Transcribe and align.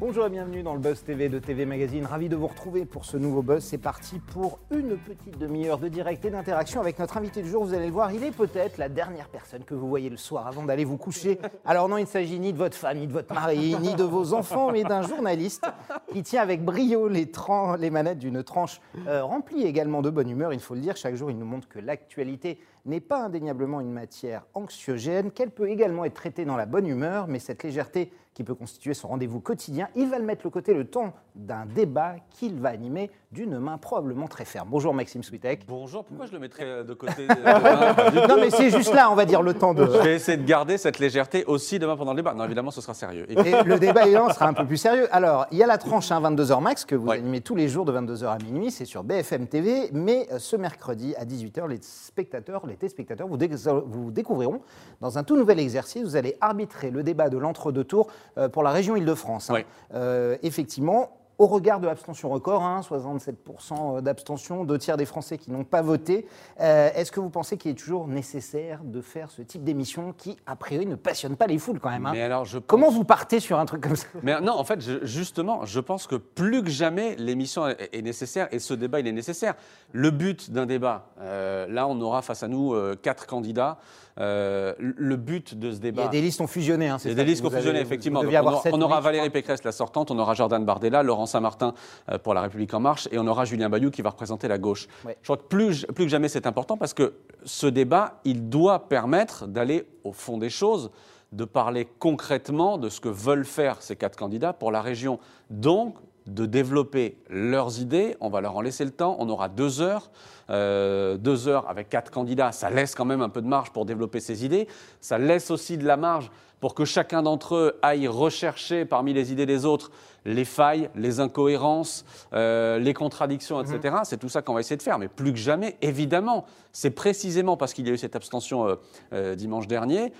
Bonjour 0.00 0.26
et 0.26 0.30
bienvenue 0.30 0.64
dans 0.64 0.74
le 0.74 0.80
Buzz 0.80 1.04
TV 1.04 1.28
de 1.28 1.38
TV 1.38 1.66
Magazine. 1.66 2.04
Ravi 2.04 2.28
de 2.28 2.34
vous 2.34 2.48
retrouver 2.48 2.84
pour 2.84 3.04
ce 3.04 3.16
nouveau 3.16 3.42
Buzz. 3.42 3.62
C'est 3.62 3.78
parti 3.78 4.18
pour 4.18 4.58
une 4.72 4.96
petite 4.96 5.38
demi-heure 5.38 5.78
de 5.78 5.86
direct 5.86 6.24
et 6.24 6.30
d'interaction 6.30 6.80
avec 6.80 6.98
notre 6.98 7.16
invité 7.16 7.42
du 7.42 7.48
jour. 7.48 7.64
Vous 7.64 7.74
allez 7.74 7.86
le 7.86 7.92
voir, 7.92 8.10
il 8.10 8.24
est 8.24 8.32
peut-être 8.32 8.76
la 8.76 8.88
dernière 8.88 9.28
personne 9.28 9.62
que 9.62 9.72
vous 9.72 9.88
voyez 9.88 10.10
le 10.10 10.16
soir 10.16 10.48
avant 10.48 10.64
d'aller 10.64 10.84
vous 10.84 10.96
coucher. 10.96 11.38
Alors 11.64 11.88
non, 11.88 11.96
il 11.96 12.02
ne 12.02 12.08
s'agit 12.08 12.40
ni 12.40 12.52
de 12.52 12.58
votre 12.58 12.76
femme, 12.76 12.98
ni 12.98 13.06
de 13.06 13.12
votre 13.12 13.32
mari, 13.32 13.76
ni 13.80 13.94
de 13.94 14.02
vos 14.02 14.34
enfants, 14.34 14.72
mais 14.72 14.82
d'un 14.82 15.02
journaliste 15.02 15.64
qui 16.12 16.24
tient 16.24 16.42
avec 16.42 16.64
brio 16.64 17.06
les, 17.06 17.30
les 17.78 17.90
manettes 17.90 18.18
d'une 18.18 18.42
tranche 18.42 18.80
euh, 19.06 19.22
remplie 19.22 19.62
également 19.62 20.02
de 20.02 20.10
bonne 20.10 20.28
humeur. 20.28 20.52
Il 20.52 20.60
faut 20.60 20.74
le 20.74 20.80
dire, 20.80 20.96
chaque 20.96 21.14
jour, 21.14 21.30
il 21.30 21.38
nous 21.38 21.46
montre 21.46 21.68
que 21.68 21.78
l'actualité 21.78 22.58
n'est 22.86 23.00
pas 23.00 23.22
indéniablement 23.24 23.80
une 23.80 23.92
matière 23.92 24.44
anxiogène, 24.54 25.30
qu'elle 25.30 25.50
peut 25.50 25.68
également 25.70 26.04
être 26.04 26.14
traitée 26.14 26.44
dans 26.44 26.56
la 26.56 26.66
bonne 26.66 26.86
humeur, 26.86 27.26
mais 27.28 27.38
cette 27.38 27.62
légèreté 27.62 28.12
qui 28.34 28.42
peut 28.42 28.54
constituer 28.56 28.94
son 28.94 29.08
rendez-vous 29.08 29.38
quotidien, 29.40 29.88
il 29.94 30.08
va 30.10 30.18
le 30.18 30.24
mettre 30.24 30.40
le 30.44 30.50
côté 30.50 30.74
le 30.74 30.84
temps 30.86 31.12
d'un 31.36 31.66
débat 31.66 32.16
qu'il 32.30 32.58
va 32.58 32.70
animer 32.70 33.10
d'une 33.30 33.58
main 33.60 33.78
probablement 33.78 34.26
très 34.26 34.44
ferme. 34.44 34.68
Bonjour 34.70 34.92
Maxime 34.92 35.22
Switek. 35.22 35.66
Bonjour, 35.68 36.04
pourquoi 36.04 36.26
je 36.26 36.32
le 36.32 36.40
mettrais 36.40 36.64
euh, 36.64 36.82
de 36.82 36.94
côté 36.94 37.28
de-. 37.28 38.26
Non 38.28 38.36
mais 38.36 38.50
c'est 38.50 38.70
juste 38.70 38.92
là, 38.92 39.08
on 39.10 39.14
va 39.14 39.24
dire, 39.24 39.40
le 39.40 39.54
temps 39.54 39.72
de... 39.72 39.84
Je 39.86 39.98
vais 40.02 40.14
essayer 40.16 40.36
de 40.36 40.44
garder 40.44 40.78
cette 40.78 40.98
légèreté 40.98 41.44
aussi 41.44 41.78
demain 41.78 41.96
pendant 41.96 42.10
le 42.12 42.16
débat. 42.16 42.34
Non, 42.34 42.44
évidemment, 42.44 42.72
ce 42.72 42.80
sera 42.80 42.94
sérieux. 42.94 43.24
Et- 43.30 43.62
le 43.64 43.78
débat, 43.78 44.02
évidemment, 44.04 44.30
sera 44.32 44.48
un 44.48 44.52
peu 44.54 44.66
plus 44.66 44.76
sérieux. 44.78 45.06
Alors, 45.14 45.46
il 45.52 45.58
y 45.58 45.62
a 45.62 45.66
la 45.68 45.78
tranche 45.78 46.10
hein, 46.10 46.20
22h 46.20 46.60
max 46.60 46.84
que 46.84 46.96
vous 46.96 47.06
Ouais. 47.08 47.18
animez 47.18 47.40
tous 47.40 47.54
les 47.54 47.68
jours 47.68 47.84
de 47.84 47.92
22h 47.92 48.26
à 48.26 48.38
minuit, 48.38 48.72
c'est 48.72 48.84
sur 48.84 49.04
BFM 49.04 49.46
TV. 49.46 49.90
Mais 49.92 50.26
euh, 50.32 50.38
ce 50.40 50.56
mercredi 50.56 51.14
à 51.16 51.24
18h, 51.24 51.68
les 51.68 51.78
spectateurs, 51.82 52.66
les 52.66 52.73
téléspectateurs 52.76 53.28
vous, 53.28 53.38
vous 53.86 54.10
découvriront 54.10 54.60
dans 55.00 55.18
un 55.18 55.24
tout 55.24 55.36
nouvel 55.36 55.58
exercice. 55.60 56.02
Vous 56.02 56.16
allez 56.16 56.36
arbitrer 56.40 56.90
le 56.90 57.02
débat 57.02 57.28
de 57.28 57.38
l'entre-deux 57.38 57.84
tours 57.84 58.08
euh, 58.38 58.48
pour 58.48 58.62
la 58.62 58.70
région 58.70 58.96
Île-de-France. 58.96 59.50
hein. 59.50 59.54
Euh, 59.94 60.36
effectivement, 60.42 61.10
au 61.38 61.46
regard 61.46 61.80
de 61.80 61.86
l'abstention 61.86 62.28
record, 62.30 62.62
hein, 62.62 62.80
67% 62.82 64.00
d'abstention, 64.02 64.64
deux 64.64 64.78
tiers 64.78 64.96
des 64.96 65.04
Français 65.04 65.38
qui 65.38 65.50
n'ont 65.50 65.64
pas 65.64 65.82
voté, 65.82 66.26
euh, 66.60 66.90
est-ce 66.94 67.10
que 67.10 67.20
vous 67.20 67.30
pensez 67.30 67.56
qu'il 67.56 67.70
est 67.72 67.74
toujours 67.78 68.06
nécessaire 68.06 68.80
de 68.84 69.00
faire 69.00 69.30
ce 69.30 69.42
type 69.42 69.64
d'émission 69.64 70.14
qui, 70.16 70.36
a 70.46 70.56
priori, 70.56 70.86
ne 70.86 70.94
passionne 70.94 71.36
pas 71.36 71.46
les 71.46 71.58
foules 71.58 71.80
quand 71.80 71.90
même 71.90 72.06
hein 72.06 72.12
Mais 72.12 72.22
alors, 72.22 72.44
je 72.44 72.58
Comment 72.58 72.90
vous 72.90 73.04
partez 73.04 73.40
sur 73.40 73.58
un 73.58 73.66
truc 73.66 73.82
comme 73.82 73.96
ça 73.96 74.06
Mais 74.22 74.40
non, 74.40 74.52
en 74.52 74.64
fait, 74.64 74.80
je- 74.80 75.04
justement, 75.04 75.64
je 75.64 75.80
pense 75.80 76.06
que 76.06 76.16
plus 76.16 76.62
que 76.62 76.70
jamais, 76.70 77.16
l'émission 77.16 77.66
est, 77.68 77.90
est 77.92 78.02
nécessaire 78.02 78.48
et 78.52 78.58
ce 78.58 78.74
débat, 78.74 79.00
il 79.00 79.06
est 79.06 79.12
nécessaire. 79.12 79.54
Le 79.92 80.10
but 80.10 80.50
d'un 80.50 80.66
débat, 80.66 81.08
euh, 81.20 81.66
là, 81.68 81.86
on 81.88 82.00
aura 82.00 82.22
face 82.22 82.42
à 82.42 82.48
nous 82.48 82.74
euh, 82.74 82.94
quatre 83.00 83.26
candidats. 83.26 83.78
Euh, 84.20 84.74
le 84.78 85.16
but 85.16 85.58
de 85.58 85.70
ce 85.72 85.76
Il 85.76 85.78
y 85.78 85.80
débat. 85.80 86.04
a 86.04 86.08
des 86.08 86.20
listes 86.20 86.40
ont 86.40 86.46
fusionné. 86.46 86.88
Hein, 86.88 86.96
Il 86.98 87.00
c'est 87.00 87.08
y 87.08 87.12
a 87.12 87.16
ça 87.16 87.24
des 87.24 87.30
listes 87.30 87.42
confusionnées, 87.42 87.78
avez- 87.78 87.86
effectivement. 87.86 88.22
Donc, 88.22 88.32
on 88.72 88.80
aura, 88.80 88.98
on 88.98 89.00
Valérie. 89.00 89.30
Pécresse, 89.30 89.64
la 89.64 89.72
sortante, 89.72 90.10
on 90.12 90.18
aura 90.20 90.34
Jordan 90.34 90.64
Bardella, 90.64 91.02
Laurent 91.02 91.26
Saint-Martin 91.26 91.74
euh, 92.10 92.18
pour 92.18 92.32
La 92.32 92.42
République 92.42 92.72
En 92.74 92.80
Marche, 92.80 93.08
et 93.10 93.18
on 93.18 93.26
aura 93.26 93.44
Julien 93.44 93.68
Bayou 93.68 93.90
qui 93.90 94.02
va 94.02 94.10
représenter 94.10 94.46
la 94.46 94.58
gauche. 94.58 94.86
Ouais. 95.04 95.16
Je 95.20 95.26
crois 95.26 95.36
que 95.36 95.42
plus, 95.48 95.84
plus 95.86 96.04
que 96.04 96.10
jamais, 96.10 96.28
c'est 96.28 96.46
important 96.46 96.76
parce 96.76 96.94
que 96.94 97.14
ce 97.44 97.66
débat, 97.66 98.20
il 98.24 98.48
doit 98.48 98.88
permettre 98.88 99.46
d'aller 99.48 99.84
au 100.04 100.12
fond 100.12 100.38
des 100.38 100.50
choses, 100.50 100.92
de 101.32 101.44
parler 101.44 101.88
concrètement 101.98 102.78
de 102.78 102.88
ce 102.88 103.00
que 103.00 103.08
veulent 103.08 103.44
faire 103.44 103.82
ces 103.82 103.96
quatre 103.96 104.16
candidats 104.16 104.52
pour 104.52 104.70
la 104.70 104.80
région. 104.80 105.18
Donc, 105.50 105.96
de 106.26 106.46
développer 106.46 107.18
leurs 107.28 107.80
idées. 107.80 108.16
On 108.20 108.30
va 108.30 108.40
leur 108.40 108.56
en 108.56 108.60
laisser 108.60 108.84
le 108.84 108.90
temps. 108.90 109.16
On 109.18 109.28
aura 109.28 109.48
deux 109.48 109.80
heures. 109.80 110.10
Euh, 110.50 111.16
deux 111.16 111.48
heures 111.48 111.68
avec 111.70 111.88
quatre 111.88 112.10
candidats, 112.10 112.52
ça 112.52 112.68
laisse 112.68 112.94
quand 112.94 113.06
même 113.06 113.22
un 113.22 113.30
peu 113.30 113.40
de 113.40 113.46
marge 113.46 113.70
pour 113.70 113.86
développer 113.86 114.20
ses 114.20 114.44
idées. 114.44 114.68
Ça 115.00 115.16
laisse 115.16 115.50
aussi 115.50 115.78
de 115.78 115.86
la 115.86 115.96
marge 115.96 116.30
pour 116.60 116.74
que 116.74 116.84
chacun 116.84 117.22
d'entre 117.22 117.54
eux 117.54 117.78
aille 117.80 118.08
rechercher 118.08 118.84
parmi 118.84 119.14
les 119.14 119.32
idées 119.32 119.46
des 119.46 119.64
autres 119.64 119.90
les 120.26 120.44
failles, 120.44 120.88
les 120.94 121.20
incohérences, 121.20 122.04
euh, 122.32 122.78
les 122.78 122.94
contradictions, 122.94 123.60
etc. 123.60 123.96
C'est 124.04 124.16
tout 124.18 124.28
ça 124.28 124.42
qu'on 124.42 124.54
va 124.54 124.60
essayer 124.60 124.76
de 124.76 124.82
faire. 124.82 124.98
Mais 124.98 125.08
plus 125.08 125.32
que 125.32 125.38
jamais, 125.38 125.76
évidemment, 125.82 126.46
c'est 126.72 126.90
précisément 126.90 127.56
parce 127.56 127.74
qu'il 127.74 127.86
y 127.86 127.90
a 127.90 127.92
eu 127.92 127.98
cette 127.98 128.16
abstention 128.16 128.78
euh, 129.12 129.34
dimanche 129.34 129.66
dernier 129.66 130.12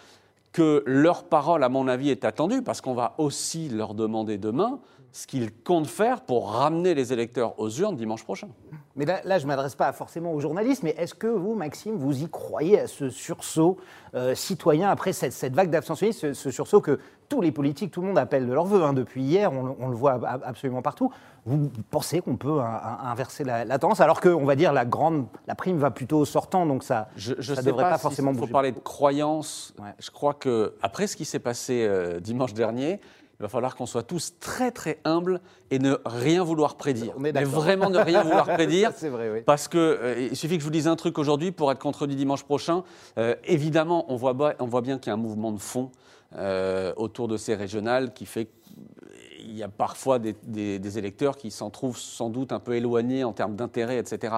que 0.53 0.85
leur 0.87 1.25
parole, 1.25 1.65
à 1.65 1.69
mon 1.69 1.89
avis, 1.89 2.11
est 2.11 2.25
attendue, 2.25 2.63
parce 2.63 2.81
qu'on 2.81 2.95
va 2.95 3.15
aussi 3.19 3.69
leur 3.69 3.95
demander 3.95 4.39
demain 4.39 4.79
ce 5.17 5.29
qu'ils 5.29 5.53
comptent 5.63 5.87
faire 5.87 6.23
pour 6.23 6.51
ramener 6.51 6.93
les 6.93 7.13
électeurs 7.13 7.57
aux 7.61 7.71
urnes 7.71 7.95
dimanche 7.95 8.25
prochain. 8.25 8.49
Mais 8.97 9.05
là, 9.05 9.21
là, 9.25 9.39
je 9.39 9.45
ne 9.45 9.49
m'adresse 9.49 9.77
pas 9.77 9.93
forcément 9.93 10.33
aux 10.33 10.41
journalistes, 10.41 10.83
mais 10.83 10.91
est-ce 10.99 11.15
que 11.15 11.29
vous, 11.29 11.55
Maxime, 11.55 11.95
vous 11.97 12.23
y 12.25 12.29
croyez 12.29 12.81
à 12.81 12.87
ce 12.89 13.11
sursaut 13.11 13.77
euh, 14.17 14.35
citoyen 14.35 14.91
après 14.91 15.13
cette, 15.13 15.33
cette 15.33 15.55
vague 15.55 15.71
d'abstentionnisme, 15.71 16.19
ce, 16.19 16.33
ce 16.33 16.51
sursaut 16.51 16.81
que 16.81 16.99
tous 17.29 17.41
les 17.41 17.53
politiques, 17.53 17.93
tout 17.93 18.01
le 18.03 18.09
monde 18.09 18.19
appelle 18.19 18.45
de 18.47 18.53
leur 18.53 18.67
vœu 18.67 18.83
hein, 18.83 18.93
depuis 18.93 19.23
hier, 19.23 19.53
on, 19.53 19.63
le- 19.63 19.73
on 19.79 19.89
le 19.89 19.95
voit 19.97 20.15
ab- 20.15 20.43
absolument 20.45 20.83
partout. 20.83 21.13
Vous 21.47 21.71
pensez 21.93 22.21
qu'on 22.21 22.37
peut 22.37 22.61
hein, 22.61 22.81
hein, 22.85 22.99
inverser 23.05 23.45
la, 23.45 23.65
la 23.65 23.79
tendance, 23.79 24.01
alors 24.01 24.21
qu'on 24.21 24.45
va 24.45 24.57
dire 24.57 24.73
la 24.73 24.85
grande, 24.85 25.27
la 25.47 25.55
prime 25.55 25.79
va 25.79 25.93
plutôt 25.93 26.19
au 26.19 26.25
sortant, 26.25 26.67
donc 26.67 26.83
ça, 26.83 27.09
sais 27.17 27.35
devrait 27.63 27.85
pas, 27.85 27.91
pas 27.91 27.97
si 27.99 28.03
forcément 28.03 28.33
il 28.33 28.35
faut 28.35 28.41
bouger. 28.43 28.53
parler 28.53 28.73
de 28.73 28.81
croyance. 28.81 29.75
Ouais. 29.81 29.91
Je 30.01 30.11
crois 30.11 30.35
que 30.35 30.75
après 30.83 31.07
ce 31.07 31.17
qui 31.17 31.25
s'est 31.25 31.39
passé 31.39 31.87
euh, 31.89 32.19
dimanche 32.21 32.53
dernier, 32.53 33.01
il 33.39 33.43
va 33.43 33.49
falloir 33.49 33.75
qu'on 33.77 33.87
soit 33.87 34.03
tous 34.05 34.35
très 34.39 34.71
très 34.71 35.01
humbles 35.05 35.41
et 35.71 35.79
ne 35.79 35.97
rien 36.07 36.43
vouloir 36.45 36.77
prédire. 36.77 37.13
On 37.19 37.25
est 37.25 37.33
Mais 37.33 37.45
vraiment 37.45 37.91
ne 37.91 37.99
rien 37.99 38.23
vouloir 38.23 38.45
prédire. 38.55 38.93
C'est 38.97 39.09
vrai, 39.09 39.31
oui. 39.31 39.41
Parce 39.45 39.67
que 39.69 39.79
euh, 39.79 40.29
il 40.31 40.37
suffit 40.37 40.55
que 40.57 40.61
je 40.61 40.65
vous 40.67 40.71
dise 40.73 40.87
un 40.89 40.97
truc 40.97 41.19
aujourd'hui 41.19 41.51
pour 41.53 41.71
être 41.73 41.81
contredit 41.81 42.15
dimanche 42.17 42.45
prochain. 42.45 42.85
Euh, 43.19 43.35
évidemment, 43.45 44.05
on 44.09 44.17
voit, 44.17 44.35
on 44.61 44.67
voit 44.67 44.83
bien 44.83 44.99
qu'il 44.99 45.09
y 45.09 45.11
a 45.11 45.15
un 45.15 45.17
mouvement 45.17 45.51
de 45.53 45.59
fond 45.59 45.91
euh, 46.37 46.93
autour 46.97 47.27
de 47.29 47.37
ces 47.37 47.55
régionales 47.55 48.13
qui 48.15 48.27
fait 48.27 48.47
qu'il 49.37 49.57
y 49.57 49.63
a 49.63 49.69
parfois 49.69 50.19
des, 50.19 50.35
des- 50.45 50.79
des 50.79 50.99
électeurs 50.99 51.37
qui 51.37 51.51
s'en 51.51 51.71
trouvent 51.71 51.99
sans 51.99 52.31
doute 52.31 52.51
un 52.53 52.61
peu 52.61 52.75
éloignés 52.77 53.25
en 53.25 53.33
termes 53.33 53.57
d'intérêt, 53.57 53.99
etc. 53.99 54.35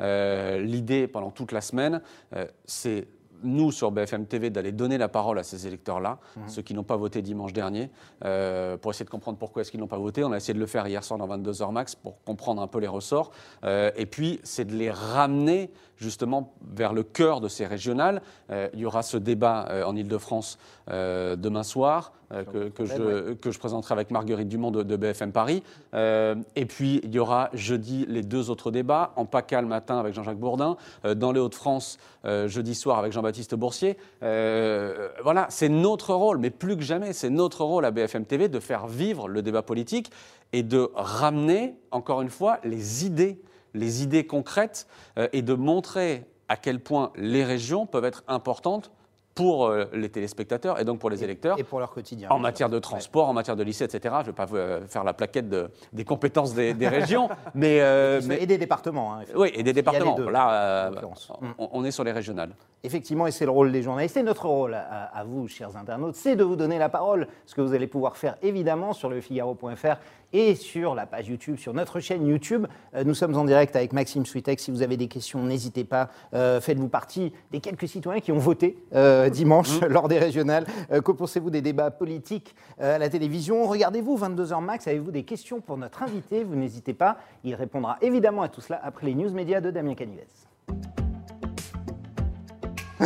Euh, 0.00 0.58
L'idée 0.60 1.06
pendant 1.08 1.30
toute 1.30 1.50
la 1.52 1.60
semaine, 1.60 2.00
euh, 2.36 2.46
c'est 2.66 3.08
nous 3.44 3.72
sur 3.72 3.90
BFM 3.90 4.26
TV 4.26 4.50
d'aller 4.50 4.72
donner 4.72 4.98
la 4.98 5.08
parole 5.08 5.38
à 5.38 5.42
ces 5.42 5.66
électeurs-là, 5.66 6.18
ceux 6.46 6.62
qui 6.62 6.74
n'ont 6.74 6.84
pas 6.84 6.96
voté 6.96 7.22
dimanche 7.22 7.52
dernier, 7.52 7.90
euh, 8.24 8.76
pour 8.76 8.90
essayer 8.90 9.04
de 9.04 9.10
comprendre 9.10 9.38
pourquoi 9.38 9.62
est-ce 9.62 9.70
qu'ils 9.70 9.80
n'ont 9.80 9.86
pas 9.86 9.98
voté. 9.98 10.24
On 10.24 10.32
a 10.32 10.36
essayé 10.36 10.54
de 10.54 10.58
le 10.58 10.66
faire 10.66 10.86
hier 10.86 11.04
soir 11.04 11.18
dans 11.18 11.28
22h 11.28 11.72
max 11.72 11.94
pour 11.94 12.22
comprendre 12.24 12.62
un 12.62 12.66
peu 12.66 12.78
les 12.78 12.88
ressorts. 12.88 13.30
Euh, 13.64 13.90
et 13.96 14.06
puis, 14.06 14.40
c'est 14.42 14.64
de 14.64 14.74
les 14.74 14.90
ramener 14.90 15.70
justement 15.96 16.54
vers 16.74 16.92
le 16.92 17.02
cœur 17.02 17.40
de 17.40 17.48
ces 17.48 17.66
régionales. 17.66 18.22
Euh, 18.50 18.68
il 18.74 18.80
y 18.80 18.86
aura 18.86 19.02
ce 19.02 19.16
débat 19.16 19.66
euh, 19.70 19.84
en 19.84 19.96
Ile-de-France 19.96 20.58
euh, 20.90 21.36
demain 21.36 21.62
soir 21.62 22.12
que, 22.52 22.68
que 22.68 22.84
je, 22.84 23.34
que 23.34 23.52
je 23.52 23.58
présenterai 23.60 23.92
avec 23.92 24.10
Marguerite 24.10 24.48
Dumont 24.48 24.72
de, 24.72 24.82
de 24.82 24.96
BFM 24.96 25.30
Paris. 25.30 25.62
Et 25.92 26.66
puis, 26.66 27.00
il 27.04 27.14
y 27.14 27.20
aura 27.20 27.48
jeudi 27.52 28.06
les 28.08 28.22
deux 28.22 28.50
autres 28.50 28.72
débats, 28.72 29.12
en 29.14 29.24
PACA 29.24 29.60
le 29.60 29.68
matin 29.68 30.00
avec 30.00 30.14
Jean-Jacques 30.14 30.38
Bourdin, 30.38 30.76
dans 31.04 31.30
les 31.30 31.38
Hauts-de-France 31.38 31.98
jeudi 32.24 32.74
soir 32.74 32.98
avec 32.98 33.12
Jean-Baptiste 33.12 33.54
Boursier. 33.54 33.96
Voilà, 34.20 35.46
c'est 35.48 35.68
notre 35.68 36.12
rôle, 36.12 36.38
mais 36.38 36.50
plus 36.50 36.76
que 36.76 36.82
jamais, 36.82 37.12
c'est 37.12 37.30
notre 37.30 37.62
rôle 37.62 37.84
à 37.84 37.92
BFM 37.92 38.24
TV 38.24 38.48
de 38.48 38.58
faire 38.58 38.88
vivre 38.88 39.28
le 39.28 39.40
débat 39.40 39.62
politique 39.62 40.10
et 40.52 40.64
de 40.64 40.90
ramener, 40.94 41.76
encore 41.92 42.20
une 42.22 42.30
fois, 42.30 42.58
les 42.64 43.06
idées, 43.06 43.38
les 43.74 44.02
idées 44.02 44.26
concrètes 44.26 44.86
euh, 45.18 45.28
et 45.32 45.42
de 45.42 45.54
montrer 45.54 46.24
à 46.48 46.56
quel 46.56 46.80
point 46.80 47.10
les 47.16 47.44
régions 47.44 47.86
peuvent 47.86 48.04
être 48.04 48.22
importantes 48.28 48.90
pour 49.34 49.66
euh, 49.66 49.86
les 49.92 50.08
téléspectateurs 50.10 50.78
et 50.78 50.84
donc 50.84 51.00
pour 51.00 51.10
les 51.10 51.24
électeurs. 51.24 51.58
Et 51.58 51.64
pour 51.64 51.80
leur 51.80 51.90
quotidien. 51.90 52.28
En 52.30 52.38
matière 52.38 52.68
de 52.68 52.78
transport, 52.78 53.28
en 53.28 53.32
matière 53.32 53.56
de 53.56 53.64
lycée, 53.64 53.82
etc. 53.82 54.14
Je 54.18 54.20
ne 54.20 54.26
vais 54.26 54.32
pas 54.32 54.46
euh, 54.52 54.86
faire 54.86 55.02
la 55.02 55.12
plaquette 55.12 55.48
de- 55.48 55.70
des 55.92 56.04
compétences 56.04 56.54
des, 56.54 56.72
des 56.72 56.86
régions, 56.86 57.28
mais, 57.56 57.80
euh, 57.80 58.20
mais- 58.26 58.40
Et 58.42 58.46
des 58.46 58.58
départements. 58.58 59.14
hein, 59.14 59.16
effectivement. 59.22 59.42
oui, 59.42 59.50
et 59.56 59.62
des 59.64 59.72
départements. 59.72 60.14
deux, 60.14 60.30
Là, 60.30 60.52
euh, 60.52 60.90
l'occurrence. 60.90 61.32
on, 61.58 61.68
on 61.72 61.84
est 61.84 61.90
sur 61.90 62.04
les 62.04 62.12
régionales. 62.12 62.54
Effectivement, 62.84 63.26
et 63.26 63.32
c'est 63.32 63.44
le 63.46 63.50
rôle 63.50 63.72
des 63.72 63.82
journalistes. 63.82 64.16
Et 64.18 64.22
notre 64.22 64.46
rôle 64.46 64.74
à, 64.74 65.06
à 65.06 65.24
vous, 65.24 65.48
chers 65.48 65.76
internautes, 65.76 66.14
c'est 66.14 66.36
de 66.36 66.44
vous 66.44 66.54
donner 66.54 66.78
la 66.78 66.88
parole. 66.90 67.26
Ce 67.46 67.56
que 67.56 67.60
vous 67.60 67.74
allez 67.74 67.88
pouvoir 67.88 68.16
faire 68.16 68.36
évidemment 68.40 68.92
sur 68.92 69.08
le 69.08 69.20
Figaro.fr 69.20 69.96
et 70.34 70.56
sur 70.56 70.94
la 70.94 71.06
page 71.06 71.28
YouTube, 71.28 71.56
sur 71.56 71.72
notre 71.72 72.00
chaîne 72.00 72.26
YouTube. 72.26 72.66
Euh, 72.94 73.04
nous 73.04 73.14
sommes 73.14 73.36
en 73.36 73.44
direct 73.44 73.74
avec 73.76 73.92
Maxime 73.92 74.26
Switek. 74.26 74.58
Si 74.58 74.70
vous 74.72 74.82
avez 74.82 74.96
des 74.96 75.06
questions, 75.06 75.42
n'hésitez 75.42 75.84
pas. 75.84 76.10
Euh, 76.34 76.60
Faites-vous 76.60 76.88
partie 76.88 77.32
des 77.52 77.60
quelques 77.60 77.88
citoyens 77.88 78.20
qui 78.20 78.32
ont 78.32 78.38
voté 78.38 78.76
euh, 78.94 79.30
dimanche 79.30 79.80
lors 79.88 80.08
des 80.08 80.18
régionales. 80.18 80.66
Que 80.90 81.12
pensez-vous 81.12 81.50
des 81.50 81.62
débats 81.62 81.92
politiques 81.92 82.56
à 82.80 82.98
la 82.98 83.08
télévision? 83.08 83.66
Regardez-vous 83.68 84.18
22h 84.18 84.60
max. 84.62 84.88
Avez-vous 84.88 85.12
des 85.12 85.22
questions 85.22 85.60
pour 85.60 85.76
notre 85.76 86.02
invité? 86.02 86.42
Vous 86.42 86.56
n'hésitez 86.56 86.94
pas. 86.94 87.18
Il 87.44 87.54
répondra 87.54 87.98
évidemment 88.02 88.42
à 88.42 88.48
tout 88.48 88.60
cela 88.60 88.80
après 88.82 89.06
les 89.06 89.14
news 89.14 89.30
médias 89.30 89.60
de 89.60 89.70
Damien 89.70 89.94
Canivez. 89.94 90.26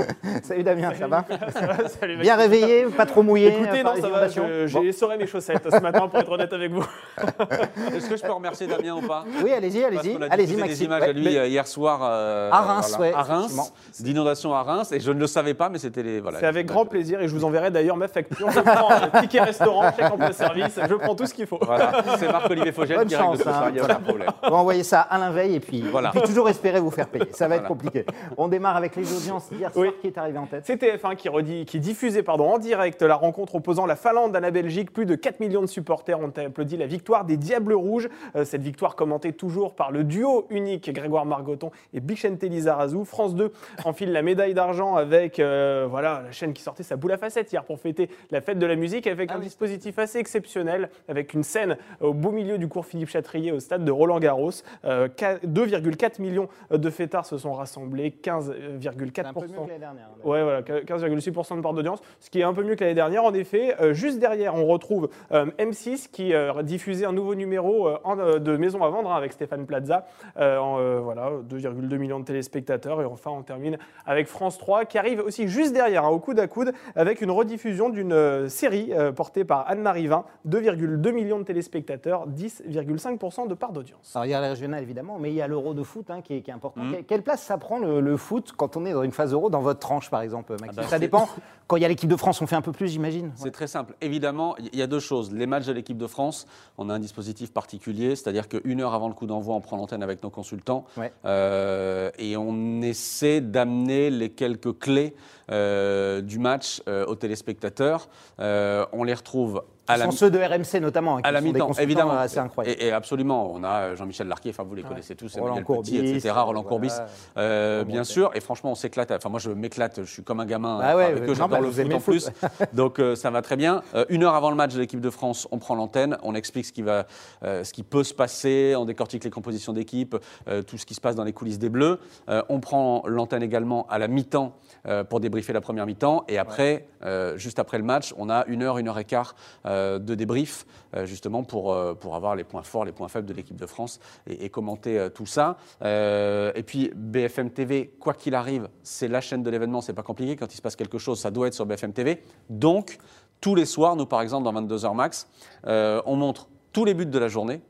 Salut 0.42 0.62
Damien, 0.62 0.92
ça 0.98 1.06
va 1.06 1.24
Salut, 2.00 2.16
Bien 2.18 2.36
réveillé, 2.36 2.84
pas 2.86 3.06
trop 3.06 3.22
mouillé 3.22 3.48
Écoutez, 3.48 3.82
non, 3.82 3.94
ça 4.00 4.08
va, 4.08 4.28
j'ai 4.28 4.88
essoré 4.88 5.16
mes 5.16 5.26
chaussettes 5.26 5.66
ce 5.70 5.80
matin 5.80 6.08
pour 6.08 6.18
être 6.20 6.30
honnête 6.30 6.52
avec 6.52 6.70
vous. 6.72 6.84
Est-ce 7.94 8.08
que 8.08 8.16
je 8.16 8.22
peux 8.22 8.32
remercier 8.32 8.66
Damien 8.66 8.94
ou 8.96 9.02
pas? 9.06 9.24
Oui, 9.42 9.52
allez-y, 9.52 9.84
allez-y, 9.84 10.16
allez-y, 10.30 10.46
diffusé 10.46 10.56
des 10.56 10.68
Maxime. 10.68 10.86
images 10.86 11.02
Ouais. 11.02 11.08
à 11.08 11.12
lui 11.12 11.36
euh, 11.38 11.46
hier 11.46 11.66
soir 11.66 12.00
euh, 12.02 12.50
À 12.50 12.60
Reims, 12.60 12.96
ouais, 12.98 13.12
à 13.14 13.22
Reims, 13.22 13.72
d'inondation 14.00 14.54
à 14.54 14.62
Reims, 14.62 14.92
et 14.92 15.00
je 15.00 15.10
ne 15.12 15.20
le 15.20 15.26
savais 15.26 15.54
pas, 15.54 15.68
mais 15.68 15.78
c'était 15.78 16.02
les 16.02 16.20
voilà. 16.20 16.38
C'est 16.40 16.46
avec 16.46 16.66
grand 16.66 16.84
plaisir 16.86 17.20
et 17.20 17.28
je 17.28 17.34
vous 17.34 17.44
enverrai 17.44 17.70
d'ailleurs 17.70 17.96
ma 17.96 18.08
facture. 18.08 18.50
Je 18.50 18.60
prends 18.60 18.90
un 18.90 19.20
ticket 19.20 19.40
restaurant, 19.40 19.90
chèque 19.94 20.10
emploi 20.12 20.32
service, 20.32 20.78
je 20.88 20.94
prends 20.94 21.14
tout 21.14 21.26
ce 21.26 21.34
qu'il 21.34 21.46
faut. 21.46 21.58
Voilà, 21.62 22.02
c'est 22.18 22.30
Marc-Olivier 22.30 22.72
Fogel 22.72 22.98
Bonne 22.98 23.08
qui 23.08 23.14
règle 23.16 23.28
chance, 23.28 23.36
ce 23.38 23.42
soir, 23.44 23.62
hein. 23.64 23.66
il 23.68 23.74
n'y 23.74 23.80
a 23.80 23.84
aucun 23.84 23.94
problème. 24.00 24.28
On 24.42 24.50
va 24.50 24.56
envoyer 24.56 24.82
ça 24.82 25.00
à 25.02 25.14
Alain 25.16 25.30
Veil 25.30 25.54
et 25.56 25.60
puis, 25.60 25.82
Voilà. 25.90 26.08
et 26.14 26.18
puis 26.18 26.28
toujours 26.28 26.48
espérer 26.48 26.80
vous 26.80 26.90
faire 26.90 27.08
payer. 27.08 27.28
Ça 27.32 27.46
va 27.48 27.56
être 27.56 27.60
Voilà. 27.62 27.68
compliqué. 27.68 28.04
On 28.36 28.48
démarre 28.48 28.76
avec 28.76 28.96
les 28.96 29.12
audiences 29.16 29.48
hier 29.52 29.72
soir 29.72 29.86
Oui. 29.88 29.94
qui 30.00 30.06
est 30.08 30.18
arrivé 30.18 30.38
en 30.38 30.46
tête. 30.46 30.64
C'est 30.66 30.76
TF1 30.82 31.16
qui, 31.16 31.28
redit- 31.28 31.64
qui 31.64 31.80
diffusait 31.80 32.22
pardon, 32.22 32.44
en 32.50 32.58
direct 32.58 33.02
la 33.02 33.16
rencontre 33.16 33.54
opposant 33.56 33.86
la 33.86 33.96
Finlande 33.96 34.34
à 34.36 34.40
la 34.40 34.50
Belgique. 34.50 34.92
Plus 34.92 35.06
de 35.06 35.14
4 35.14 35.40
millions 35.40 35.60
de 35.62 35.66
supporters 35.66 36.18
ont 36.20 36.32
applaudi 36.36 36.76
la 36.76 36.86
victoire 36.86 37.24
des 37.24 37.36
Diables 37.36 37.72
Rouges. 37.74 38.08
Euh, 38.36 38.44
cette 38.44 38.62
victoire 38.62 38.96
commentée 38.96 39.32
toujours 39.32 39.74
par 39.74 39.90
le 39.90 40.04
duo 40.04 40.46
unique 40.50 40.92
Grégoire 40.92 41.24
Margoton 41.26 41.70
et 41.94 42.00
Bichente 42.00 42.42
Lizarazu. 42.42 43.04
France 43.04 43.34
2 43.34 43.52
enfile 43.84 44.12
la 44.12 44.22
médaille 44.22 44.54
d'argent 44.54 44.96
avec 44.96 45.38
euh, 45.38 45.86
voilà, 45.88 46.22
la 46.26 46.32
chaîne 46.32 46.52
qui 46.52 46.62
sortait 46.62 46.82
sa 46.82 46.96
boule 46.96 47.12
à 47.12 47.18
facettes 47.18 47.52
hier 47.52 47.64
pour 47.64 47.78
fêter 47.80 48.08
la 48.30 48.40
fête 48.40 48.58
de 48.58 48.66
la 48.66 48.76
musique 48.76 49.06
avec 49.06 49.30
Ah 49.30 49.34
un 49.34 49.38
oui. 49.38 49.44
dispositif 49.44 49.98
assez 49.98 50.18
exceptionnel 50.18 50.90
avec 51.08 51.34
une 51.34 51.42
scène 51.42 51.76
au 52.00 52.12
beau 52.14 52.30
milieu 52.30 52.58
du 52.58 52.68
cours 52.68 52.86
Philippe 52.86 53.08
Chatrier 53.08 53.52
au 53.52 53.60
stade 53.60 53.84
de 53.84 53.90
Roland 53.90 54.18
Garros. 54.18 54.50
Euh, 54.84 55.08
qua- 55.08 55.38
2,4 55.44 56.20
millions 56.20 56.48
de 56.70 56.90
fêtards 56.90 57.26
se 57.26 57.38
sont 57.38 57.52
rassemblés, 57.52 58.10
15,4%. 58.10 59.67
Que 59.68 59.72
l'année 59.72 59.80
dernière. 59.80 60.06
hein. 60.06 60.28
Ouais, 60.28 60.42
voilà, 60.42 60.62
15,6% 60.62 61.56
de 61.56 61.60
part 61.60 61.74
d'audience, 61.74 62.00
ce 62.20 62.30
qui 62.30 62.40
est 62.40 62.44
un 62.44 62.52
peu 62.54 62.62
mieux 62.64 62.74
que 62.74 62.82
l'année 62.84 62.94
dernière. 62.94 63.24
En 63.24 63.34
effet, 63.34 63.74
Euh, 63.80 63.92
juste 63.92 64.18
derrière, 64.18 64.54
on 64.54 64.66
retrouve 64.66 65.08
euh, 65.32 65.46
M6 65.58 66.08
qui 66.10 66.34
euh, 66.34 66.62
diffusait 66.62 67.04
un 67.04 67.12
nouveau 67.12 67.34
numéro 67.34 67.86
euh, 67.88 67.98
en, 68.04 68.16
de 68.16 68.56
Maison 68.56 68.82
à 68.82 68.88
vendre 68.88 69.10
hein, 69.12 69.16
avec 69.16 69.32
Stéphane 69.32 69.66
Plaza. 69.66 70.06
En, 70.36 71.00
voilà, 71.02 71.30
2,2 71.48 71.96
millions 71.98 72.20
de 72.20 72.24
téléspectateurs. 72.24 73.00
Et 73.02 73.04
enfin, 73.04 73.30
on 73.30 73.42
termine 73.42 73.78
avec 74.06 74.26
France 74.26 74.58
3 74.58 74.84
qui 74.84 74.98
arrive 74.98 75.20
aussi 75.20 75.48
juste 75.48 75.72
derrière, 75.72 76.04
hein, 76.04 76.08
au 76.08 76.18
coude 76.18 76.38
à 76.40 76.46
coude, 76.46 76.72
avec 76.96 77.20
une 77.20 77.30
rediffusion 77.30 77.88
d'une 77.88 78.48
série 78.48 78.92
portée 79.14 79.44
par 79.44 79.68
Anne-Marie 79.68 80.06
Vin. 80.06 80.24
2,2 80.48 81.12
millions 81.12 81.38
de 81.38 81.44
téléspectateurs, 81.44 82.26
10,5% 82.28 83.48
de 83.48 83.54
part 83.54 83.72
d'audience. 83.72 84.14
Alors 84.14 84.26
il 84.26 84.30
y 84.30 84.34
a 84.34 84.40
la 84.40 84.48
régionale 84.50 84.82
évidemment, 84.82 85.18
mais 85.18 85.30
il 85.30 85.34
y 85.34 85.42
a 85.42 85.46
l'euro 85.46 85.74
de 85.74 85.82
foot 85.82 86.10
hein, 86.10 86.20
qui, 86.22 86.36
est, 86.36 86.40
qui 86.42 86.50
est 86.50 86.54
important. 86.54 86.80
Que- 86.90 87.02
Quelle 87.02 87.22
place 87.22 87.42
ça 87.42 87.58
prend 87.58 87.78
le, 87.78 88.00
le 88.00 88.16
foot 88.16 88.52
quand 88.56 88.76
on 88.76 88.84
est 88.86 88.92
dans 88.92 89.02
une 89.02 89.12
phase 89.12 89.32
euro 89.32 89.50
dans 89.50 89.57
votre 89.60 89.80
tranche 89.80 90.10
par 90.10 90.22
exemple, 90.22 90.52
Maxime 90.60 90.82
bah, 90.82 90.88
Ça 90.88 90.98
dépend. 90.98 91.28
Quand 91.68 91.76
il 91.76 91.82
y 91.82 91.84
a 91.84 91.88
l'équipe 91.88 92.08
de 92.08 92.16
France, 92.16 92.40
on 92.40 92.46
fait 92.46 92.56
un 92.56 92.62
peu 92.62 92.72
plus, 92.72 92.88
j'imagine. 92.88 93.30
C'est 93.36 93.50
très 93.50 93.66
simple. 93.66 93.94
Évidemment, 94.00 94.56
il 94.72 94.78
y 94.78 94.80
a 94.80 94.86
deux 94.86 95.00
choses. 95.00 95.30
Les 95.34 95.46
matchs 95.46 95.66
de 95.66 95.72
l'équipe 95.72 95.98
de 95.98 96.06
France, 96.06 96.46
on 96.78 96.88
a 96.88 96.94
un 96.94 96.98
dispositif 96.98 97.52
particulier, 97.52 98.16
c'est-à-dire 98.16 98.48
qu'une 98.48 98.80
heure 98.80 98.94
avant 98.94 99.08
le 99.08 99.12
coup 99.12 99.26
d'envoi, 99.26 99.54
on 99.54 99.60
prend 99.60 99.76
l'antenne 99.76 100.02
avec 100.02 100.22
nos 100.22 100.30
consultants 100.30 100.86
Ouais. 100.96 101.12
euh, 101.26 102.10
et 102.18 102.38
on 102.38 102.80
essaie 102.80 103.42
d'amener 103.42 104.08
les 104.08 104.30
quelques 104.30 104.78
clés 104.78 105.14
euh, 105.50 106.22
du 106.22 106.38
match 106.38 106.80
euh, 106.88 107.04
aux 107.04 107.16
téléspectateurs. 107.16 108.08
On 108.38 109.04
les 109.04 109.14
retrouve 109.14 109.62
à 109.88 109.96
la 109.96 110.04
sont 110.04 110.10
ceux 110.12 110.30
de 110.30 110.38
RMC 110.38 110.80
notamment, 110.80 111.16
hein, 111.16 111.22
qui 111.22 111.28
à 111.28 111.32
la 111.32 111.40
sont 111.40 111.46
des 111.46 111.52
mi-temps, 111.52 111.72
évidemment. 111.72 112.12
assez 112.12 112.38
incroyables. 112.38 112.80
Et, 112.80 112.86
et 112.86 112.92
absolument, 112.92 113.50
on 113.52 113.64
a 113.64 113.68
euh, 113.68 113.96
Jean-Michel 113.96 114.28
Larquet, 114.28 114.50
enfin 114.50 114.62
vous 114.62 114.74
les 114.74 114.82
connaissez 114.82 115.14
tous, 115.14 115.36
Roland 115.38 115.62
Courbis, 115.62 115.90
Petit, 115.98 116.08
etc. 116.10 116.30
Roland 116.30 116.62
voilà. 116.62 116.68
Courbis, 116.68 116.92
euh, 117.36 117.84
bien 117.84 118.04
sûr. 118.04 118.30
Et 118.34 118.40
franchement, 118.40 118.72
on 118.72 118.74
s'éclate. 118.74 119.10
Enfin, 119.10 119.28
moi, 119.28 119.40
je 119.40 119.50
m'éclate. 119.50 120.00
Je 120.04 120.10
suis 120.10 120.22
comme 120.22 120.40
un 120.40 120.46
gamin 120.46 120.78
Ah 120.82 120.96
ouais, 120.96 121.04
avec 121.04 121.22
eux. 121.28 121.34
J'adore 121.34 121.60
le 121.60 121.68
vous 121.68 121.82
foot 121.82 121.92
en 121.92 121.96
le 121.96 122.02
plus. 122.02 122.30
Donc 122.72 122.98
euh, 122.98 123.14
ça 123.14 123.30
va 123.30 123.42
très 123.42 123.56
bien. 123.56 123.82
Euh, 123.94 124.04
une 124.08 124.24
heure 124.24 124.34
avant 124.34 124.50
le 124.50 124.56
match 124.56 124.74
de 124.74 124.80
l'équipe 124.80 125.00
de 125.00 125.10
France, 125.10 125.48
on 125.50 125.58
prend 125.58 125.74
l'antenne, 125.74 126.16
on 126.22 126.34
explique 126.34 126.66
ce 126.66 126.72
qui, 126.72 126.82
va, 126.82 127.06
euh, 127.42 127.64
ce 127.64 127.72
qui 127.72 127.82
peut 127.82 128.04
se 128.04 128.14
passer, 128.14 128.74
on 128.76 128.84
décortique 128.84 129.24
les 129.24 129.30
compositions 129.30 129.72
d'équipe, 129.72 130.16
euh, 130.48 130.62
tout 130.62 130.78
ce 130.78 130.86
qui 130.86 130.94
se 130.94 131.00
passe 131.00 131.14
dans 131.14 131.24
les 131.24 131.32
coulisses 131.32 131.58
des 131.58 131.68
Bleus. 131.68 131.98
Euh, 132.28 132.42
on 132.48 132.60
prend 132.60 133.02
l'antenne 133.06 133.42
également 133.42 133.86
à 133.88 133.98
la 133.98 134.08
mi-temps 134.08 134.54
euh, 134.86 135.04
pour 135.04 135.20
débriefer 135.20 135.52
la 135.52 135.60
première 135.60 135.86
mi-temps. 135.86 136.24
Et 136.28 136.38
après, 136.38 136.88
euh, 137.04 137.36
juste 137.36 137.58
après 137.58 137.78
le 137.78 137.84
match, 137.84 138.14
on 138.16 138.30
a 138.30 138.44
une 138.46 138.62
heure, 138.62 138.78
une 138.78 138.88
heure 138.88 138.98
et 138.98 139.04
quart 139.04 139.34
euh, 139.66 139.77
de 139.98 140.14
débrief, 140.14 140.66
euh, 140.94 141.06
justement 141.06 141.42
pour, 141.42 141.72
euh, 141.72 141.94
pour 141.94 142.14
avoir 142.14 142.36
les 142.36 142.44
points 142.44 142.62
forts, 142.62 142.84
les 142.84 142.92
points 142.92 143.08
faibles 143.08 143.26
de 143.26 143.34
l'équipe 143.34 143.56
de 143.56 143.66
France 143.66 144.00
et, 144.26 144.48
commenter 144.48 144.98
euh, 144.98 145.08
tout 145.08 145.26
ça. 145.26 145.56
Euh, 145.82 146.52
et 146.54 146.62
puis 146.62 146.90
BFM 146.94 147.50
TV, 147.50 147.94
quoi 148.00 148.14
qu'il 148.14 148.34
arrive, 148.34 148.68
c'est 148.82 149.08
la 149.08 149.20
chaîne 149.20 149.42
de 149.42 149.50
l'événement, 149.50 149.80
c'est 149.80 149.92
pas 149.92 150.02
compliqué. 150.02 150.36
Quand 150.36 150.52
il 150.52 150.56
se 150.56 150.62
passe 150.62 150.76
quelque 150.76 150.98
chose, 150.98 151.20
ça 151.20 151.30
doit 151.30 151.46
être 151.46 151.54
sur 151.54 151.66
BFM 151.66 151.92
TV. 151.92 152.22
Donc, 152.50 152.98
tous 153.40 153.54
les 153.54 153.66
soirs, 153.66 153.96
nous 153.96 154.06
par 154.06 154.22
exemple, 154.22 154.44
dans 154.44 154.52
22h 154.52 154.94
max, 154.94 155.28
euh, 155.66 156.02
on 156.06 156.16
montre 156.16 156.48
tous 156.72 156.84
les 156.84 156.94
buts 156.94 157.06
de 157.06 157.18
la 157.18 157.28
journée. 157.28 157.60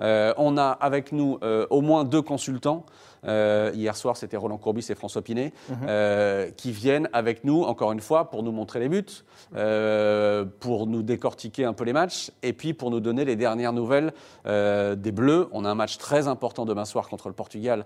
Euh, 0.00 0.34
on 0.36 0.58
a 0.58 0.68
avec 0.68 1.12
nous 1.12 1.38
euh, 1.42 1.66
au 1.70 1.80
moins 1.80 2.04
deux 2.04 2.22
consultants. 2.22 2.84
Euh, 3.26 3.70
hier 3.74 3.96
soir, 3.96 4.16
c'était 4.16 4.36
Roland 4.36 4.58
Courbis 4.58 4.86
et 4.90 4.94
François 4.94 5.22
Pinet, 5.22 5.52
euh, 5.88 6.50
qui 6.56 6.70
viennent 6.72 7.08
avec 7.12 7.44
nous, 7.44 7.62
encore 7.62 7.92
une 7.92 8.00
fois, 8.00 8.30
pour 8.30 8.42
nous 8.42 8.52
montrer 8.52 8.80
les 8.80 8.88
buts, 8.88 9.04
euh, 9.56 10.44
pour 10.60 10.86
nous 10.86 11.02
décortiquer 11.02 11.64
un 11.64 11.72
peu 11.72 11.84
les 11.84 11.92
matchs, 11.92 12.30
et 12.42 12.52
puis 12.52 12.74
pour 12.74 12.90
nous 12.90 13.00
donner 13.00 13.24
les 13.24 13.36
dernières 13.36 13.72
nouvelles 13.72 14.12
des 14.44 15.12
Bleus. 15.12 15.48
On 15.52 15.64
a 15.64 15.70
un 15.70 15.74
match 15.74 15.98
très 15.98 16.28
important 16.28 16.64
demain 16.64 16.84
soir 16.84 17.08
contre 17.08 17.28
le 17.28 17.34
Portugal 17.34 17.84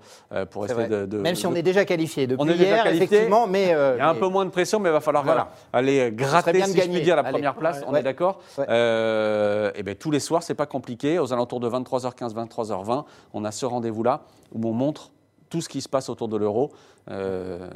pour 0.50 0.64
essayer 0.64 0.88
de, 0.88 1.06
de- 1.06 1.18
Même 1.18 1.34
si 1.34 1.46
on 1.46 1.52
de- 1.52 1.56
est 1.56 1.62
déjà 1.62 1.84
qualifié 1.84 2.26
depuis 2.26 2.42
On 2.42 2.48
est 2.48 2.52
déjà 2.52 2.64
hier, 2.64 2.84
qualifié. 2.84 3.04
effectivement, 3.04 3.46
mais 3.46 3.66
il 3.66 3.98
y 3.98 4.00
a 4.00 4.08
un 4.08 4.14
peu 4.14 4.28
moins 4.28 4.44
de 4.44 4.50
pression, 4.50 4.78
mais 4.80 4.88
il 4.88 4.92
va 4.92 5.00
falloir 5.00 5.24
Voilà. 5.24 5.50
aller 5.72 6.10
gratter, 6.12 6.52
bien 6.52 6.66
de 6.66 6.70
si 6.70 6.76
je 6.76 6.82
gagner. 6.82 6.94
puis 6.96 7.04
dire, 7.04 7.16
la 7.16 7.22
Allez. 7.22 7.32
première 7.32 7.54
place. 7.54 7.82
On 7.86 7.92
Ouais. 7.92 8.00
est 8.00 8.02
d'accord 8.02 8.40
Ouais. 8.58 8.64
Et 9.76 9.82
bien 9.82 9.94
tous 9.98 10.10
les 10.10 10.20
soirs, 10.20 10.42
c'est 10.42 10.54
pas 10.54 10.66
compliqué. 10.66 11.18
Aux 11.18 11.32
alentours 11.32 11.60
de 11.60 11.68
23h15, 11.68 12.34
23h20, 12.34 13.04
on 13.32 13.44
a 13.44 13.50
ce 13.52 13.66
rendez-vous-là 13.66 14.22
où 14.52 14.68
on 14.68 14.72
montre 14.72 15.10
tout 15.50 15.60
ce 15.60 15.68
qui 15.68 15.80
se 15.80 15.88
passe 15.88 16.08
autour 16.08 16.28
de 16.28 16.36
l'euro. 16.36 16.72
Euh, 17.10 17.68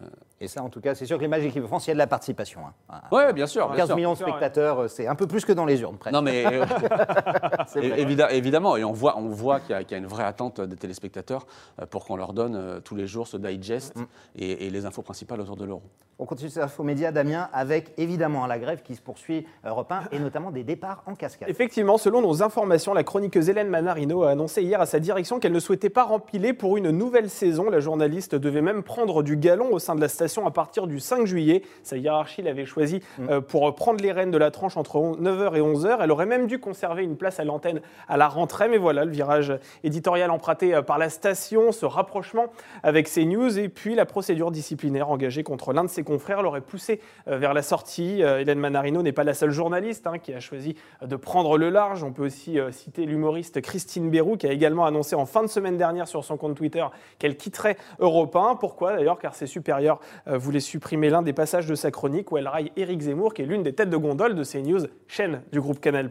Et 0.45 0.49
ça, 0.49 0.63
en 0.63 0.69
tout 0.69 0.81
cas, 0.83 0.95
c'est 0.95 1.07
sûr 1.07 1.17
que 1.17 1.23
les 1.23 1.29
matchs 1.29 1.41
d'équipe 1.43 1.63
de 1.63 1.67
France, 1.67 1.87
il 1.87 1.89
y 1.89 1.93
a 1.93 1.95
de 1.95 1.99
la 1.99 2.07
participation. 2.07 2.61
hein. 2.91 3.01
Ouais, 3.11 3.33
bien 3.33 3.47
sûr. 3.47 3.67
bien 3.69 3.79
15 3.79 3.87
sûr. 3.87 3.97
millions 3.97 4.13
de 4.13 4.19
spectateurs, 4.19 4.83
euh, 4.83 4.89
c'est 4.89 5.07
un 5.07 5.15
peu 5.15 5.27
plus 5.27 5.45
que 5.47 5.53
dans 5.53 5.65
les 5.65 5.81
urnes, 5.81 5.97
presque. 5.97 6.13
Non, 6.15 6.21
mais 6.21 6.45
euh, 6.45 6.65
vrai. 7.75 8.37
évidemment, 8.37 8.77
et 8.77 8.85
on 8.85 8.93
voit, 8.93 9.17
on 9.19 9.29
voit 9.29 9.61
qu'il 9.61 9.71
y, 9.71 9.75
a- 9.75 9.85
qu'il 9.85 9.93
y 9.93 9.95
a 9.95 9.99
une 9.99 10.07
vraie 10.07 10.25
attente 10.25 10.61
des 10.61 10.77
téléspectateurs 10.77 11.47
euh, 11.81 11.87
pour 11.87 12.05
qu'on 12.05 12.17
leur 12.17 12.33
donne 12.35 12.81
tous 12.85 12.95
les 12.95 13.07
jours 13.07 13.27
ce 13.27 13.37
digest 13.37 13.97
Mm. 13.97 14.03
et, 14.37 14.67
et 14.67 14.71
les 14.71 14.87
infos 14.87 15.03
principales 15.03 15.41
autour 15.41 15.57
de 15.57 15.65
l'euro. 15.65 15.83
On 16.19 16.27
continue 16.27 16.49
ces 16.51 16.61
infos 16.61 16.85
médias, 16.85 17.11
Damien, 17.11 17.49
avec 17.53 17.93
évidemment 17.97 18.47
la 18.47 18.59
grève 18.59 18.83
qui 18.83 18.95
se 18.95 19.01
poursuit 19.03 19.47
Europe 19.65 19.91
1 19.91 20.03
et 20.13 20.19
notamment 20.21 20.51
des 20.53 20.63
départs 20.63 21.03
en 21.07 21.15
cascade. 21.17 21.49
Effectivement, 21.49 21.99
selon 21.99 22.21
nos 22.23 22.41
informations, 22.43 22.95
la 22.95 23.03
chroniqueuse 23.03 23.49
Hélène 23.49 23.69
Manarino 23.69 24.23
a 24.23 24.31
annoncé 24.31 24.63
hier 24.63 24.81
à 24.81 24.87
sa 24.87 25.01
direction 25.01 25.41
qu'elle 25.41 25.53
ne 25.53 25.59
souhaitait 25.59 25.91
pas 25.91 26.05
rempiler 26.05 26.53
pour 26.53 26.77
une 26.77 26.91
nouvelle 26.91 27.29
saison. 27.31 27.69
La 27.69 27.81
journaliste 27.81 28.35
devait 28.37 28.63
même 28.63 28.85
prendre 28.85 29.25
du 29.25 29.37
galon 29.37 29.73
au 29.73 29.79
sein 29.81 29.97
de 29.97 30.01
la 30.01 30.09
station 30.09 30.34
à 30.43 30.51
partir 30.51 30.87
du 30.87 30.99
5 30.99 31.27
juillet. 31.27 31.63
Sa 31.83 31.97
hiérarchie 31.97 32.43
l'avait 32.43 32.65
choisie 32.65 33.01
euh, 33.21 33.41
pour 33.41 33.73
prendre 33.75 34.03
les 34.03 34.13
rênes 34.13 34.31
de 34.31 34.39
la 34.39 34.51
tranche 34.51 34.77
entre 34.77 34.99
9h 34.99 35.57
et 35.57 35.61
11h. 35.61 35.99
Elle 36.01 36.11
aurait 36.11 36.27
même 36.27 36.47
dû 36.47 36.59
conserver 36.59 37.05
une 37.05 37.17
place 37.17 37.39
à 37.39 37.45
l'antenne 37.45 37.81
à 38.09 38.17
la 38.17 38.29
rentrée, 38.29 38.69
mais 38.69 38.79
voilà, 38.79 39.05
le 39.05 39.11
virage 39.11 39.53
éditorial 39.85 40.31
emprunté 40.31 40.75
euh, 40.75 40.83
par 40.83 40.99
la 40.99 41.09
station, 41.09 41.73
ce 41.73 41.87
rapprochement 41.87 42.47
avec 42.83 43.09
CNews 43.09 43.59
et 43.59 43.69
puis 43.69 43.95
la 43.95 44.07
procédure 44.07 44.51
disciplinaire 44.51 45.11
engagée 45.11 45.43
contre 45.43 45.73
l'un 45.73 45.85
de 45.85 45.89
ses 45.89 46.03
confrères 46.03 46.43
l'aurait 46.43 46.61
poussé 46.61 47.01
euh, 47.29 47.39
vers 47.39 47.55
la 47.55 47.63
sortie. 47.63 48.23
Hélène 48.23 48.59
Manarino 48.59 49.03
n'est 49.03 49.13
pas 49.13 49.25
la 49.25 49.35
seule 49.35 49.51
journaliste 49.51 50.07
hein, 50.07 50.19
qui 50.19 50.33
a 50.33 50.41
choisi 50.41 50.75
de 51.03 51.17
prendre 51.17 51.59
le 51.59 51.71
large. 51.71 52.03
On 52.03 52.13
peut 52.13 52.25
aussi 52.25 52.59
citer 52.73 53.07
l'humoriste 53.07 53.61
Christine 53.61 54.11
Bérou 54.11 54.37
qui 54.37 54.47
a 54.47 54.53
également 54.53 54.85
annoncé 54.87 55.15
en 55.15 55.27
fin 55.27 55.43
de 55.43 55.49
semaine 55.49 55.77
dernière 55.77 56.09
sur 56.09 56.25
son 56.25 56.37
compte 56.37 56.57
Twitter 56.57 56.85
qu'elle 57.19 57.37
quitterait 57.37 57.77
Europe 57.99 58.35
1. 58.35 58.57
Pourquoi? 58.57 58.95
D'ailleurs 58.95 59.19
Car 59.19 59.35
ses 59.35 59.47
supérieurs 59.47 60.01
euh, 60.29 60.39
voulaient 60.39 60.61
supprimer 60.61 61.11
l'un 61.11 61.23
des 61.23 61.33
passages 61.33 61.67
de 61.67 61.75
sa 61.75 61.91
chronique 61.91 62.33
où 62.33 62.37
elle 62.39 62.49
raille 62.49 62.73
Éric 62.77 63.01
Zemmour, 63.03 63.35
qui 63.35 63.43
est 63.43 63.47
l'une 63.47 63.63
des 63.63 63.73
têtes 63.73 63.91
de 63.91 63.97
gondole 63.97 64.35
de 64.35 64.45
CNews, 64.45 64.87
chaîne 65.07 65.43
du 65.53 65.61
groupe 65.61 65.81
Canal+. 65.81 66.11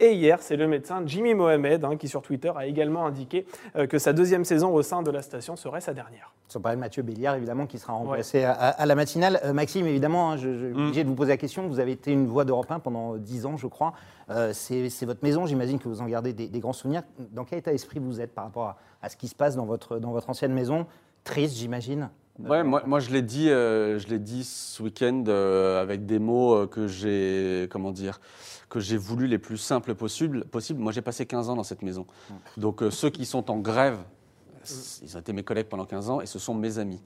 Et 0.00 0.12
hier, 0.12 0.38
c'est 0.40 0.56
le 0.56 0.66
médecin 0.68 1.02
Jimmy 1.06 1.34
Mohamed 1.34 1.84
hein, 1.84 1.96
qui 1.96 2.08
sur 2.08 2.22
Twitter 2.22 2.52
a 2.56 2.66
également 2.66 3.06
indiqué 3.06 3.46
euh, 3.76 3.86
que 3.86 3.98
sa 3.98 4.12
deuxième 4.12 4.44
saison 4.44 4.72
au 4.74 4.82
sein 4.82 5.02
de 5.02 5.10
la 5.10 5.22
station 5.22 5.56
serait 5.56 5.80
sa 5.80 5.94
dernière. 5.94 6.32
Sans 6.48 6.60
parler 6.60 6.76
de 6.76 6.80
Mathieu 6.80 7.02
Béliard, 7.02 7.34
évidemment, 7.34 7.66
qui 7.66 7.78
sera 7.78 7.92
remplacé 7.94 8.44
à, 8.44 8.52
à- 8.52 8.68
à 8.70 8.86
la 8.86 8.94
matinale. 8.94 9.40
Euh, 9.44 9.52
Maxime, 9.52 9.86
évidemment, 9.86 10.30
hein, 10.32 10.36
je, 10.36 10.52
je 10.52 10.66
suis 10.66 10.74
Mm. 10.74 10.84
obligé 10.84 11.02
de 11.04 11.08
vous 11.08 11.14
poser 11.16 11.32
la 11.32 11.36
question. 11.38 11.66
Vous 11.66 11.80
avez 11.80 11.92
été 11.92 12.12
une 12.12 12.26
voix 12.26 12.44
d'Europe 12.44 12.70
1 12.70 12.78
pendant 12.78 13.16
10 13.16 13.46
ans, 13.46 13.56
je 13.56 13.66
crois. 13.66 13.94
Euh, 14.30 14.50
c'est 14.52 14.88
c'est 14.90 15.06
votre 15.06 15.24
maison, 15.24 15.46
j'imagine 15.46 15.78
que 15.78 15.88
vous 15.88 16.00
en 16.02 16.06
gardez 16.06 16.32
des, 16.32 16.46
des 16.48 16.60
grands 16.60 16.72
souvenirs. 16.72 17.02
Dans 17.32 17.44
quel 17.44 17.58
état 17.58 17.72
d'esprit 17.72 17.98
vous 18.00 18.20
êtes 18.20 18.32
par 18.34 18.44
rapport 18.44 18.64
à, 18.66 18.76
à 19.02 19.08
ce 19.08 19.16
qui 19.16 19.26
se 19.28 19.34
passe 19.34 19.56
dans 19.56 19.66
votre, 19.66 19.98
dans 19.98 20.12
votre 20.12 20.30
ancienne 20.30 20.52
maison? 20.52 20.86
Triste, 21.24 21.56
j'imagine? 21.56 22.10
Ouais, 22.38 22.62
moi, 22.64 22.82
moi, 22.86 23.00
je 23.00 23.10
l'ai 23.10 23.22
dit, 23.22 23.48
euh, 23.48 23.98
je 23.98 24.08
l'ai 24.08 24.18
dit 24.18 24.44
ce 24.44 24.82
week-end 24.82 25.24
euh, 25.28 25.80
avec 25.80 26.04
des 26.06 26.18
mots 26.18 26.54
euh, 26.54 26.66
que 26.66 26.86
j'ai, 26.86 27.66
comment 27.70 27.92
dire, 27.92 28.20
que 28.68 28.78
j'ai 28.80 28.96
voulu 28.98 29.26
les 29.26 29.38
plus 29.38 29.56
simples 29.56 29.94
possibles. 29.94 30.44
possible. 30.44 30.80
Moi, 30.80 30.92
j'ai 30.92 31.02
passé 31.02 31.24
15 31.24 31.48
ans 31.48 31.56
dans 31.56 31.62
cette 31.62 31.82
maison. 31.82 32.06
Donc, 32.56 32.82
euh, 32.82 32.90
ceux 32.90 33.10
qui 33.10 33.24
sont 33.24 33.50
en 33.50 33.56
grève, 33.58 33.98
c- 34.64 35.00
ils 35.04 35.16
ont 35.16 35.20
été 35.20 35.32
mes 35.32 35.44
collègues 35.44 35.68
pendant 35.68 35.86
15 35.86 36.10
ans 36.10 36.20
et 36.20 36.26
ce 36.26 36.38
sont 36.38 36.54
mes 36.54 36.78
amis. 36.78 37.00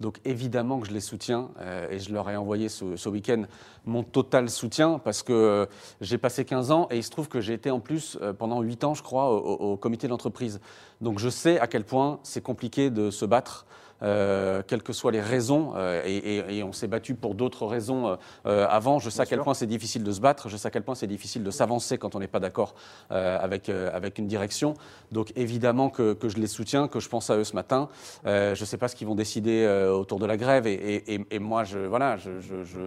Donc 0.00 0.18
évidemment 0.24 0.80
que 0.80 0.88
je 0.88 0.92
les 0.92 1.00
soutiens 1.00 1.50
euh, 1.60 1.86
et 1.90 2.00
je 2.00 2.12
leur 2.12 2.28
ai 2.28 2.34
envoyé 2.34 2.68
ce, 2.68 2.96
ce 2.96 3.08
week-end 3.08 3.44
mon 3.84 4.02
total 4.02 4.50
soutien 4.50 4.98
parce 4.98 5.22
que 5.22 5.32
euh, 5.32 5.66
j'ai 6.00 6.18
passé 6.18 6.44
15 6.44 6.72
ans 6.72 6.88
et 6.90 6.96
il 6.96 7.04
se 7.04 7.10
trouve 7.10 7.28
que 7.28 7.40
j'ai 7.40 7.52
été 7.52 7.70
en 7.70 7.78
plus 7.78 8.18
euh, 8.20 8.32
pendant 8.32 8.62
8 8.62 8.82
ans, 8.82 8.94
je 8.94 9.02
crois, 9.04 9.30
au, 9.30 9.72
au 9.74 9.76
comité 9.76 10.08
d'entreprise. 10.08 10.60
Donc 11.02 11.20
je 11.20 11.28
sais 11.28 11.60
à 11.60 11.68
quel 11.68 11.84
point 11.84 12.18
c'est 12.24 12.40
compliqué 12.40 12.90
de 12.90 13.10
se 13.10 13.24
battre. 13.24 13.64
Euh, 14.02 14.62
quelles 14.66 14.82
que 14.82 14.92
soient 14.92 15.12
les 15.12 15.20
raisons, 15.20 15.74
euh, 15.76 16.02
et, 16.04 16.16
et, 16.16 16.58
et, 16.58 16.62
on 16.64 16.72
s'est 16.72 16.88
battu 16.88 17.14
pour 17.14 17.34
d'autres 17.34 17.66
raisons 17.66 18.18
euh, 18.46 18.66
avant. 18.68 18.98
Je 18.98 19.10
sais 19.10 19.18
Bien 19.18 19.22
à 19.22 19.26
quel 19.26 19.38
sûr. 19.38 19.44
point 19.44 19.54
c'est 19.54 19.66
difficile 19.66 20.02
de 20.02 20.10
se 20.12 20.20
battre, 20.20 20.48
je 20.48 20.56
sais 20.56 20.66
à 20.66 20.70
quel 20.70 20.82
point 20.82 20.94
c'est 20.94 21.06
difficile 21.06 21.44
de 21.44 21.50
s'avancer 21.50 21.98
quand 21.98 22.14
on 22.14 22.18
n'est 22.18 22.26
pas 22.26 22.40
d'accord 22.40 22.74
avec, 23.10 23.68
avec 23.68 24.18
une 24.18 24.26
direction. 24.26 24.74
Donc 25.12 25.32
évidemment 25.36 25.90
que, 25.90 26.14
que, 26.14 26.28
je 26.28 26.38
les 26.38 26.46
soutiens, 26.46 26.88
que 26.88 27.00
je 27.00 27.08
pense 27.08 27.30
à 27.30 27.36
eux 27.36 27.44
ce 27.44 27.54
matin. 27.54 27.88
je 28.24 28.50
ne 28.50 28.66
sais 28.66 28.78
pas 28.78 28.88
ce 28.88 28.96
qu'ils 28.96 29.06
vont 29.06 29.14
décider 29.14 29.66
autour 29.92 30.18
de 30.18 30.26
la 30.26 30.36
grève, 30.36 30.66
et, 30.66 31.24
et 31.30 31.38
moi, 31.38 31.64
je, 31.64 31.78
voilà, 31.78 32.16
je, 32.16 32.40
je, 32.40 32.64
je 32.64 32.80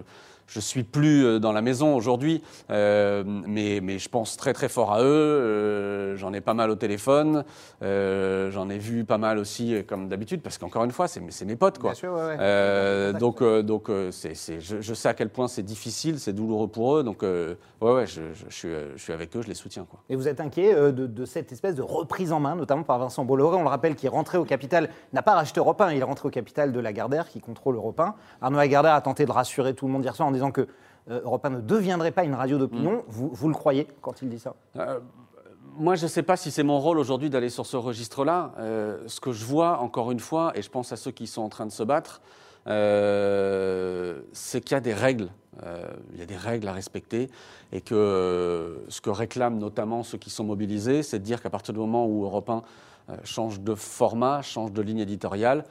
je 0.48 0.60
suis 0.60 0.84
plus 0.84 1.26
euh, 1.26 1.40
dans 1.40 1.52
la 1.52 1.62
maison 1.62 1.96
aujourd'hui, 1.96 2.42
euh, 2.70 3.24
mais, 3.26 3.80
mais, 3.82 3.98
je 4.00 4.10
pense 4.10 4.38
très 4.38 4.54
très 4.54 4.70
fort 4.70 4.94
à 4.94 5.02
eux. 5.02 5.06
Euh, 5.06 6.16
j'en 6.18 6.34
ai 6.34 6.42
pas 6.42 6.54
mal 6.54 6.70
au 6.70 6.76
téléphone, 6.76 7.44
euh, 7.82 8.52
j'en 8.52 8.70
ai 8.70 8.78
vu 8.78 9.06
pas 9.06 9.18
mal 9.18 9.40
aussi, 9.40 9.84
comme 9.88 10.08
d'habitude, 10.08 10.42
parce 10.42 10.58
qu'encore 10.58 10.84
une 10.84 10.92
fois, 10.92 11.08
c'est 11.08 11.46
mes 11.46 11.56
potes. 11.56 11.80
Quoi. 11.80 11.92
Bien 11.92 12.00
sûr, 12.00 12.14
ouais, 12.14 12.38
ouais. 12.38 13.14
donc, 13.20 13.44
donc 13.44 13.90
c'est, 14.12 14.36
c'est, 14.36 14.60
je, 14.60 14.82
je, 14.82 14.94
sais 14.94 15.10
à 15.10 15.14
quel 15.14 15.30
point 15.30 15.48
c'est 15.48 15.64
difficile, 15.64 16.20
c'est 16.20 16.34
douloureux 16.34 16.68
pour 16.68 16.98
eux. 16.98 17.04
Donc, 17.04 17.24
ouais, 17.24 17.58
ouais, 17.82 18.06
je, 18.06 18.22
je, 18.34 18.56
suis, 18.56 18.70
je 18.96 19.02
suis 19.02 19.14
avec 19.14 19.36
eux, 19.36 19.42
je 19.42 19.48
les 19.48 19.56
soutiens. 19.56 19.86
Quoi. 19.90 20.00
Et 20.10 20.16
vous 20.16 20.28
êtes 20.28 20.40
inquiet 20.40 20.76
de, 20.76 21.08
de, 21.08 21.26
cette 21.26 21.52
espèce 21.52 21.76
de 21.76 21.82
reprise 21.82 22.32
en 22.32 22.40
main, 22.40 22.56
notamment 22.56 22.84
par 22.84 23.00
Vincent 23.00 23.26
Bolloré. 23.26 23.58
On 23.58 23.64
le 23.64 23.70
rappelle, 23.70 23.96
qui 23.96 24.06
est 24.06 24.10
rentré 24.10 24.38
au 24.38 24.46
capital, 24.46 24.90
n'a 25.14 25.22
pas 25.22 25.34
racheté 25.34 25.60
Europe 25.60 25.82
1, 25.82 25.94
il 25.94 26.00
est 26.00 26.04
rentré 26.04 26.28
au 26.28 26.32
capital 26.32 26.72
de 26.72 26.80
Lagardère, 26.80 27.30
qui 27.30 27.40
contrôle 27.40 27.76
Europe 27.76 28.00
1. 28.00 28.16
Arnaud 28.42 28.58
Lagardère 28.58 28.94
a 28.94 29.02
tenté 29.02 29.26
de 29.26 29.32
rassurer 29.32 29.74
tout 29.74 29.88
le 29.88 29.92
monde 29.92 30.04
hier 30.04 30.16
soir 30.16 30.28
en 30.28 30.35
disant 30.36 30.52
que 30.52 30.68
euh, 31.10 31.22
Europe 31.24 31.46
1 31.46 31.50
ne 31.50 31.62
deviendrait 31.62 32.12
pas 32.12 32.24
une 32.24 32.34
radio 32.34 32.58
d'opinion. 32.58 32.98
Mmh. 32.98 33.04
Vous, 33.08 33.30
vous, 33.32 33.48
le 33.48 33.54
croyez 33.54 33.88
quand 34.02 34.22
il 34.22 34.30
dit 34.30 34.40
ça? 34.40 34.56
Euh, 34.78 35.00
Moi, 35.78 35.96
je 35.96 36.04
ne 36.04 36.10
sais 36.10 36.24
pas 36.24 36.38
si 36.38 36.52
c'est 36.52 36.64
mon 36.64 36.80
rôle 36.80 36.98
aujourd'hui 36.98 37.30
d'aller 37.30 37.50
sur 37.50 37.66
ce 37.66 37.78
registre-là. 37.78 38.54
Euh, 38.60 39.04
ce 39.08 39.20
que 39.20 39.32
je 39.32 39.46
vois, 39.46 39.80
encore 39.80 40.12
une 40.12 40.20
fois, 40.20 40.52
et 40.56 40.62
je 40.62 40.70
pense 40.70 40.92
à 40.92 40.96
ceux 40.96 41.12
qui 41.12 41.28
sont 41.28 41.42
en 41.42 41.50
train 41.50 41.66
de 41.66 41.72
se 41.72 41.84
battre, 41.84 42.22
euh, 42.68 44.22
c'est 44.32 44.62
qu'il 44.62 44.74
y 44.74 44.78
a 44.78 44.82
des 44.82 44.94
règles. 44.94 45.30
Il 46.12 46.20
y 46.20 46.22
a 46.22 46.26
des 46.26 46.36
règles 46.36 46.68
à 46.68 46.74
respecter 46.74 47.30
et 47.72 47.80
que 47.80 48.84
ce 48.90 49.00
que 49.00 49.10
réclament 49.10 49.58
notamment 49.58 50.04
ceux 50.04 50.18
qui 50.18 50.30
sont 50.30 50.44
mobilisés, 50.44 51.02
c'est 51.02 51.18
de 51.18 51.24
dire 51.24 51.42
qu'à 51.42 51.50
partir 51.50 51.74
du 51.74 51.80
moment 51.80 52.06
où 52.06 52.26
Europe 52.26 52.50
1 52.50 52.64
change 53.24 53.62
de 53.62 53.74
format, 53.74 54.42
change 54.42 54.74
de 54.74 54.82
ligne 54.82 55.00
éditoriale, 55.00 55.64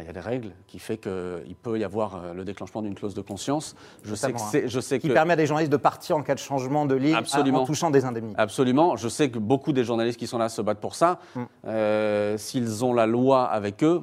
il 0.00 0.06
y 0.06 0.08
a 0.08 0.12
des 0.12 0.20
règles 0.20 0.52
qui 0.66 0.78
fait 0.78 0.96
qu'il 0.96 1.54
peut 1.62 1.78
y 1.78 1.84
avoir 1.84 2.32
le 2.34 2.44
déclenchement 2.44 2.80
d'une 2.80 2.94
clause 2.94 3.14
de 3.14 3.20
conscience. 3.20 3.76
Je 4.04 4.14
sais 4.14 4.32
que 4.32 4.38
je 4.66 4.80
sais 4.80 4.98
qui 4.98 5.08
que... 5.08 5.12
permet 5.12 5.34
à 5.34 5.36
des 5.36 5.46
journalistes 5.46 5.72
de 5.72 5.76
partir 5.76 6.16
en 6.16 6.22
cas 6.22 6.34
de 6.34 6.38
changement 6.38 6.86
de 6.86 6.94
ligne 6.94 7.14
Absolument. 7.14 7.62
en 7.62 7.66
touchant 7.66 7.90
des 7.90 8.04
indemnités. 8.04 8.38
Absolument. 8.38 8.96
Je 8.96 9.08
sais 9.08 9.30
que 9.30 9.38
beaucoup 9.38 9.72
des 9.72 9.84
journalistes 9.84 10.18
qui 10.18 10.26
sont 10.26 10.38
là 10.38 10.48
se 10.48 10.62
battent 10.62 10.80
pour 10.80 10.94
ça. 10.94 11.18
Mm. 11.34 11.40
Euh, 11.66 12.38
s'ils 12.38 12.84
ont 12.84 12.94
la 12.94 13.06
loi 13.06 13.44
avec 13.44 13.84
eux, 13.84 14.02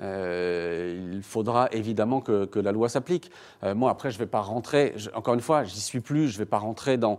euh, 0.00 1.12
il 1.14 1.22
faudra 1.22 1.68
évidemment 1.72 2.20
que, 2.20 2.44
que 2.46 2.58
la 2.58 2.72
loi 2.72 2.88
s'applique. 2.88 3.30
Euh, 3.62 3.74
moi, 3.74 3.90
après, 3.90 4.10
je 4.10 4.16
ne 4.16 4.20
vais 4.20 4.30
pas 4.30 4.40
rentrer, 4.40 4.92
je, 4.96 5.10
encore 5.14 5.34
une 5.34 5.40
fois, 5.40 5.64
j'y 5.64 5.80
suis 5.80 6.00
plus, 6.00 6.28
je 6.28 6.34
ne 6.34 6.38
vais 6.38 6.48
pas 6.48 6.58
rentrer 6.58 6.96
dans, 6.96 7.18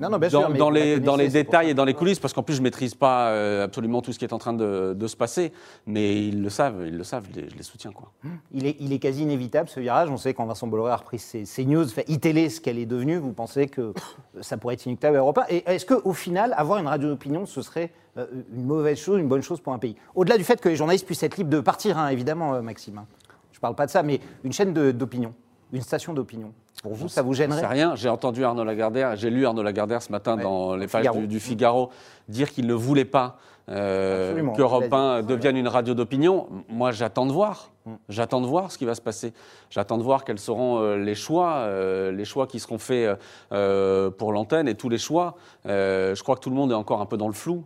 non, 0.00 0.10
non, 0.10 0.18
bien 0.18 0.28
dans, 0.28 0.46
sûr, 0.48 0.54
dans 0.54 0.70
les, 0.70 1.00
dans 1.00 1.16
les 1.16 1.28
détails 1.28 1.70
et 1.70 1.74
dans 1.74 1.84
les 1.84 1.94
coulisses, 1.94 2.18
parce 2.18 2.34
qu'en 2.34 2.42
plus, 2.42 2.54
je 2.54 2.60
ne 2.60 2.64
maîtrise 2.64 2.94
pas 2.94 3.28
euh, 3.28 3.64
absolument 3.64 4.02
tout 4.02 4.12
ce 4.12 4.18
qui 4.18 4.24
est 4.24 4.32
en 4.32 4.38
train 4.38 4.52
de, 4.52 4.94
de, 4.94 5.06
se 5.06 5.16
passer. 5.16 5.52
Mais 5.86 6.26
ils 6.26 6.42
le 6.42 6.50
savent, 6.50 6.84
ils 6.86 6.96
le 6.96 7.04
savent, 7.04 7.26
je 7.32 7.40
les, 7.40 7.50
je 7.50 7.56
les 7.56 7.62
soutiens. 7.62 7.92
Quoi. 7.92 8.12
Il, 8.52 8.66
est, 8.66 8.76
il 8.80 8.92
est 8.92 8.98
quasi 8.98 9.22
inévitable, 9.22 9.68
ce 9.68 9.80
virage. 9.80 10.10
On 10.10 10.16
sait 10.16 10.34
quand 10.34 10.44
Vincent 10.46 10.66
Bolloré 10.66 10.92
a 10.92 10.96
repris 10.96 11.18
ses, 11.18 11.44
ses 11.44 11.64
news, 11.64 11.86
fait 11.88 12.08
e-télé, 12.10 12.48
ce 12.48 12.60
qu'elle 12.60 12.78
est 12.78 12.86
devenue, 12.86 13.16
vous 13.16 13.32
pensez 13.32 13.68
que 13.68 13.94
ça 14.40 14.56
pourrait 14.56 14.74
être 14.74 14.84
inéluctable 14.86 15.16
à 15.16 15.20
Europe 15.20 15.38
1 15.38 15.44
Et 15.48 15.62
est-ce 15.66 15.86
qu'au 15.86 16.12
final, 16.12 16.54
avoir 16.56 16.78
une 16.78 16.88
radio 16.88 17.08
d'opinion, 17.08 17.46
ce 17.46 17.62
serait 17.62 17.90
euh, 18.18 18.26
une 18.54 18.64
mauvaise 18.64 18.98
chose, 18.98 19.18
une 19.18 19.28
bonne 19.28 19.42
chose 19.42 19.60
pour 19.60 19.72
un 19.72 19.78
pays? 19.78 19.96
Au-delà 20.14 20.36
du 20.36 20.44
fait 20.44 20.60
que 20.60 20.68
les 20.68 20.76
journalistes 20.76 21.06
puissent 21.06 21.22
être 21.22 21.36
libres 21.36 21.50
de 21.50 21.60
partir, 21.60 21.98
hein, 21.98 22.08
évidemment, 22.08 22.54
euh, 22.54 22.62
Maxime. 22.62 22.98
Hein. 22.98 23.06
Je 23.52 23.58
ne 23.58 23.60
parle 23.62 23.74
pas 23.74 23.86
de 23.86 23.90
ça, 23.90 24.02
mais 24.02 24.20
une 24.44 24.52
chaîne 24.52 24.74
d'opinion, 24.74 25.32
une 25.72 25.80
station 25.80 26.12
d'opinion. 26.12 26.52
Pour 26.86 26.94
vous, 26.94 27.08
ça 27.08 27.22
vous 27.22 27.34
gênerait 27.34 27.58
C'est 27.58 27.66
rien. 27.66 27.96
J'ai 27.96 28.08
entendu 28.08 28.44
Arnaud 28.44 28.62
Lagardère, 28.62 29.16
j'ai 29.16 29.28
lu 29.28 29.44
Arnaud 29.44 29.64
Lagardère 29.64 30.02
ce 30.02 30.12
matin 30.12 30.36
ouais. 30.36 30.42
dans 30.44 30.76
les 30.76 30.86
pages 30.86 31.10
du, 31.10 31.26
du, 31.26 31.40
Figaro 31.40 31.90
dire 32.28 32.52
qu'il 32.52 32.68
ne 32.68 32.74
voulait 32.74 33.04
pas 33.04 33.38
euh, 33.68 34.52
qu'Europe 34.54 34.92
1 34.92 35.22
devienne 35.22 35.56
une 35.56 35.66
radio 35.66 35.94
d'opinion. 35.94 36.46
Moi, 36.68 36.92
j'attends 36.92 37.26
de 37.26 37.32
voir. 37.32 37.72
Mm. 37.86 37.94
J'attends 38.08 38.40
de 38.40 38.46
voir 38.46 38.70
ce 38.70 38.78
qui 38.78 38.84
va 38.84 38.94
se 38.94 39.00
passer. 39.00 39.32
J'attends 39.68 39.98
de 39.98 40.04
voir 40.04 40.24
quels 40.24 40.38
seront 40.38 40.78
euh, 40.78 40.96
les 40.96 41.16
choix, 41.16 41.54
euh, 41.54 42.12
les 42.12 42.24
choix 42.24 42.46
qui 42.46 42.60
seront 42.60 42.78
faits 42.78 43.18
euh, 43.50 44.10
pour 44.12 44.32
l'antenne 44.32 44.68
et 44.68 44.76
tous 44.76 44.88
les 44.88 44.98
choix. 44.98 45.34
Je 45.64 46.22
crois 46.22 46.36
que 46.36 46.40
tout 46.40 46.50
le 46.50 46.56
monde 46.56 46.70
est 46.70 46.76
encore 46.76 47.00
un 47.00 47.06
peu 47.06 47.16
dans 47.16 47.26
le 47.26 47.34
flou. 47.34 47.64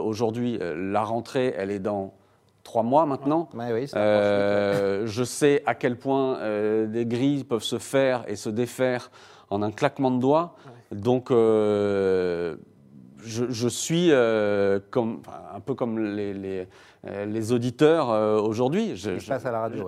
Aujourd'hui, 0.00 0.60
la 0.60 1.02
rentrée, 1.02 1.52
elle 1.58 1.72
est 1.72 1.80
dans 1.80 2.12
trois 2.64 2.82
mois 2.82 3.06
maintenant. 3.06 3.48
Ouais, 3.54 3.72
oui, 3.72 3.90
euh, 3.94 5.02
je 5.06 5.22
sais 5.22 5.62
à 5.66 5.74
quel 5.74 5.96
point 5.96 6.38
euh, 6.38 6.86
des 6.86 7.06
grilles 7.06 7.44
peuvent 7.44 7.62
se 7.62 7.78
faire 7.78 8.24
et 8.26 8.34
se 8.34 8.48
défaire 8.48 9.10
en 9.50 9.62
un 9.62 9.70
claquement 9.70 10.10
de 10.10 10.18
doigts. 10.18 10.56
Ouais. 10.66 10.98
Donc, 10.98 11.30
euh, 11.30 12.56
je, 13.18 13.44
je, 13.48 13.68
suis 13.68 14.08
euh, 14.10 14.80
comme, 14.90 15.22
un 15.54 15.60
peu 15.60 15.74
comme 15.74 15.98
les, 15.98 16.34
les, 16.34 16.66
les 17.26 17.52
auditeurs 17.52 18.10
euh, 18.10 18.40
aujourd'hui. 18.40 18.94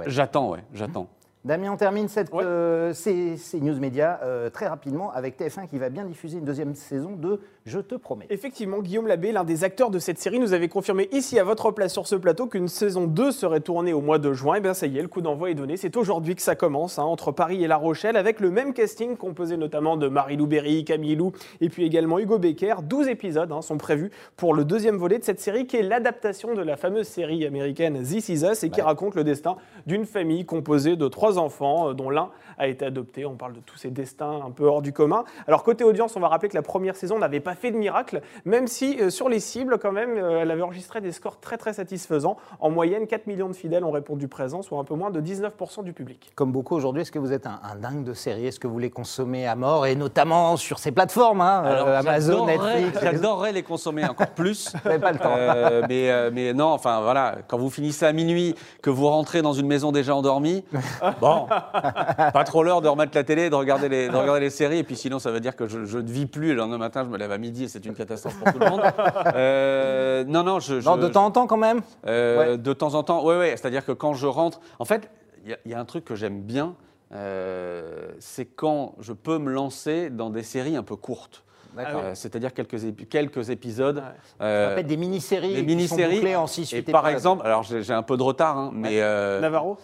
J'attends, 0.06 0.50
ouais, 0.50 0.64
j'attends. 0.73 1.09
Damien, 1.47 1.71
on 1.71 1.76
termine 1.76 2.09
cette, 2.09 2.33
ouais. 2.33 2.42
euh, 2.45 2.92
ces, 2.92 3.37
ces, 3.37 3.61
news 3.61 3.78
médias 3.78 4.18
euh, 4.25 4.50
très 4.50 4.66
rapidement 4.66 5.12
avec 5.12 5.38
TF1 5.38 5.68
qui 5.68 5.78
va 5.78 5.90
bien 5.90 6.04
diffuser 6.04 6.38
une 6.38 6.45
deuxième 6.45 6.75
saison 6.75 7.12
de 7.12 7.40
Je 7.67 7.81
te 7.81 7.97
promets. 7.97 8.27
Effectivement, 8.31 8.79
Guillaume 8.79 9.09
Labbé, 9.09 9.33
l'un 9.33 9.43
des 9.43 9.65
acteurs 9.65 9.91
de 9.91 9.99
cette 9.99 10.21
série, 10.21 10.39
nous 10.39 10.53
avait 10.53 10.69
confirmé 10.69 11.09
ici 11.11 11.37
à 11.41 11.43
votre 11.43 11.73
place 11.73 11.93
sur 11.93 12.07
ce 12.07 12.15
plateau 12.15 12.47
qu'une 12.47 12.69
saison 12.69 13.09
2 13.09 13.33
serait 13.33 13.59
tournée 13.59 13.93
au 13.93 14.01
mois 14.01 14.21
de 14.21 14.33
juin. 14.33 14.55
Et 14.55 14.61
bien 14.61 14.73
ça 14.73 14.87
y 14.87 14.97
est, 14.99 15.03
le 15.03 15.09
coup 15.09 15.21
d'envoi 15.21 15.51
est 15.51 15.55
donné. 15.55 15.77
C'est 15.77 15.97
aujourd'hui 15.97 16.37
que 16.37 16.43
ça 16.43 16.55
commence, 16.55 17.01
hein, 17.01 17.03
entre 17.03 17.33
Paris 17.33 17.65
et 17.65 17.67
La 17.67 17.77
Rochelle, 17.77 18.17
avec 18.17 18.39
le 18.39 18.53
même 18.53 18.73
casting 18.73 19.17
composé 19.17 19.57
notamment 19.57 19.97
de 19.97 20.07
Marie-Lou 20.07 20.47
Berry, 20.47 20.85
Camille 20.85 21.17
Lou 21.17 21.33
et 21.61 21.69
puis 21.69 21.85
également 21.85 22.21
Hugo 22.21 22.39
Becker. 22.39 22.83
12 22.85 23.09
épisodes 23.09 23.51
hein, 23.51 23.63
sont 23.63 23.79
prévus 23.79 24.13
pour 24.37 24.55
le 24.55 24.65
deuxième 24.65 24.97
volet 24.97 25.19
de 25.19 25.25
cette 25.25 25.41
série 25.41 25.67
qui 25.67 25.77
est 25.77 25.83
l'adaptation 25.83 26.55
de 26.55 26.63
la 26.63 26.77
fameuse 26.77 27.09
série 27.09 27.45
américaine 27.45 28.01
This 28.01 28.29
Is 28.29 28.45
Us 28.45 28.63
et 28.63 28.71
qui 28.71 28.81
ouais. 28.81 28.87
raconte 28.87 29.17
le 29.17 29.25
destin 29.25 29.57
d'une 29.89 30.07
famille 30.07 30.47
composée 30.47 30.95
de 30.95 31.09
trois 31.09 31.37
enfants, 31.37 31.89
euh, 31.89 31.95
dont 31.95 32.11
l'un 32.11 32.31
a 32.59 32.69
été 32.69 32.85
adopté. 32.85 33.27
On 33.27 33.35
parle 33.35 33.55
de 33.55 33.61
tous 33.61 33.77
ces 33.77 33.91
destins 33.91 34.41
un 34.47 34.53
peu 34.53 34.67
hors 34.67 34.83
du 34.83 34.93
commun. 34.93 35.25
Alors 35.49 35.65
côté 35.65 35.83
audience, 35.83 36.15
on 36.15 36.21
va 36.21 36.29
rappeler 36.29 36.49
que 36.49 36.55
la 36.55 36.63
première 36.63 36.95
saison 36.95 37.19
n'avait 37.19 37.41
pas 37.41 37.56
fait 37.57 37.71
de 37.71 37.77
miracle, 37.77 38.21
même 38.45 38.67
si 38.67 39.01
euh, 39.01 39.11
sur 39.11 39.29
les 39.29 39.41
cibles, 39.41 39.79
quand 39.79 39.93
même, 39.93 40.17
euh, 40.17 40.43
elle 40.43 40.51
avait 40.51 40.63
enregistré 40.63 41.01
des 41.01 41.13
scores 41.13 41.41
très 41.41 41.57
très 41.57 41.73
satisfaisants. 41.73 42.37
En 42.61 42.71
moyenne, 42.71 43.07
4 43.07 43.27
millions 43.27 43.49
de 43.49 43.55
fidèles 43.55 43.85
ont 43.85 43.91
répondu 43.91 44.29
présent, 44.29 44.63
soit 44.63 44.79
un 44.79 44.85
peu 44.85 44.95
moins 44.95 45.11
de 45.11 45.21
19% 45.21 45.83
du 45.85 45.93
public. 45.93 46.31
Comme 46.35 46.53
beaucoup 46.53 46.77
aujourd'hui, 46.77 47.03
est-ce 47.03 47.13
que 47.13 47.19
vous 47.19 47.33
êtes 47.33 47.47
un, 47.47 47.61
un 47.65 47.77
dingue 47.77 48.05
de 48.05 48.15
séries 48.15 48.47
Est-ce 48.47 48.61
que 48.61 48.69
vous 48.69 48.79
les 48.79 48.91
consommez 48.91 49.47
à 49.47 49.57
mort? 49.57 49.87
Et 49.87 49.97
notamment 49.97 50.57
sur 50.57 50.79
ces 50.79 50.93
plateformes, 50.93 51.41
hein, 51.41 51.63
Alors, 51.65 51.89
euh, 51.89 51.99
Amazon, 51.99 52.47
Netflix 52.47 52.99
J'adorerais 53.03 53.53
les 53.53 53.63
consommer 53.63 54.05
encore 54.05 54.29
plus. 54.29 54.73
mais 54.85 54.99
pas 54.99 55.13
le 55.13 55.19
temps. 55.19 55.35
Euh, 55.37 55.83
mais, 55.89 56.31
mais, 56.31 56.53
non, 56.53 56.69
enfin 56.69 57.01
voilà, 57.01 57.37
quand 57.49 57.59
vous 57.59 57.71
finissez 57.71 58.05
à 58.05 58.13
minuit, 58.13 58.55
que 58.83 58.91
vous 58.91 59.09
rentrez 59.09 59.43
dans 59.43 59.53
une 59.53 59.67
maison 59.67 59.93
déjà 59.93 60.15
endormie, 60.15 60.65
bon, 61.21 61.47
pas 61.47 62.45
trop 62.45 62.63
l'heure 62.63 62.81
de 62.81 62.89
remettre 62.89 63.13
la 63.15 63.25
télé, 63.25 63.51
de 63.51 63.55
regarder 63.55 63.89
les, 63.89 64.09
de 64.09 64.17
regarder 64.17 64.41
les 64.41 64.51
séries, 64.51 64.79
et 64.79 64.85
puis 64.85 64.97
sinon 64.97 65.19
ça 65.19 65.31
veut 65.31 65.41
dire 65.41 65.57
que 65.57 65.67
je, 65.67 65.85
je, 65.85 65.99
ne 65.99 66.11
vis 66.11 66.27
plus. 66.27 66.49
Le 66.49 66.55
lendemain 66.55 66.79
matin, 66.79 67.05
je 67.05 67.09
me 67.09 67.19
lève 67.19 67.33
à 67.33 67.39
midi 67.47 67.65
et 67.65 67.69
c'est 67.69 67.85
une 67.87 67.95
catastrophe 67.95 68.38
pour 68.38 68.53
tout 68.53 68.59
le 68.59 68.71
monde. 68.71 68.83
Euh, 69.35 70.25
non, 70.25 70.43
non, 70.43 70.61
je, 70.61 70.75
non, 70.85 70.97
de 70.97 71.09
temps 71.09 71.26
en 71.26 71.31
temps 71.31 71.47
quand 71.47 71.57
même. 71.57 71.81
Euh, 72.07 72.38
ouais. 72.38 72.59
De 72.59 72.73
temps 72.73 72.95
en 72.95 73.03
temps, 73.03 73.26
oui, 73.26 73.35
oui. 73.38 73.49
C'est-à-dire 73.50 73.85
que 73.85 73.93
quand 73.93 74.15
je 74.15 74.26
rentre, 74.26 74.61
en 74.79 74.85
fait, 74.85 75.11
il 75.45 75.57
y, 75.67 75.71
y, 75.71 75.75
a 75.75 75.81
un 75.81 75.85
truc 75.85 76.05
que 76.05 76.15
j'aime 76.15 76.43
bien, 76.43 76.75
euh, 77.12 78.09
c'est 78.19 78.47
quand 78.47 78.95
je 79.00 79.12
peux 79.12 79.38
me 79.38 79.50
lancer 79.50 80.11
dans 80.11 80.31
des 80.31 80.43
séries 80.43 80.76
un 80.76 80.83
peu 80.83 80.97
courtes. 80.97 81.45
Euh, 81.78 82.14
C'est-à-dire 82.14 82.52
quelques, 82.54 82.76
quelques 83.09 83.50
épisodes. 83.50 83.99
Ouais. 83.99 84.02
Euh, 84.40 84.83
des 84.83 84.97
mini-séries. 84.97 85.54
Des 85.54 85.62
mini-séries. 85.62 86.37
en 86.37 86.47
6 86.47 86.73
Et 86.75 86.83
par 86.83 87.09
exemple, 87.09 87.45
alors 87.45 87.62
j'ai 87.62 87.92
un 87.92 88.02
peu 88.02 88.16
de 88.16 88.23
retard, 88.23 88.56
hein, 88.56 88.71
mais. 88.73 89.00
Euh, 89.00 89.40
Navarro 89.40 89.78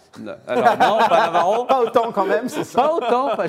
alors, 0.46 0.78
Non, 0.78 0.98
pas 1.08 1.20
Navarro. 1.26 1.64
pas 1.64 1.82
autant 1.82 2.12
quand 2.12 2.26
même, 2.26 2.48
c'est 2.48 2.64
ça. 2.64 2.82
Pas 2.82 2.94
autant. 2.94 3.36
Pas, 3.36 3.46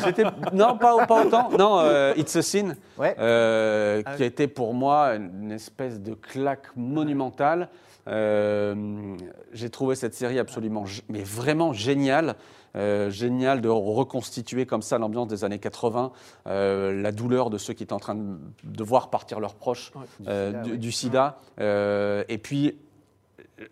non, 0.54 0.78
pas, 0.78 1.06
pas, 1.06 1.26
autant. 1.26 1.50
Non, 1.58 1.80
euh, 1.80 2.14
It's 2.18 2.36
a 2.36 2.42
Sin, 2.42 2.76
ouais. 2.98 3.16
Euh, 3.20 4.02
ah, 4.06 4.16
qui 4.16 4.24
a 4.24 4.26
été 4.26 4.48
pour 4.48 4.74
moi 4.74 5.16
une 5.16 5.52
espèce 5.52 6.00
de 6.00 6.14
claque 6.14 6.68
monumentale. 6.76 7.70
j'ai 8.08 9.70
trouvé 9.70 9.96
cette 9.96 10.14
série 10.14 10.40
absolument, 10.40 10.86
mais 11.10 11.24
vraiment 11.24 11.74
géniale. 11.74 12.36
Euh, 12.76 13.12
génial 13.12 13.62
de 13.62 13.70
reconstituer 13.70 14.66
comme 14.66 14.82
ça 14.82 14.98
l'ambiance 14.98 15.28
des 15.28 15.44
années 15.44 15.60
80, 15.60 16.12
euh, 16.48 17.02
la 17.04 17.12
douleur 17.12 17.52
de 17.52 17.60
ceux 17.60 17.74
qui 17.74 17.84
étaient 17.84 17.94
en 17.94 18.00
train 18.00 18.16
de, 18.16 18.36
de 18.64 18.84
voir 18.84 19.12
partir 19.12 19.40
leurs 19.40 19.54
proches 19.54 19.92
ouais, 19.96 20.06
du, 20.20 20.26
euh, 20.28 20.64
sida, 20.64 20.78
du, 20.78 20.92
sida. 20.92 22.26
Et 22.30 22.38
puis, 22.40 22.76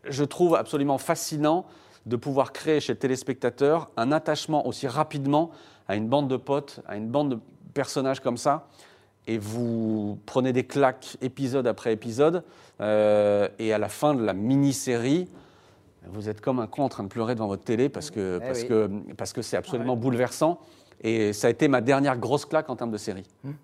je 0.08 0.24
trouve 0.24 0.56
absolument 0.56 1.00
fascinant 1.00 1.66
de 2.06 2.16
pouvoir 2.16 2.52
créer 2.52 2.80
chez 2.80 2.94
le 2.94 3.00
téléspectateur 3.00 3.90
un 3.98 4.12
attachement 4.12 4.68
aussi 4.68 4.88
rapidement 4.88 5.50
à 5.88 5.96
une 5.96 6.08
bande 6.08 6.28
de 6.28 6.38
potes, 6.38 6.82
à 6.88 6.96
une 6.96 7.08
bande 7.08 7.30
de 7.30 7.40
personnages 7.74 8.20
comme 8.20 8.38
ça. 8.38 8.68
Et 9.28 9.38
vous 9.38 10.20
prenez 10.26 10.54
des 10.54 10.66
claques 10.66 11.18
épisode 11.22 11.68
après 11.68 11.94
épisode. 11.94 12.44
euh, 12.82 13.48
et 13.60 13.74
à 13.74 13.78
la 13.78 13.90
fin 13.90 14.14
de 14.14 14.24
la 14.24 14.34
mini-série, 14.34 15.28
vous 16.08 16.30
êtes 16.30 16.42
comme 16.42 16.60
un 16.60 16.68
con 16.68 16.84
en 16.84 16.90
train 16.90 17.04
de 17.04 17.08
pleurer 17.10 17.36
devant 17.36 17.48
votre 17.48 17.64
télé 17.64 17.90
parce 17.90 18.10
que 18.12 18.40
Eh 18.42 18.46
parce 18.48 18.62
oui. 18.62 18.68
que 18.68 18.90
parce 19.18 19.34
que 19.34 19.42
c'est 19.42 19.58
absolument 19.58 19.96
bouleversant. 19.96 20.60
Et 21.04 21.34
ça 21.34 21.48
a 21.48 21.50
été 21.50 21.68
ma 21.68 21.82
dernière 21.82 22.16
grosse 22.16 22.46
claque 22.46 22.70
en 22.70 22.76
termes 22.76 22.92
de 22.92 22.98
série. 22.98 23.24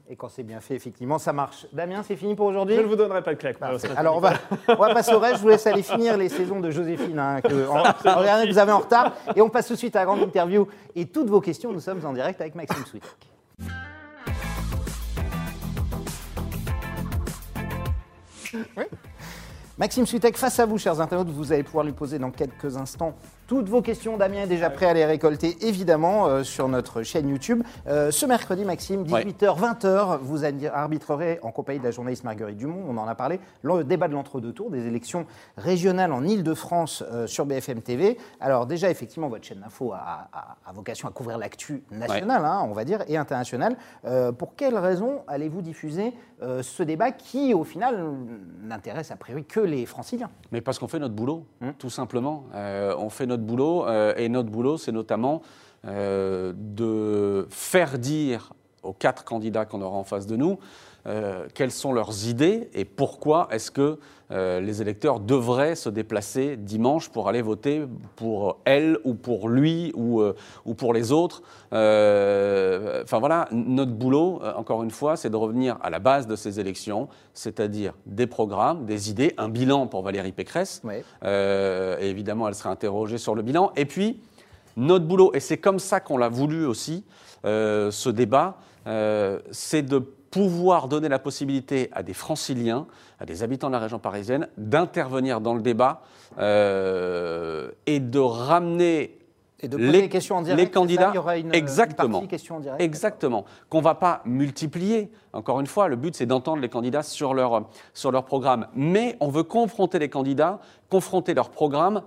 Et 0.10 0.16
quand 0.16 0.28
c'est 0.28 0.42
bien 0.42 0.60
fait, 0.60 0.74
effectivement, 0.74 1.20
ça 1.20 1.34
marche. 1.34 1.68
Damien, 1.72 2.02
c'est 2.02 2.16
fini 2.16 2.34
pour 2.34 2.48
aujourd'hui 2.48 2.76
Je 2.76 2.82
ne 2.82 2.88
vous 2.88 2.96
donnerai 2.96 3.22
pas 3.22 3.36
de 3.36 3.40
claque. 3.40 3.58
Alors 3.96 4.18
on 4.18 4.20
va, 4.20 4.34
on 4.70 4.74
va 4.76 4.92
passer 4.92 5.14
au 5.14 5.20
reste. 5.20 5.36
Je 5.38 5.42
vous 5.42 5.50
laisse 5.50 5.68
aller 5.68 5.84
finir 5.84 6.18
les 6.18 6.30
saisons 6.30 6.60
de 6.60 6.72
Joséphine. 6.72 7.20
Hein, 7.20 7.42
que, 7.42 7.68
en, 7.68 7.78
en 7.78 8.20
regardant 8.20 8.44
que 8.44 8.52
vous 8.52 8.58
avez 8.58 8.72
en 8.72 8.80
retard. 8.80 9.14
Et 9.36 9.42
on 9.42 9.50
passe 9.50 9.68
tout 9.68 9.74
de 9.74 9.78
suite 9.78 9.96
à 9.96 10.00
la 10.00 10.06
grande 10.06 10.22
interview 10.22 10.68
et 10.96 11.06
toutes 11.06 11.30
vos 11.30 11.40
questions. 11.42 11.72
Nous 11.72 11.80
sommes 11.80 12.04
en 12.06 12.14
direct 12.14 12.42
avec 12.42 12.56
Maxime 12.56 12.86
Switek. 12.86 13.12
Oui. 18.76 18.84
Maxime 19.80 20.08
Switek, 20.08 20.36
face 20.38 20.60
à 20.60 20.66
vous, 20.66 20.80
chers 20.80 21.00
internautes, 21.02 21.30
vous 21.30 21.54
allez 21.54 21.62
pouvoir 21.62 21.86
lui 21.86 21.92
poser 21.94 22.18
dans 22.18 22.32
quelques 22.32 22.78
instants 22.78 23.14
toutes 23.46 23.70
vos 23.70 23.84
questions. 23.84 24.18
Damien 24.18 24.42
est 24.42 24.48
déjà 24.48 24.72
prêt 24.72 24.88
à 24.88 24.94
les 24.94 25.06
récolter, 25.06 25.56
évidemment, 25.62 26.26
euh, 26.26 26.44
sur 26.44 26.68
notre 26.68 27.04
chaîne 27.04 27.30
YouTube. 27.30 27.62
Euh, 27.86 28.10
ce 28.10 28.26
mercredi, 28.26 28.66
Maxime, 28.66 29.04
18h, 29.04 29.56
20h, 29.56 30.18
vous 30.20 30.40
arbitrerez 30.74 31.40
en 31.44 31.52
compagnie 31.52 31.78
de 31.78 31.84
la 31.84 31.92
journaliste 31.92 32.24
Marguerite 32.24 32.58
Dumont, 32.58 32.86
on 32.90 32.98
en 32.98 33.08
a 33.08 33.14
parlé, 33.14 33.40
le 33.62 33.84
débat 33.84 34.08
de 34.08 34.14
l'entre-deux 34.14 34.52
tours 34.52 34.72
des 34.72 34.88
élections 34.88 35.28
régionales 35.58 36.12
en 36.12 36.24
Ile-de-France 36.24 37.04
euh, 37.12 37.28
sur 37.28 37.46
BFM 37.46 37.82
TV. 37.84 38.18
Alors 38.40 38.66
déjà, 38.66 38.90
effectivement, 38.90 39.30
votre 39.30 39.46
chaîne 39.46 39.60
d'info 39.60 39.94
a, 39.94 40.28
a- 40.34 40.58
a 40.68 40.74
vocation 40.74 41.08
à 41.08 41.12
couvrir 41.12 41.38
l'actu 41.38 41.84
nationale, 41.92 42.44
hein, 42.46 42.66
on 42.68 42.74
va 42.74 42.84
dire, 42.84 43.04
et 43.08 43.16
internationale. 43.16 43.78
Pour 44.40 44.56
quelles 44.56 44.78
raisons 44.78 45.22
allez-vous 45.28 45.62
diffuser 45.62 46.14
ce 46.42 46.84
débat 46.84 47.12
qui, 47.12 47.54
au 47.54 47.64
final, 47.64 48.04
n'intéresse 48.64 49.12
a 49.12 49.16
priori 49.16 49.46
que 49.46 49.67
les 49.68 49.86
franciliens 49.86 50.30
Mais 50.52 50.62
parce 50.62 50.80
qu'on 50.80 50.88
fait 50.88 51.00
notre 51.00 51.14
boulot, 51.14 51.46
tout 51.78 51.90
simplement. 51.90 52.46
Euh, 52.56 52.96
on 52.98 53.10
fait 53.10 53.26
notre 53.26 53.44
boulot, 53.44 53.88
euh, 53.88 54.14
et 54.18 54.30
notre 54.30 54.50
boulot, 54.50 54.78
c'est 54.78 54.92
notamment 54.92 55.42
euh, 55.86 56.54
de 56.56 57.48
faire 57.50 58.00
dire 58.00 58.54
aux 58.84 58.94
quatre 58.94 59.24
candidats 59.24 59.66
qu'on 59.66 59.82
aura 59.82 59.98
en 59.98 60.04
face 60.04 60.28
de 60.28 60.36
nous 60.36 60.58
euh, 61.08 61.48
quelles 61.54 61.72
sont 61.72 61.94
leurs 61.94 62.28
idées 62.28 62.70
et 62.74 62.84
pourquoi 62.84 63.48
est-ce 63.52 63.72
que 63.72 63.98
euh, 64.30 64.60
les 64.60 64.82
électeurs 64.82 65.22
devraient 65.22 65.76
se 65.76 65.88
déplacer 65.88 66.58
dimanche 66.58 67.08
pour 67.10 67.30
aller 67.30 67.42
voter 67.42 67.86
pour 68.18 68.60
elle 68.66 68.98
ou 69.06 69.14
pour 69.14 69.48
lui 69.48 69.94
ou, 69.96 70.20
euh, 70.20 70.36
ou 70.66 70.74
pour 70.74 70.94
les 70.94 71.14
autres? 71.14 71.44
Enfin 71.72 73.20
voilà, 73.20 73.48
notre 73.54 73.94
boulot, 73.94 74.42
encore 74.58 74.84
une 74.84 74.92
fois, 74.92 75.16
c'est 75.16 75.30
de 75.30 75.38
revenir 75.38 75.78
à 75.82 75.90
la 75.90 76.00
base 76.00 76.28
de 76.28 76.36
ces 76.36 76.60
élections, 76.60 77.08
c'est-à-dire 77.34 77.94
des 78.06 78.28
programmes, 78.28 78.86
des 78.86 79.10
idées, 79.10 79.34
un 79.38 79.48
bilan 79.48 79.88
pour 79.88 80.02
Valérie 80.02 80.34
Pécresse. 80.34 80.82
Et 81.24 82.10
évidemment, 82.10 82.50
elle 82.50 82.56
sera 82.56 82.70
interrogée 82.70 83.18
sur 83.18 83.34
le 83.34 83.44
bilan. 83.44 83.72
Et 83.78 83.86
puis, 83.86 84.20
notre 84.76 85.06
boulot, 85.06 85.32
et 85.34 85.40
c'est 85.40 85.58
comme 85.58 85.80
ça 85.80 86.02
qu'on 86.02 86.18
l'a 86.18 86.30
voulu 86.30 86.66
aussi, 86.66 87.06
ce 87.44 88.10
débat, 88.10 88.58
c'est 89.52 89.84
de 89.84 90.17
pouvoir 90.32 90.88
donner 90.88 91.10
la 91.10 91.20
possibilité 91.20 91.90
à 91.94 92.04
des 92.04 92.14
franciliens, 92.14 92.86
à 93.20 93.26
des 93.26 93.44
habitants 93.44 93.68
de 93.68 93.74
la 93.74 93.80
région 93.80 94.00
parisienne, 94.00 94.48
d'intervenir 94.58 95.42
dans 95.42 95.54
le 95.54 95.62
débat 95.62 96.02
euh, 96.58 97.70
et 97.86 98.00
de 98.00 98.20
ramener 98.20 99.18
Et 99.62 99.68
de 99.68 99.78
poser 99.78 99.92
Les- 99.92 100.02
des 100.04 100.10
questions 100.10 100.36
en 100.38 100.42
direct 100.44 100.60
les 100.60 100.66
c'est 100.66 100.74
ça 100.74 100.80
candidats, 100.80 101.10
Il 101.12 101.16
y 101.16 101.18
aura 101.18 101.38
une, 101.38 101.54
exactement. 101.56 102.08
une 102.08 102.12
partie 102.14 102.28
questions 102.28 102.58
en 102.58 102.60
direct 102.60 102.82
Exactement. 102.82 103.46
Qu'on 103.70 103.80
ne 103.80 103.84
va 103.84 103.96
pas 103.96 104.22
multiplier. 104.26 105.10
Encore 105.34 105.60
une 105.60 105.68
fois, 105.68 105.88
le 105.88 105.96
but, 105.96 106.16
c'est 106.16 106.26
d'entendre 106.28 106.62
les 106.62 106.70
candidats 106.70 107.04
sur 107.04 107.34
leur, 107.34 107.68
sur 107.94 108.12
leur 108.12 108.24
programme. 108.26 108.68
Mais 108.76 109.18
on 109.20 109.30
veut 109.30 109.44
confronter 109.44 109.98
les 110.00 110.10
candidats, 110.10 110.60
confronter 110.90 111.34
leur 111.34 111.50
programme 111.50 112.02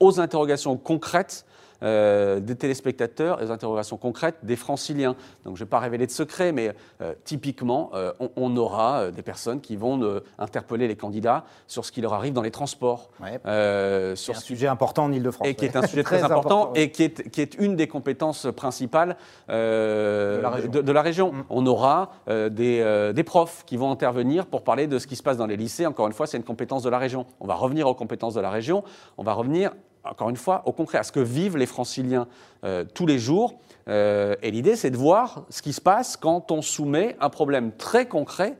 aux 0.00 0.20
interrogations 0.20 0.76
concrètes 0.76 1.44
euh, 1.82 2.40
des 2.40 2.56
téléspectateurs 2.56 3.40
et 3.40 3.44
aux 3.44 3.50
interrogations 3.50 3.96
concrètes 3.96 4.36
des 4.42 4.56
franciliens. 4.56 5.14
Donc 5.44 5.56
je 5.56 5.62
ne 5.62 5.66
vais 5.66 5.70
pas 5.70 5.78
révéler 5.78 6.06
de 6.06 6.10
secret, 6.10 6.52
mais 6.52 6.74
euh, 7.00 7.14
typiquement, 7.24 7.90
euh, 7.94 8.12
on, 8.20 8.30
on 8.36 8.56
aura 8.56 9.10
des 9.10 9.22
personnes 9.22 9.60
qui 9.60 9.76
vont 9.76 10.20
interpeller 10.38 10.88
les 10.88 10.96
candidats 10.96 11.44
sur 11.66 11.84
ce 11.84 11.92
qui 11.92 12.00
leur 12.00 12.14
arrive 12.14 12.32
dans 12.32 12.42
les 12.42 12.50
transports, 12.50 13.10
Ouais. 13.20 13.40
C'est 13.44 14.16
sur 14.16 14.34
un 14.34 14.38
ce 14.38 14.46
sujet 14.46 14.66
important 14.66 15.04
en 15.04 15.12
Ile-de-France. 15.12 15.46
et 15.46 15.54
qui 15.54 15.64
est 15.64 15.76
un 15.76 15.86
sujet 15.86 16.02
très, 16.04 16.22
important, 16.22 16.72
ouais. 16.72 16.82
et 16.82 16.90
qui 16.90 17.02
est, 17.04 17.28
qui 17.30 17.40
est 17.40 17.54
une 17.58 17.76
des 17.76 17.88
compétences 17.88 18.46
principales 18.54 19.16
De 19.48 20.40
la 20.42 20.50
région. 20.50 20.70
de, 20.70 20.80
de 20.80 20.92
la 20.92 21.02
région. 21.02 21.32
Mm. 21.32 21.44
On 21.50 21.66
aura 21.66 22.12
des, 22.28 23.12
des 23.14 23.24
profs 23.24 23.64
qui 23.66 23.76
vont 23.76 23.90
intervenir 23.90 24.46
pour 24.46 24.62
parler 24.62 24.86
de 24.86 24.98
ce 24.98 25.06
qui 25.06 25.16
se 25.16 25.22
passe 25.22 25.36
dans 25.36 25.46
les 25.46 25.56
lycées. 25.56 25.86
Encore 25.86 26.06
une 26.06 26.12
fois, 26.12 26.26
c'est 26.26 26.36
une 26.36 26.44
compétence 26.44 26.82
de 26.82 26.90
la 26.90 26.98
région. 26.98 27.26
On 27.40 27.46
va 27.46 27.54
revenir 27.54 27.88
aux 27.88 27.94
compétences 27.94 28.34
de 28.34 28.40
la 28.40 28.50
région. 28.50 28.82
On 29.16 29.22
va 29.22 29.32
revenir, 29.32 29.72
encore 30.10 30.30
une 30.30 30.36
fois, 30.36 30.62
au 30.66 30.72
concret, 30.72 30.98
à 30.98 31.02
ce 31.02 31.12
que 31.12 31.20
vivent 31.20 31.56
les 31.56 31.66
franciliens 31.66 32.26
euh, 32.64 32.84
tous 32.94 33.06
les 33.06 33.18
jours. 33.18 33.58
Euh, 33.88 34.34
et 34.42 34.50
l'idée, 34.50 34.76
c'est 34.76 34.90
de 34.90 34.96
voir 34.96 35.44
ce 35.50 35.62
qui 35.62 35.72
se 35.72 35.80
passe 35.80 36.16
quand 36.16 36.50
on 36.50 36.62
soumet 36.62 37.16
un 37.20 37.30
problème 37.30 37.72
très 37.72 38.06
concret 38.06 38.58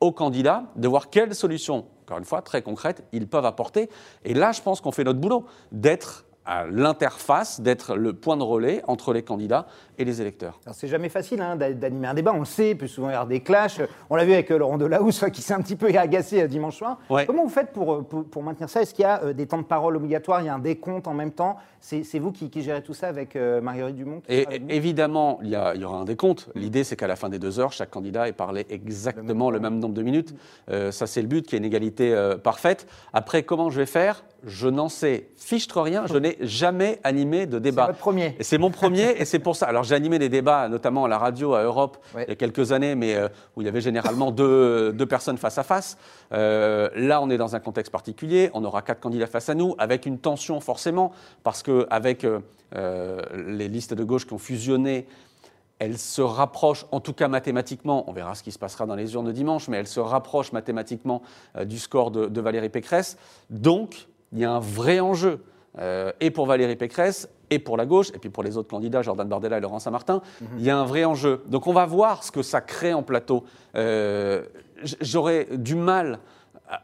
aux 0.00 0.12
candidats, 0.12 0.64
de 0.76 0.88
voir 0.88 1.10
quelles 1.10 1.34
solutions, 1.34 1.84
encore 2.02 2.18
une 2.18 2.24
fois, 2.24 2.42
très 2.42 2.62
concrètes, 2.62 3.04
ils 3.12 3.26
peuvent 3.28 3.44
apporter. 3.44 3.90
Et 4.24 4.34
là, 4.34 4.52
je 4.52 4.62
pense 4.62 4.80
qu'on 4.80 4.92
fait 4.92 5.04
notre 5.04 5.20
boulot, 5.20 5.44
d'être 5.72 6.24
à 6.46 6.66
l'interface, 6.66 7.60
d'être 7.60 7.94
le 7.96 8.12
point 8.12 8.36
de 8.36 8.42
relais 8.42 8.82
entre 8.86 9.12
les 9.12 9.22
candidats 9.22 9.66
et 9.98 10.04
les 10.04 10.20
électeurs. 10.22 10.58
Alors, 10.64 10.74
C'est 10.74 10.88
jamais 10.88 11.08
facile 11.10 11.40
hein, 11.42 11.54
d'a- 11.56 11.72
d'animer 11.74 12.08
un 12.08 12.14
débat, 12.14 12.32
on 12.34 12.40
le 12.40 12.44
sait, 12.46 12.70
il 12.70 12.76
peut 12.78 12.86
souvent 12.86 13.08
y 13.10 13.12
avoir 13.12 13.26
des 13.26 13.40
clashs. 13.40 13.80
On 14.08 14.16
l'a 14.16 14.24
vu 14.24 14.32
avec 14.32 14.50
euh, 14.50 14.58
Laurent 14.58 14.78
Delahousse 14.78 15.24
qui 15.32 15.42
s'est 15.42 15.52
un 15.54 15.60
petit 15.60 15.76
peu 15.76 15.86
agacé 15.96 16.42
euh, 16.42 16.46
dimanche 16.48 16.76
soir. 16.78 16.98
Ouais. 17.10 17.26
Comment 17.26 17.44
vous 17.44 17.50
faites 17.50 17.72
pour, 17.72 17.92
euh, 17.92 18.02
pour, 18.02 18.24
pour 18.24 18.42
maintenir 18.42 18.68
ça? 18.70 18.80
Est-ce 18.82 18.94
qu'il 18.94 19.02
y 19.02 19.06
a 19.06 19.32
des 19.32 19.46
temps 19.46 19.58
de 19.58 19.64
parole 19.64 19.96
obligatoires? 19.96 20.40
Il 20.40 20.46
y 20.46 20.48
a 20.48 20.54
un 20.54 20.58
décompte 20.58 21.06
en 21.06 21.14
même 21.14 21.32
temps? 21.32 21.56
C'est 21.80 22.18
vous 22.18 22.32
qui, 22.32 22.50
qui 22.50 22.62
gérez 22.62 22.82
tout 22.82 22.92
ça 22.94 23.08
avec 23.08 23.36
Marguerite 23.36 23.96
Dumont 23.96 24.20
qui 24.20 24.32
Et 24.34 24.46
évidemment, 24.68 25.38
il 25.42 25.48
y, 25.50 25.56
a- 25.56 25.74
il 25.74 25.80
y 25.80 25.84
aura 25.84 25.98
un 25.98 26.04
décompte. 26.04 26.48
L'idée, 26.54 26.84
c'est 26.84 26.96
qu'à 26.96 27.06
la 27.06 27.16
fin 27.16 27.28
des 27.28 27.38
deux 27.38 27.58
heures, 27.60 27.72
chaque 27.72 27.90
candidat 27.90 28.28
ait 28.28 28.32
parlé 28.32 28.66
exactement 28.70 29.50
le 29.50 29.60
même 29.60 29.78
nombre 29.78 29.94
de 29.94 30.02
minutes. 30.02 30.34
Euh, 30.70 30.90
ça, 30.90 31.06
c'est 31.06 31.22
le 31.22 31.28
but, 31.28 31.46
qu'il 31.46 31.54
y 31.54 31.56
ait 31.56 31.58
une 31.58 31.64
égalité 31.64 32.14
euh, 32.14 32.36
parfaite. 32.36 32.86
Après, 33.12 33.42
comment 33.44 33.70
je 33.70 33.78
vais 33.80 33.86
faire? 33.86 34.24
Je 34.44 34.68
n'en 34.68 34.88
sais 34.88 35.28
fichtre 35.36 35.80
rien. 35.80 36.04
Je 36.06 36.16
n'ai 36.16 36.36
jamais 36.40 36.98
animé 37.04 37.46
de 37.46 37.56
C'est 37.56 37.60
débat. 37.60 37.86
votre 37.86 37.98
premier. 37.98 38.36
Et 38.38 38.44
c'est 38.44 38.58
mon 38.58 38.70
premier, 38.70 39.14
et 39.20 39.24
c'est 39.24 39.38
pour 39.38 39.56
ça. 39.56 39.66
Alors 39.66 39.84
j'ai 39.84 39.94
animé 39.94 40.18
des 40.18 40.28
débats, 40.28 40.68
notamment 40.68 41.04
à 41.04 41.08
la 41.08 41.18
radio, 41.18 41.54
à 41.54 41.62
Europe, 41.62 41.98
Ouais. 42.14 42.24
il 42.26 42.30
y 42.30 42.32
a 42.32 42.36
quelques 42.36 42.72
années, 42.72 42.94
mais 42.94 43.14
euh, 43.16 43.28
où 43.56 43.62
il 43.62 43.64
y 43.64 43.68
avait 43.68 43.80
généralement 43.80 44.30
deux, 44.30 44.92
deux 44.92 45.06
personnes 45.06 45.38
face 45.38 45.58
à 45.58 45.62
face. 45.62 45.98
Euh, 46.32 46.88
là, 46.94 47.20
on 47.22 47.28
est 47.30 47.38
dans 47.38 47.54
un 47.54 47.60
contexte 47.60 47.92
particulier. 47.92 48.50
On 48.54 48.64
aura 48.64 48.82
quatre 48.82 49.00
candidats 49.00 49.26
face 49.26 49.48
à 49.48 49.54
nous, 49.54 49.74
avec 49.78 50.06
une 50.06 50.18
tension 50.18 50.60
forcément, 50.60 51.12
parce 51.42 51.62
qu'avec 51.62 52.26
les 52.74 53.68
listes 53.68 53.94
de 53.94 54.04
gauche 54.04 54.26
qui 54.26 54.32
ont 54.32 54.38
fusionné, 54.38 55.06
elles 55.78 55.96
se 55.98 56.20
rapprochent, 56.20 56.84
en 56.92 57.00
tout 57.00 57.14
cas 57.14 57.26
mathématiquement, 57.26 58.04
on 58.08 58.12
verra 58.12 58.34
ce 58.34 58.42
qui 58.42 58.52
se 58.52 58.58
passera 58.58 58.84
dans 58.84 58.94
les 58.94 59.14
urnes 59.14 59.32
dimanche, 59.32 59.66
mais 59.68 59.78
elles 59.78 59.86
se 59.86 59.98
rapprochent 60.00 60.52
mathématiquement 60.52 61.22
euh, 61.56 61.64
du 61.64 61.78
score 61.78 62.10
de, 62.10 62.26
de 62.26 62.40
Valérie 62.42 62.68
Pécresse. 62.68 63.16
Donc, 63.48 64.06
il 64.32 64.38
y 64.38 64.44
a 64.44 64.50
un 64.52 64.60
vrai 64.60 65.00
enjeu, 65.00 65.42
euh, 65.78 66.12
et 66.20 66.30
pour 66.30 66.46
Valérie 66.46 66.76
Pécresse, 66.76 67.28
et 67.50 67.58
pour 67.58 67.76
la 67.76 67.84
gauche, 67.86 68.10
et 68.14 68.18
puis 68.18 68.30
pour 68.30 68.42
les 68.42 68.56
autres 68.56 68.68
candidats, 68.68 69.02
Jordan 69.02 69.28
Bardella 69.28 69.58
et 69.58 69.60
Laurent 69.60 69.78
Saint-Martin, 69.80 70.22
il 70.56 70.62
y 70.64 70.70
a 70.70 70.76
un 70.78 70.84
vrai 70.84 71.04
enjeu. 71.04 71.42
Donc 71.48 71.66
on 71.66 71.72
va 71.72 71.84
voir 71.86 72.22
ce 72.22 72.30
que 72.30 72.42
ça 72.42 72.60
crée 72.60 72.94
en 72.94 73.02
plateau. 73.02 73.44
Euh, 73.74 74.44
J'aurais 75.00 75.46
du 75.56 75.74
mal 75.74 76.20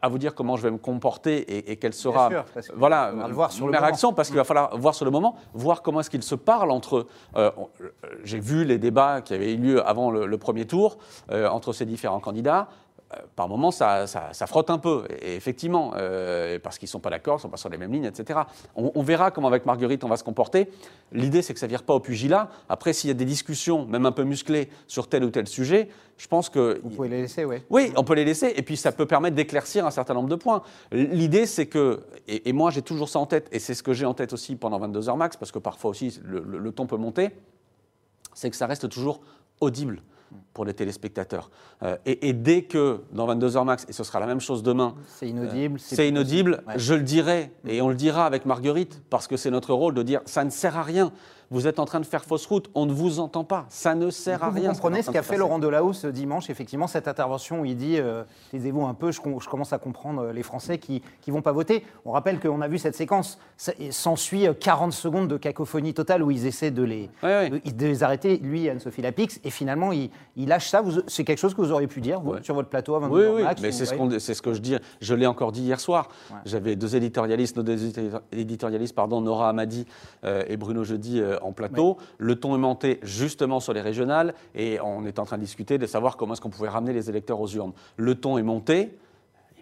à 0.01 0.09
vous 0.09 0.17
dire 0.17 0.35
comment 0.35 0.57
je 0.57 0.63
vais 0.63 0.71
me 0.71 0.77
comporter 0.77 1.37
et, 1.37 1.71
et 1.71 1.77
quelle 1.77 1.93
sera 1.93 2.29
sûr, 2.29 2.45
voilà, 2.75 3.11
on 3.13 3.17
va 3.19 3.27
le 3.29 3.33
voir 3.33 3.51
sur 3.53 3.65
le 3.65 3.71
ma 3.71 3.77
moment. 3.77 3.87
réaction, 3.87 4.11
parce 4.13 4.27
qu'il 4.27 4.35
va 4.37 4.43
falloir 4.43 4.77
voir 4.77 4.93
sur 4.93 5.05
le 5.05 5.11
moment, 5.11 5.35
voir 5.53 5.81
comment 5.81 6.01
est-ce 6.01 6.09
qu'ils 6.09 6.23
se 6.23 6.35
parlent 6.35 6.71
entre 6.71 6.97
eux. 6.97 7.07
Euh, 7.37 7.49
euh, 7.81 7.89
J'ai 8.25 8.39
vu 8.39 8.65
les 8.65 8.77
débats 8.77 9.21
qui 9.21 9.33
avaient 9.33 9.53
eu 9.53 9.57
lieu 9.57 9.87
avant 9.87 10.11
le, 10.11 10.25
le 10.25 10.37
premier 10.37 10.65
tour 10.65 10.97
euh, 11.31 11.47
entre 11.47 11.71
ces 11.71 11.85
différents 11.85 12.19
candidats. 12.19 12.67
Euh, 13.13 13.19
par 13.37 13.47
moments, 13.47 13.71
ça, 13.71 14.05
ça- 14.05 14.33
ça 14.33 14.47
frotte 14.47 14.69
un 14.69 14.79
peu, 14.79 15.05
et 15.21 15.35
effectivement, 15.37 15.93
euh, 15.95 16.59
parce 16.61 16.77
qu'ils 16.77 16.87
ne 16.87 16.91
sont 16.91 16.99
pas 16.99 17.09
d'accord, 17.09 17.35
ils 17.35 17.37
ne 17.37 17.41
sont 17.43 17.49
pas 17.49 17.55
sur 17.55 17.69
les 17.69 17.77
mêmes 17.77 17.93
lignes, 17.93 18.03
etc. 18.03 18.41
On, 18.75 18.91
on 18.95 19.01
verra 19.01 19.31
comment 19.31 19.47
avec 19.47 19.65
Marguerite 19.65 20.03
on 20.03 20.09
va 20.09 20.17
se 20.17 20.25
comporter. 20.25 20.69
L'idée, 21.13 21.41
c'est 21.41 21.53
que 21.53 21.59
ça 21.61 21.67
ne 21.67 21.69
vire 21.69 21.83
pas 21.83 21.93
au 21.93 22.01
pugilat. 22.01 22.49
Après, 22.67 22.91
s'il 22.91 23.07
y 23.07 23.11
a 23.11 23.13
des 23.13 23.23
discussions, 23.23 23.85
même 23.85 24.05
un 24.05 24.11
peu 24.11 24.23
musclées, 24.25 24.67
sur 24.87 25.07
tel 25.07 25.23
ou 25.23 25.29
tel 25.29 25.47
sujet, 25.47 25.87
je 26.17 26.27
pense 26.27 26.49
que 26.49 26.81
Vous 26.83 26.89
pouvez 26.89 27.07
les 27.07 27.21
laisser, 27.21 27.45
oui. 27.45 27.57
oui, 27.69 27.93
on 27.95 28.03
peut 28.03 28.13
les 28.15 28.25
laisser, 28.25 28.51
et 28.53 28.61
puis 28.61 28.75
ça 28.75 28.91
peut 28.91 29.05
permettre 29.05 29.37
d'éclaircir 29.37 29.85
un 29.85 29.91
certain 29.91 30.13
nombre 30.13 30.27
de 30.27 30.35
points. 30.35 30.61
L'idée, 30.91 31.45
c'est 31.45 31.67
que, 31.67 32.01
et, 32.27 32.49
et 32.49 32.51
moi 32.51 32.71
j'ai 32.71 32.81
toujours 32.81 33.07
ça 33.07 33.19
en 33.19 33.25
tête, 33.25 33.47
et 33.53 33.59
c'est 33.59 33.73
ce 33.73 33.83
que 33.83 33.93
j'ai 33.93 34.05
en 34.05 34.15
tête 34.15 34.33
aussi 34.33 34.57
pendant 34.57 34.79
22 34.79 35.07
heures 35.07 35.15
max, 35.15 35.37
parce 35.37 35.53
que 35.53 35.59
parfois 35.59 35.91
aussi 35.91 36.19
le, 36.25 36.41
le- 36.41 36.57
le 36.57 36.71
ton 36.73 36.87
peut 36.87 36.97
monter, 36.97 37.29
c'est 38.33 38.49
que 38.49 38.57
ça 38.57 38.67
reste 38.67 38.89
toujours 38.89 39.21
audible. 39.61 40.01
Pour 40.53 40.65
les 40.65 40.73
téléspectateurs. 40.73 41.49
Euh, 41.83 41.97
et, 42.05 42.29
et 42.29 42.33
dès 42.33 42.63
que, 42.63 43.01
dans 43.11 43.27
22h 43.27 43.63
max, 43.65 43.85
et 43.89 43.93
ce 43.93 44.03
sera 44.03 44.19
la 44.19 44.25
même 44.25 44.39
chose 44.41 44.63
demain, 44.63 44.95
C'est 45.07 45.27
inaudible. 45.29 45.79
c'est 45.79 46.07
inaudible, 46.07 46.63
Ouais. 46.67 46.73
je 46.77 46.93
le 46.93 47.01
dirai, 47.03 47.51
et 47.67 47.81
on 47.81 47.89
le 47.89 47.95
dira 47.95 48.25
avec 48.25 48.45
Marguerite, 48.45 49.01
parce 49.09 49.27
que 49.27 49.37
c'est 49.37 49.51
notre 49.51 49.73
rôle 49.73 49.93
de 49.93 50.03
dire 50.03 50.21
ça 50.25 50.43
ne 50.43 50.49
sert 50.49 50.77
à 50.77 50.83
rien. 50.83 51.11
Vous 51.49 51.65
êtes 51.65 51.79
en 51.79 51.85
train 51.85 52.01
de 52.01 52.05
faire 52.05 52.25
fausse 52.25 52.45
route, 52.45 52.69
on 52.75 52.85
ne 52.85 52.91
vous 52.91 53.19
entend 53.19 53.45
pas, 53.45 53.65
ça 53.69 53.95
ne 53.95 54.09
sert 54.09 54.43
à 54.43 54.49
rien. 54.49 54.69
Vous 54.69 54.75
comprenez 54.75 55.01
ce 55.01 55.11
qu'a 55.11 55.23
fait 55.23 55.37
Laurent 55.37 55.59
Delahousse 55.59 56.03
dimanche, 56.05 56.49
effectivement, 56.49 56.87
cette 56.87 57.07
intervention 57.07 57.61
où 57.61 57.65
il 57.65 57.77
dit 57.77 57.97
euh, 57.99 58.23
Taisez-vous 58.51 58.85
un 58.85 58.93
peu, 58.93 59.11
je, 59.13 59.21
com- 59.21 59.37
je 59.41 59.47
commence 59.47 59.71
à 59.71 59.77
comprendre 59.77 60.23
euh, 60.23 60.33
les 60.33 60.43
Français 60.43 60.77
qui 60.77 61.01
ne 61.27 61.31
vont 61.31 61.41
pas 61.41 61.53
voter. 61.53 61.85
On 62.03 62.11
rappelle 62.11 62.39
qu'on 62.41 62.59
a 62.61 62.67
vu 62.67 62.77
cette 62.77 62.95
séquence. 62.95 63.39
S'ensuit 63.91 64.45
euh, 64.47 64.53
40 64.53 64.91
secondes 64.91 65.27
de 65.29 65.37
cacophonie 65.37 65.93
totale 65.93 66.21
où 66.21 66.31
ils 66.31 66.45
essaient 66.45 66.71
de 66.71 66.83
les, 66.83 67.09
Ouais, 67.23 67.49
ouais. 67.49 67.49
de- 67.49 67.71
de 67.71 67.85
les 67.85 68.03
arrêter, 68.03 68.37
lui 68.37 68.65
et 68.65 68.69
Anne-Sophie 68.71 69.01
Lapix, 69.01 69.39
et 69.43 69.49
finalement, 69.49 69.91
il, 69.93 70.09
il 70.35 70.47
lâche 70.49 70.67
ça. 70.69 70.83
C'est 71.07 71.23
quelque 71.23 71.37
chose 71.39 71.53
que 71.53 71.61
vous 71.61 71.71
auriez 71.71 71.87
pu 71.87 72.01
dire, 72.01 72.19
vous, 72.19 72.31
Ouais. 72.33 72.43
sur 72.43 72.55
votre 72.55 72.69
plateau 72.69 72.95
à 72.95 72.99
22 72.99 73.15
Oui, 73.15 73.35
oui, 73.37 73.43
max 73.43 73.61
mais 73.61 73.71
c'est 73.71 73.85
ce, 73.85 74.33
ce 74.33 74.41
que 74.41 74.53
je 74.53 74.59
dis. 74.59 74.75
Je 74.99 75.15
l'ai 75.15 75.25
encore 75.27 75.51
dit 75.53 75.61
hier 75.63 75.79
soir. 75.79 76.09
J'avais 76.45 76.75
deux 76.75 76.95
éditorialistes, 76.95 77.55
nos 77.55 77.63
deux 77.63 77.77
éditori- 77.87 78.19
éditorialistes, 78.33 78.95
pardon, 78.95 79.21
Nora 79.21 79.47
Amadi 79.49 79.85
euh, 80.25 80.43
et 80.47 80.57
Bruno 80.57 80.83
Jeudi 80.83 81.19
euh, 81.21 81.36
en 81.41 81.51
plateau. 81.51 81.97
Le 82.17 82.35
ton 82.35 82.55
est 82.55 82.59
monté 82.59 82.99
justement 83.03 83.59
sur 83.59 83.73
les 83.73 83.81
régionales 83.81 84.33
et 84.55 84.79
on 84.81 85.05
est 85.05 85.19
en 85.19 85.25
train 85.25 85.37
de 85.37 85.43
discuter 85.43 85.77
de 85.77 85.85
savoir 85.85 86.17
comment 86.17 86.33
est-ce 86.33 86.41
qu'on 86.41 86.49
pouvait 86.49 86.69
ramener 86.69 86.93
les 86.93 87.09
électeurs 87.09 87.39
aux 87.39 87.47
urnes. 87.47 87.73
Le 87.97 88.15
ton 88.15 88.37
est 88.37 88.43
monté. 88.43 88.97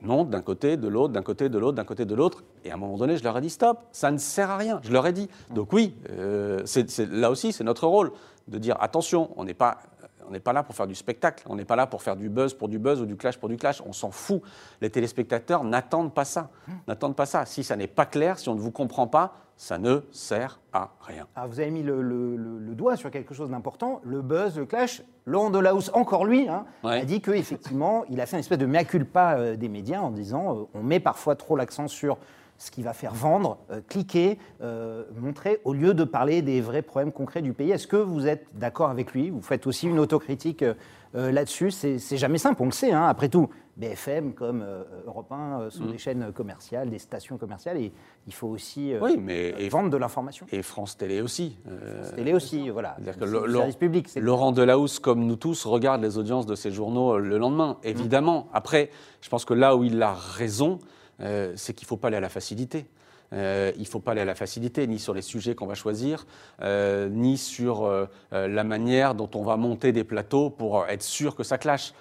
Il 0.02 0.08
monte 0.08 0.30
d'un 0.30 0.42
côté, 0.42 0.78
de 0.78 0.88
l'autre, 0.88 1.14
d'un 1.14 1.22
côté, 1.22 1.50
de 1.50 1.58
l'autre, 1.58 1.76
d'un 1.76 1.86
côté, 1.86 2.06
de 2.06 2.14
l'autre. 2.14 2.44
Et 2.64 2.72
à 2.72 2.74
un 2.74 2.78
moment 2.78 2.98
donné, 2.98 3.18
je 3.18 3.24
leur 3.24 3.38
ai 3.38 3.42
dit 3.42 3.50
stop, 3.50 3.80
ça 3.92 4.12
ne 4.12 4.18
sert 4.18 4.50
à 4.50 4.58
rien. 4.58 4.80
Je 4.84 4.92
leur 4.92 5.08
ai 5.08 5.14
dit. 5.14 5.30
Donc 5.52 5.72
oui, 5.74 5.96
euh, 6.12 6.64
là 7.12 7.32
aussi, 7.32 7.54
c'est 7.54 7.64
notre 7.64 7.88
rôle 7.88 8.12
de 8.48 8.58
dire 8.58 8.76
attention, 8.80 9.32
on 9.38 9.46
n'est 9.46 9.54
pas, 9.56 9.80
on 10.28 10.32
n'est 10.32 10.40
pas 10.40 10.54
là 10.54 10.64
pour 10.64 10.76
faire 10.76 10.88
du 10.88 10.96
spectacle, 10.96 11.44
on 11.50 11.56
n'est 11.56 11.66
pas 11.66 11.76
là 11.76 11.88
pour 11.88 12.02
faire 12.02 12.16
du 12.16 12.30
buzz 12.30 12.54
pour 12.54 12.68
du 12.70 12.80
buzz 12.80 13.02
ou 13.02 13.06
du 13.06 13.16
clash 13.18 13.38
pour 13.38 13.50
du 13.50 13.58
clash. 13.58 13.82
On 13.86 13.94
s'en 13.94 14.12
fout. 14.12 14.42
Les 14.82 14.90
téléspectateurs 14.90 15.64
n'attendent 15.64 16.14
pas 16.14 16.26
ça. 16.26 16.50
N'attendent 16.88 17.16
pas 17.16 17.26
ça. 17.26 17.46
Si 17.46 17.64
ça 17.64 17.76
n'est 17.76 17.88
pas 17.88 18.06
clair, 18.06 18.40
si 18.40 18.50
on 18.50 18.56
ne 18.56 18.60
vous 18.60 18.72
comprend 18.72 19.08
pas, 19.08 19.34
ça 19.58 19.78
ne 19.78 20.02
sert 20.12 20.60
à 20.74 20.92
rien. 21.00 21.28
Ah, 21.36 21.48
vous 21.48 21.62
avez 21.62 21.72
mis 21.72 21.82
le, 21.82 22.02
le- 22.02 22.36
le- 22.36 22.60
le 22.60 22.76
doigt 22.76 22.98
sur 22.98 23.10
quelque 23.10 23.34
chose 23.34 23.50
d'important, 23.50 24.02
le 24.04 24.22
buzz, 24.22 24.58
le 24.58 24.66
clash. 24.66 25.02
Laurent 25.26 25.50
Delahousse, 25.50 25.90
encore 25.94 26.26
lui, 26.26 26.50
hein, 26.50 26.66
Ouais. 26.84 27.00
a 27.00 27.06
dit 27.06 27.22
qu'effectivement, 27.22 28.04
il 28.10 28.20
a 28.20 28.26
fait 28.26 28.36
une 28.36 28.42
espèce 28.42 28.58
de 28.58 28.66
mea 28.66 28.84
culpa 28.84 29.38
euh, 29.38 29.56
des 29.56 29.70
médias 29.70 30.02
en 30.02 30.12
disant 30.12 30.56
euh, 30.58 30.64
on 30.74 30.84
met 30.84 31.00
parfois 31.00 31.36
trop 31.38 31.56
l'accent 31.56 31.88
sur 31.88 32.18
ce 32.58 32.72
qui 32.72 32.84
va 32.84 32.94
faire 32.94 33.14
vendre, 33.14 33.58
euh, 33.72 33.82
cliquer, 33.88 34.40
euh, 34.62 35.04
montrer, 35.20 35.60
au 35.66 35.74
lieu 35.74 35.94
de 35.94 36.04
parler 36.04 36.42
des 36.42 36.62
vrais 36.62 36.82
problèmes 36.82 37.12
concrets 37.12 37.42
du 37.42 37.54
pays. 37.54 37.72
Est-ce 37.72 37.88
que 37.88 37.98
vous 37.98 38.28
êtes 38.28 38.48
d'accord 38.54 38.90
avec 38.90 39.12
lui? 39.14 39.30
Vous 39.30 39.42
faites 39.42 39.68
aussi 39.68 39.88
une 39.88 40.00
autocritique 40.00 40.64
euh, 40.64 40.74
euh, 41.16 41.32
là-dessus. 41.32 41.72
C'est 41.72 42.18
jamais 42.18 42.38
simple, 42.38 42.62
on 42.62 42.66
le 42.66 42.72
sait. 42.72 42.92
hein. 42.92 43.06
Après 43.08 43.28
tout, 43.30 43.50
BFM 43.78 44.34
comme 44.34 44.66
Europe 45.06 45.30
1 45.32 45.36
euh, 45.62 45.68
Mm. 45.68 45.72
sont 45.72 45.86
des 45.88 45.98
chaînes 45.98 46.32
commerciales, 46.34 46.90
des 46.90 46.98
stations 47.00 47.38
commerciales, 47.38 47.76
et 47.78 47.92
il 48.26 48.34
faut 48.34 48.48
aussi 48.48 48.94
Oui, 49.02 49.18
mais 49.22 49.54
et, 49.58 49.68
vendre 49.68 49.90
de 49.90 49.98
l'information. 49.98 50.46
et 50.52 50.62
France 50.62 50.96
Télé 50.98 51.22
aussi. 51.22 51.58
Euh, 51.70 52.10
Télé 52.16 52.34
aussi, 52.34 52.70
voilà. 52.70 52.96
C'est 53.04 53.20
le- 53.26 53.46
le- 53.48 53.54
service 53.54 53.76
public. 53.76 54.10
Laurent 54.16 54.54
Delahousse, 54.54 55.00
comme 55.00 55.26
nous 55.26 55.36
tous, 55.36 55.66
regarde 55.66 56.02
les 56.02 56.18
audiences 56.18 56.46
de 56.46 56.56
ces 56.56 56.72
journaux 56.72 57.18
le 57.18 57.38
lendemain, 57.38 57.78
évidemment. 57.84 58.48
Après, 58.54 58.92
je 59.20 59.28
pense 59.30 59.44
que 59.44 59.54
là 59.54 59.76
où 59.76 59.84
il 59.84 60.02
a 60.02 60.14
raison, 60.14 60.80
euh, 61.22 61.54
c'est 61.56 61.74
qu'il 61.74 61.86
ne 61.86 61.90
faut 61.90 61.98
pas 61.98 62.08
aller 62.08 62.18
à 62.18 62.22
la 62.22 62.30
facilité. 62.30 62.86
Euh, 63.34 63.72
il 63.76 63.82
ne 63.82 63.88
faut 63.88 64.00
pas 64.00 64.12
aller 64.12 64.22
à 64.22 64.26
la 64.26 64.36
facilité, 64.36 64.86
ni 64.88 65.00
sur 65.00 65.14
les 65.14 65.22
sujets 65.24 65.56
qu'on 65.56 65.66
va 65.66 65.74
choisir, 65.74 66.26
euh, 66.62 67.10
ni 67.10 67.38
sur 67.38 67.84
euh, 67.86 68.06
la 68.32 68.64
manière 68.64 69.16
dont 69.16 69.30
on 69.34 69.44
va 69.44 69.58
monter 69.58 69.92
des 69.92 70.04
plateaux 70.04 70.50
pour 70.50 70.86
être 70.88 71.02
sûr 71.02 71.36
que 71.36 71.44
ça 71.44 71.58
clash. 71.58 71.94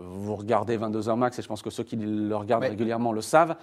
Vous 0.00 0.34
regardez 0.34 0.76
22h 0.76 1.14
max, 1.16 1.38
et 1.38 1.42
je 1.42 1.46
pense 1.48 1.62
que 1.62 1.70
ceux 1.70 1.84
qui 1.84 1.96
le 1.96 2.34
regardent 2.34 2.62
Ouais. 2.64 2.70
régulièrement 2.70 3.12
le 3.12 3.20
savent. 3.20 3.54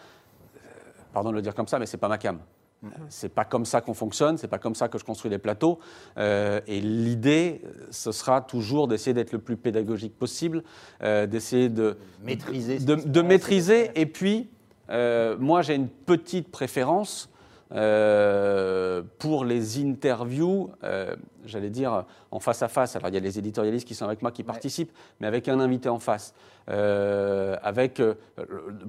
Pardon 1.13 1.31
de 1.31 1.35
le 1.35 1.41
dire 1.41 1.53
comme 1.53 1.67
ça, 1.67 1.77
mais 1.79 1.85
c'est 1.85 1.97
pas 1.97 2.07
ma 2.07 2.17
cam. 2.17 2.39
Euh, 2.83 2.87
C'est 3.09 3.33
pas 3.33 3.43
comme 3.45 3.65
ça 3.65 3.81
qu'on 3.81 3.93
fonctionne, 3.93 4.37
c'est 4.37 4.47
pas 4.47 4.57
comme 4.59 4.75
ça 4.75 4.87
que 4.87 4.97
je 4.97 5.03
construis 5.03 5.31
les 5.31 5.39
plateaux. 5.39 5.79
Et 6.17 6.79
l'idée, 6.81 7.61
ce 7.91 8.11
sera 8.11 8.41
toujours 8.41 8.87
d'essayer 8.87 9.13
d'être 9.13 9.31
le 9.31 9.39
plus 9.39 9.57
pédagogique 9.57 10.17
possible, 10.17 10.63
d'essayer 11.01 11.69
de 11.69 11.97
Maîtriser 12.23 12.79
de, 12.79 13.21
maîtriser. 13.21 13.91
Et 13.95 14.05
puis, 14.05 14.49
euh, 14.89 15.35
moi, 15.39 15.61
j'ai 15.61 15.75
une 15.75 15.89
petite 15.89 16.49
préférence 16.49 17.29
euh, 17.71 19.01
pour 19.17 19.43
les 19.43 19.83
interviews, 19.83 20.69
euh, 20.83 21.15
j'allais 21.45 21.69
dire 21.69 22.05
en 22.31 22.39
face 22.39 22.61
à 22.61 22.67
face. 22.67 22.95
Alors, 22.95 23.09
il 23.09 23.15
y 23.15 23.17
a 23.17 23.21
les 23.21 23.39
éditorialistes 23.39 23.87
qui 23.87 23.95
sont 23.95 24.05
avec 24.05 24.21
moi 24.21 24.31
qui 24.31 24.43
participent, 24.43 24.91
mais 25.19 25.27
avec 25.27 25.47
un 25.47 25.59
invité 25.59 25.89
en 25.89 25.99
face, 25.99 26.33
euh, 26.69 27.57
avec 27.63 27.99
de 27.99 28.15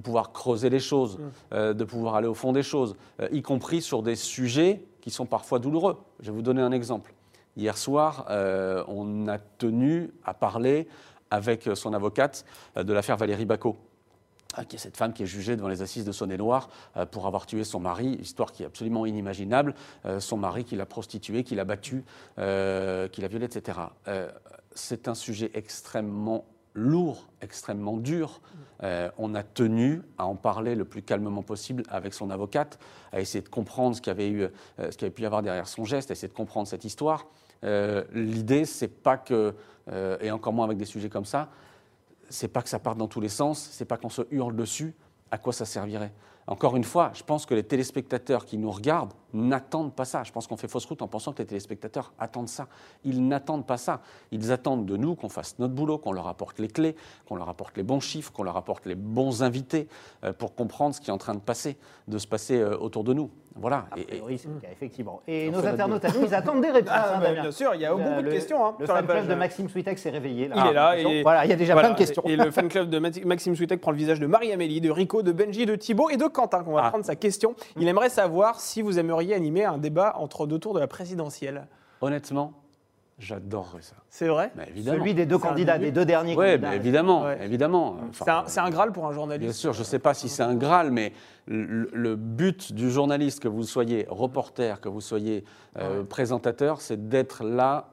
pouvoir 0.03 0.31
creuser 0.31 0.69
les 0.69 0.79
choses, 0.79 1.19
euh, 1.53 1.73
de 1.73 1.83
pouvoir 1.83 2.15
aller 2.15 2.27
au 2.27 2.33
fond 2.33 2.51
des 2.51 2.63
choses, 2.63 2.95
y 3.31 3.41
compris 3.41 3.81
sur 3.81 4.03
des 4.03 4.15
sujets 4.15 4.83
qui 5.01 5.09
sont 5.09 5.25
parfois 5.25 5.59
douloureux. 5.59 5.97
Je 6.19 6.27
vais 6.27 6.35
vous 6.35 6.41
donner 6.41 6.61
un 6.61 6.71
exemple. 6.71 7.13
Hier 7.55 7.75
soir, 7.75 8.27
on 8.87 9.27
a 9.27 9.39
tenu 9.39 10.11
à 10.23 10.35
parler 10.35 10.87
avec 11.31 11.67
son 11.73 11.93
avocate 11.93 12.45
de 12.75 12.93
l'affaire 12.93 13.17
Valérie 13.17 13.45
Bacot. 13.45 13.77
Ah, 14.59 14.65
qui 14.65 14.75
est 14.75 14.79
cette 14.79 14.97
femme 14.97 15.13
qui 15.13 15.21
est 15.21 15.27
jugée 15.27 15.55
devant 15.55 15.67
les 15.67 15.83
assises 15.83 16.03
de 16.03 16.11
Saône-et-Loire 16.11 16.69
euh, 16.97 17.05
pour 17.05 17.27
avoir 17.27 17.45
tué 17.45 17.63
son 17.63 17.79
mari, 17.79 18.17
histoire 18.19 18.51
qui 18.51 18.63
est 18.63 18.65
absolument 18.65 19.05
inimaginable, 19.05 19.75
euh, 20.05 20.19
son 20.19 20.35
mari 20.35 20.63
qui 20.63 20.75
l'a 20.75 20.87
prostituée, 20.87 21.43
qui 21.43 21.53
l'a 21.53 21.63
battue, 21.63 22.03
euh, 22.39 23.07
qui 23.07 23.21
l'a 23.21 23.27
violée, 23.27 23.45
etc. 23.45 23.77
Euh, 24.07 24.31
c'est 24.73 25.07
un 25.07 25.13
sujet 25.13 25.51
extrêmement 25.53 26.45
lourd, 26.73 27.27
extrêmement 27.41 27.97
dur. 27.97 28.41
Euh, 28.81 29.11
on 29.19 29.35
a 29.35 29.43
tenu 29.43 30.01
à 30.17 30.25
en 30.25 30.35
parler 30.35 30.73
le 30.73 30.85
plus 30.85 31.03
calmement 31.03 31.43
possible 31.43 31.83
avec 31.89 32.15
son 32.15 32.31
avocate, 32.31 32.79
à 33.11 33.21
essayer 33.21 33.43
de 33.43 33.49
comprendre 33.49 33.95
ce 33.95 34.01
qu'il 34.01 34.11
avait, 34.11 34.29
eu, 34.29 34.43
euh, 34.43 34.49
avait 34.77 35.11
pu 35.11 35.21
y 35.21 35.25
avoir 35.27 35.43
derrière 35.43 35.67
son 35.67 35.85
geste, 35.85 36.09
à 36.09 36.13
essayer 36.13 36.29
de 36.29 36.33
comprendre 36.33 36.67
cette 36.67 36.83
histoire. 36.83 37.27
Euh, 37.63 38.03
L'idée, 38.11 38.65
c'est 38.65 38.87
pas 38.87 39.17
que, 39.17 39.53
euh, 39.91 40.17
et 40.19 40.31
encore 40.31 40.53
moins 40.53 40.65
avec 40.65 40.77
des 40.77 40.85
sujets 40.85 41.09
comme 41.09 41.25
ça, 41.25 41.49
c'est 42.29 42.47
pas 42.47 42.61
que 42.61 42.69
ça 42.69 42.79
parte 42.79 42.97
dans 42.97 43.07
tous 43.07 43.21
les 43.21 43.29
sens, 43.29 43.69
c'est 43.71 43.85
pas 43.85 43.97
qu'on 43.97 44.09
se 44.09 44.21
hurle 44.31 44.55
dessus, 44.55 44.95
à 45.31 45.37
quoi 45.37 45.53
ça 45.53 45.65
servirait? 45.65 46.13
Encore 46.49 46.77
une 46.77 46.85
fois, 46.85 47.11
je 47.13 47.23
pense 47.23 47.45
que 47.45 47.53
les 47.53 47.63
téléspectateurs 47.63 48.45
qui 48.45 48.57
nous 48.57 48.71
regardent 48.71 49.11
n'attendent 49.33 49.93
pas 49.93 50.05
ça. 50.05 50.23
Je 50.23 50.31
pense 50.31 50.47
qu'on 50.47 50.55
fait 50.55 50.69
fausse 50.69 50.85
route 50.85 51.01
en 51.01 51.07
pensant 51.09 51.33
que 51.33 51.39
les 51.39 51.45
téléspectateurs 51.45 52.13
attendent 52.17 52.47
ça. 52.47 52.69
Ils 53.03 53.27
n'attendent 53.27 53.67
pas 53.67 53.75
ça. 53.75 53.99
Ils 54.31 54.53
attendent 54.53 54.85
de 54.85 54.95
nous 54.95 55.15
qu'on 55.15 55.27
fasse 55.27 55.59
notre 55.59 55.73
boulot, 55.73 55.97
qu'on 55.97 56.13
leur 56.13 56.27
apporte 56.27 56.59
les 56.59 56.69
clés, 56.69 56.95
qu'on 57.27 57.35
leur 57.35 57.49
apporte 57.49 57.75
les 57.75 57.83
bons 57.83 57.99
chiffres, 57.99 58.31
qu'on 58.31 58.43
leur 58.43 58.55
apporte 58.55 58.85
les 58.85 58.95
bons 58.95 59.43
invités 59.43 59.89
euh, 60.23 60.31
pour 60.31 60.55
comprendre 60.55 60.95
ce 60.95 61.01
qui 61.01 61.09
est 61.09 61.13
en 61.13 61.17
train 61.17 61.35
de 61.35 61.41
passer, 61.41 61.75
de 62.07 62.17
se 62.17 62.27
passer 62.27 62.55
euh, 62.55 62.77
autour 62.77 63.03
de 63.03 63.13
nous. 63.13 63.29
Voilà. 63.59 63.85
A 63.91 63.97
Et- 63.97 64.01
et- 64.01 64.05
priori, 64.05 64.37
c'est 64.37 64.47
le 64.47 64.59
cas, 64.59 64.67
effectivement. 64.71 65.21
Et 65.27 65.49
On 65.49 65.57
nos 65.57 65.65
internautes 65.67 66.05
à 66.05 66.09
nous, 66.09 66.25
ils 66.25 66.33
attendent 66.35 66.61
des 66.61 66.69
réponses. 66.69 66.91
Ah, 66.93 67.13
hein, 67.15 67.19
bah, 67.19 67.27
Damien. 67.27 67.41
bien 67.41 67.51
sûr, 67.51 67.73
il 67.75 67.81
y 67.81 67.85
a 67.85 67.93
beaucoup 67.93 68.21
de 68.21 68.29
questions, 68.31 68.65
hein, 68.65 68.75
le 68.79 68.85
sur 68.85 68.93
la 68.93 68.99
fan 69.01 69.07
club 69.07 69.19
page. 69.19 69.27
de 69.27 69.35
Maxime 69.35 69.69
Switek 69.69 69.97
s'est 69.99 70.09
réveillé. 70.09 70.47
Là. 70.47 70.55
Il 70.57 70.67
est 70.69 70.73
là 70.73 70.87
Ah, 70.91 70.97
et- 70.97 71.21
Voilà, 71.23 71.45
il 71.45 71.49
y 71.49 71.53
a 71.53 71.55
déjà 71.55 71.73
Voilà, 71.73 71.89
plein 71.89 71.93
de 71.95 71.99
questions. 71.99 72.21
Et 72.25 72.35
le 72.35 72.51
fan 72.51 72.67
club 72.69 72.89
de 72.89 72.99
Maxime 72.99 73.55
Switek 73.55 73.81
prend 73.81 73.91
le 73.91 73.97
visage 73.97 74.19
de 74.19 74.27
Marie-Amélie, 74.27 74.81
de 74.81 74.91
Rico, 74.91 75.21
de 75.23 75.31
Benji, 75.31 75.65
de 75.65 75.75
Thibaut 75.75 76.09
et 76.09 76.17
de 76.17 76.25
Quentin, 76.25 76.63
qu'on 76.63 76.73
va 76.73 76.85
Ah. 76.85 76.89
prendre 76.89 77.05
sa 77.05 77.15
question. 77.15 77.55
Il 77.79 77.87
aimerait 77.87 78.09
savoir 78.09 78.59
si 78.59 78.81
vous 78.81 78.99
aimeriez 78.99 79.33
animer 79.33 79.65
un 79.65 79.77
débat 79.77 80.13
entre 80.17 80.47
deux 80.47 80.59
tours 80.59 80.73
de 80.73 80.79
la 80.79 80.87
présidentielle. 80.87 81.67
honnêtement, 82.01 82.53
j'adorerais 83.19 83.81
ça. 83.81 83.95
C'est 84.09 84.27
vrai? 84.27 84.51
Mais 84.55 84.67
évidemment. 84.69 84.97
Celui 84.99 85.13
des 85.13 85.25
deux 85.25 85.37
candidats, 85.37 85.77
des 85.77 85.91
deux 85.91 86.05
derniers 86.05 86.35
Oui, 86.35 86.45
candidats. 86.51 86.75
évidemment, 86.75 87.23
Ouais. 87.23 87.43
évidemment. 87.43 87.97
Enfin, 88.09 88.43
C'est 88.47 88.59
un, 88.59 88.69
Graal 88.69 88.91
pour 88.91 89.05
un 89.05 89.09
Bien 89.09 89.15
journaliste. 89.15 89.53
sûr, 89.59 89.73
je 89.73 89.79
ne 89.79 89.83
sais 89.85 89.99
pas 89.99 90.13
si 90.13 90.29
c'est 90.29 90.43
un 90.43 90.55
Graal, 90.55 90.91
mais 90.91 91.13
le, 91.47 91.89
le 91.93 92.15
but 92.15 92.73
du 92.73 92.91
journaliste, 92.91 93.39
que 93.41 93.47
vous 93.47 93.63
soyez 93.63 94.05
reporter, 94.09 94.79
que 94.81 94.89
vous 94.89 95.01
soyez 95.01 95.43
euh, 95.77 96.03
présentateur, 96.03 96.81
c'est 96.81 97.09
d'être 97.09 97.43
là 97.43 97.89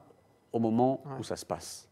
au 0.53 0.59
moment 0.59 1.01
Ouais. 1.05 1.11
où 1.19 1.23
ça 1.23 1.35
se 1.35 1.45
passe. 1.45 1.87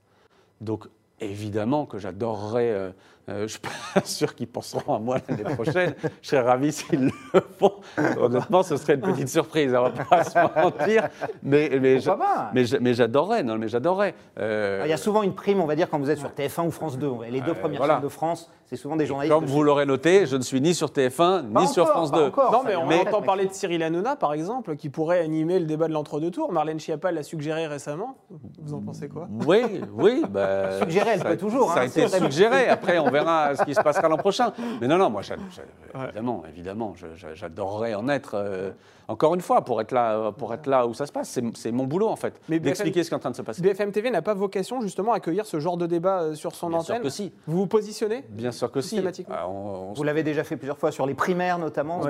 Donc, 0.61 0.87
évidemment 1.23 1.85
que 1.85 1.97
j'adorerais. 1.97 2.69
euh, 2.71 2.91
euh, 3.29 3.37
je 3.37 3.41
ne 3.43 3.47
suis 3.47 3.59
pas 3.59 4.01
sûr 4.03 4.35
qu'ils 4.35 4.47
penseront 4.49 4.95
à 4.95 4.99
moi 4.99 5.17
l'année 5.29 5.43
prochaine. 5.55 5.95
je 6.21 6.27
serais 6.27 6.41
ravi 6.41 6.73
s'ils 6.73 7.05
le 7.05 7.41
font. 7.57 7.71
Honnêtement, 8.19 8.63
ce 8.63 8.75
serait 8.75 8.95
une 8.95 9.01
petite 9.01 9.29
surprise, 9.29 9.73
on 9.73 9.85
ne 9.85 9.89
va 9.95 10.03
pas 10.03 10.23
se 10.25 10.37
mentir. 10.61 11.07
Mais, 11.41 11.69
mais, 11.81 11.99
mais 12.81 12.93
j'adorerais, 12.93 13.43
non, 13.43 13.57
mais 13.57 13.69
j'adorerais. 13.69 14.13
Euh, 14.39 14.81
Il 14.85 14.89
y 14.89 14.93
a 14.93 14.97
souvent 14.97 15.23
une 15.23 15.33
prime, 15.35 15.61
on 15.61 15.65
va 15.65 15.75
dire, 15.77 15.89
quand 15.89 15.99
vous 15.99 16.09
êtes 16.09 16.19
sur 16.19 16.31
TF1 16.31 16.67
ou 16.67 16.71
France 16.71 16.97
2. 16.97 17.09
Les 17.31 17.39
deux 17.39 17.51
Euh, 17.51 17.53
premières 17.53 17.77
voilà. 17.77 17.93
chaînes 17.95 18.03
de 18.03 18.09
France, 18.09 18.51
c'est 18.65 18.75
souvent 18.75 18.95
des 18.95 19.05
journalistes. 19.05 19.33
comme 19.33 19.45
vous 19.45 19.63
l'aurez 19.63 19.85
noté, 19.85 20.25
je 20.25 20.35
ne 20.35 20.41
suis 20.41 20.59
ni 20.61 20.73
sur 20.73 20.87
TF1 20.89 21.51
Pas 21.51 21.61
ni 21.61 21.67
sur 21.67 21.87
France 21.87 22.11
pas 22.11 22.17
2. 22.17 22.23
encore, 22.27 22.51
Non, 22.51 22.61
mais 22.65 22.75
on 22.75 22.89
entend 23.01 23.21
parler 23.21 23.45
de. 23.45 23.53
Cyril 23.53 23.83
Hanouna, 23.83 24.15
par 24.15 24.33
exemple, 24.33 24.75
qui 24.75 24.89
pourrait 24.89 25.19
animer 25.19 25.59
le 25.59 25.65
débat 25.65 25.87
de 25.87 25.93
l'entre-deux 25.93 26.31
tours. 26.31 26.51
Marlène 26.51 26.79
Schiappa 26.79 27.11
l'a 27.11 27.23
suggéré 27.23 27.67
récemment. 27.67 28.15
Vous 28.61 28.73
en 28.73 28.81
pensez 28.81 29.07
quoi? 29.09 29.27
Oui, 29.45 29.59
oui. 29.93 30.23
Bah, 30.29 30.79
Suggéré, 30.79 31.11
elle 31.13 31.19
Ça- 31.19 31.25
peut 31.29 31.37
toujours. 31.37 31.71
Ça 31.71 31.79
hein, 31.79 31.83
a 31.83 31.85
été 31.85 32.07
suggéré. 32.07 32.67
Après, 32.67 32.97
on 32.99 33.09
verra 33.11 33.55
ce 33.55 33.63
qui 33.63 33.75
se 33.75 33.81
passera 33.81 34.07
l'an 34.09 34.17
prochain. 34.17 34.53
Mais 34.81 34.87
non, 34.87 34.97
non, 34.97 35.09
moi, 35.09 35.21
évidemment, 36.07 36.43
évidemment, 36.49 36.93
j'adorerais 37.33 37.93
en 37.93 38.07
être. 38.09 38.33
euh, 38.35 38.71
encore 39.09 39.35
une 39.35 39.41
fois, 39.41 39.65
pour 39.65 39.81
être 39.81 39.91
là, 39.91 40.31
pour 40.31 40.53
être 40.53 40.65
là 40.65 40.87
où 40.87 40.93
ça 40.93 41.05
se 41.05 41.11
passe, 41.11 41.37
c'est 41.55 41.71
mon 41.73 41.83
boulot 41.83 42.07
en 42.07 42.15
fait, 42.15 42.39
d'expliquer 42.47 43.03
ce 43.03 43.09
qui 43.09 43.13
est 43.13 43.17
en 43.17 43.19
train 43.19 43.31
de 43.31 43.35
se 43.35 43.41
passer. 43.41 43.61
BFM 43.61 43.91
TV 43.91 44.09
n'a 44.09 44.21
pas 44.21 44.33
vocation 44.33 44.79
justement 44.81 45.11
à 45.11 45.17
accueillir 45.17 45.45
ce 45.45 45.59
genre 45.59 45.75
de 45.75 45.85
débat 45.85 46.21
euh, 46.21 46.35
sur 46.35 46.55
son 46.55 46.69
Bien 46.69 46.79
sûr 46.79 46.93
antenne. 46.95 47.03
que 47.03 47.09
si. 47.09 47.33
Vous 47.45 47.57
vous 47.57 47.67
positionnez? 47.67 48.23
Bien 48.29 48.52
sûr 48.53 48.71
que 48.71 48.79
si. 48.81 49.01
Ah, 49.29 49.47
on- 49.49 49.89
on 49.89 49.93
Vous 49.93 50.03
l'avez 50.03 50.23
déjà 50.23 50.43
fait 50.45 50.55
plusieurs 50.55 50.77
fois 50.77 50.91
sur 50.91 51.05
les 51.05 51.13
primaires 51.13 51.59
notamment. 51.59 51.99
on 51.99 52.05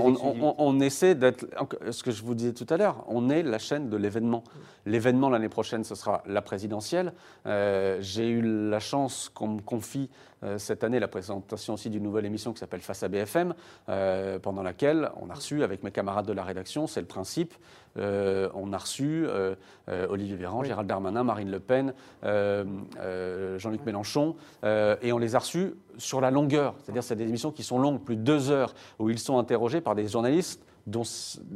On, 0.00 0.08
exclusivités. 0.12 0.40
on- 0.42 0.54
on 0.58 0.80
essaie 0.80 1.14
d'être. 1.16 1.46
Ce 1.90 2.02
que 2.02 2.10
je 2.12 2.22
vous 2.22 2.34
disais 2.34 2.52
tout 2.52 2.66
à 2.70 2.76
l'heure, 2.76 3.04
on 3.08 3.28
est 3.30 3.42
la 3.42 3.58
chaîne 3.58 3.88
de 3.90 3.96
l'événement. 3.96 4.44
L'événement 4.86 5.28
l'année 5.30 5.48
prochaine, 5.48 5.82
ce 5.84 5.94
sera 5.94 6.22
la 6.26 6.42
présidentielle. 6.42 7.12
Euh, 7.46 7.98
J'ai 8.00 8.28
eu 8.28 8.42
la 8.70 8.78
chance 8.80 9.30
qu'on 9.34 9.48
me 9.48 9.60
confie 9.60 10.08
euh, 10.10 10.29
cette 10.56 10.84
année 10.84 11.00
la 11.00 11.08
présentation 11.08 11.74
aussi 11.74 11.90
d'une 11.90 12.02
nouvelle 12.02 12.24
émission 12.24 12.52
qui 12.52 12.60
s'appelle 12.60 12.80
Face 12.80 13.02
à 13.02 13.08
BFM, 13.08 13.54
euh, 13.88 14.38
pendant 14.38 14.62
laquelle 14.62 15.10
on 15.20 15.30
a 15.30 15.34
reçu 15.34 15.62
avec 15.62 15.82
mes 15.82 15.90
camarades 15.90 16.26
de 16.26 16.32
la 16.32 16.42
rédaction, 16.42 16.86
c'est 16.86 17.00
le 17.00 17.06
principe, 17.06 17.54
euh, 17.98 18.48
on 18.54 18.72
a 18.72 18.78
reçu 18.78 19.26
euh, 19.26 19.54
euh, 19.88 20.06
Olivier 20.08 20.36
Véran, 20.36 20.62
Gérald 20.62 20.88
Darmanin, 20.88 21.24
Marine 21.24 21.50
Le 21.50 21.60
Pen, 21.60 21.94
euh, 22.24 22.64
euh, 22.98 23.58
Jean-Luc 23.58 23.84
Mélenchon, 23.84 24.36
euh, 24.64 24.96
et 25.02 25.12
on 25.12 25.18
les 25.18 25.34
a 25.34 25.40
reçus 25.40 25.74
sur 25.98 26.20
la 26.20 26.30
longueur. 26.30 26.74
C'est-à-dire 26.82 27.02
c'est 27.02 27.16
des 27.16 27.28
émissions 27.28 27.50
qui 27.50 27.62
sont 27.62 27.78
longues, 27.78 28.00
plus 28.00 28.16
de 28.16 28.22
deux 28.22 28.50
heures, 28.50 28.74
où 28.98 29.10
ils 29.10 29.18
sont 29.18 29.38
interrogés 29.38 29.80
par 29.80 29.94
des 29.94 30.08
journalistes 30.08 30.64
dont, 30.86 31.02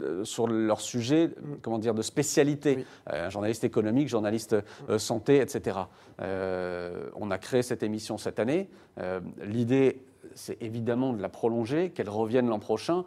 euh, 0.00 0.24
sur 0.24 0.46
leur 0.46 0.80
sujet, 0.80 1.30
comment 1.62 1.78
dire, 1.78 1.94
de 1.94 2.02
spécialité. 2.02 2.76
Oui. 2.78 2.86
Euh, 3.12 3.30
journaliste 3.30 3.64
économique, 3.64 4.08
journaliste 4.08 4.56
euh, 4.88 4.98
santé, 4.98 5.40
etc. 5.40 5.78
On 6.18 7.30
a 7.30 7.38
créé 7.38 7.62
cette 7.62 7.82
émission 7.82 8.18
cette 8.18 8.38
année. 8.38 8.68
L'idée, 9.42 10.00
c'est 10.34 10.62
évidemment 10.62 11.12
de 11.12 11.20
la 11.20 11.28
prolonger, 11.28 11.90
qu'elle 11.90 12.08
revienne 12.08 12.48
l'an 12.48 12.60
prochain 12.60 13.04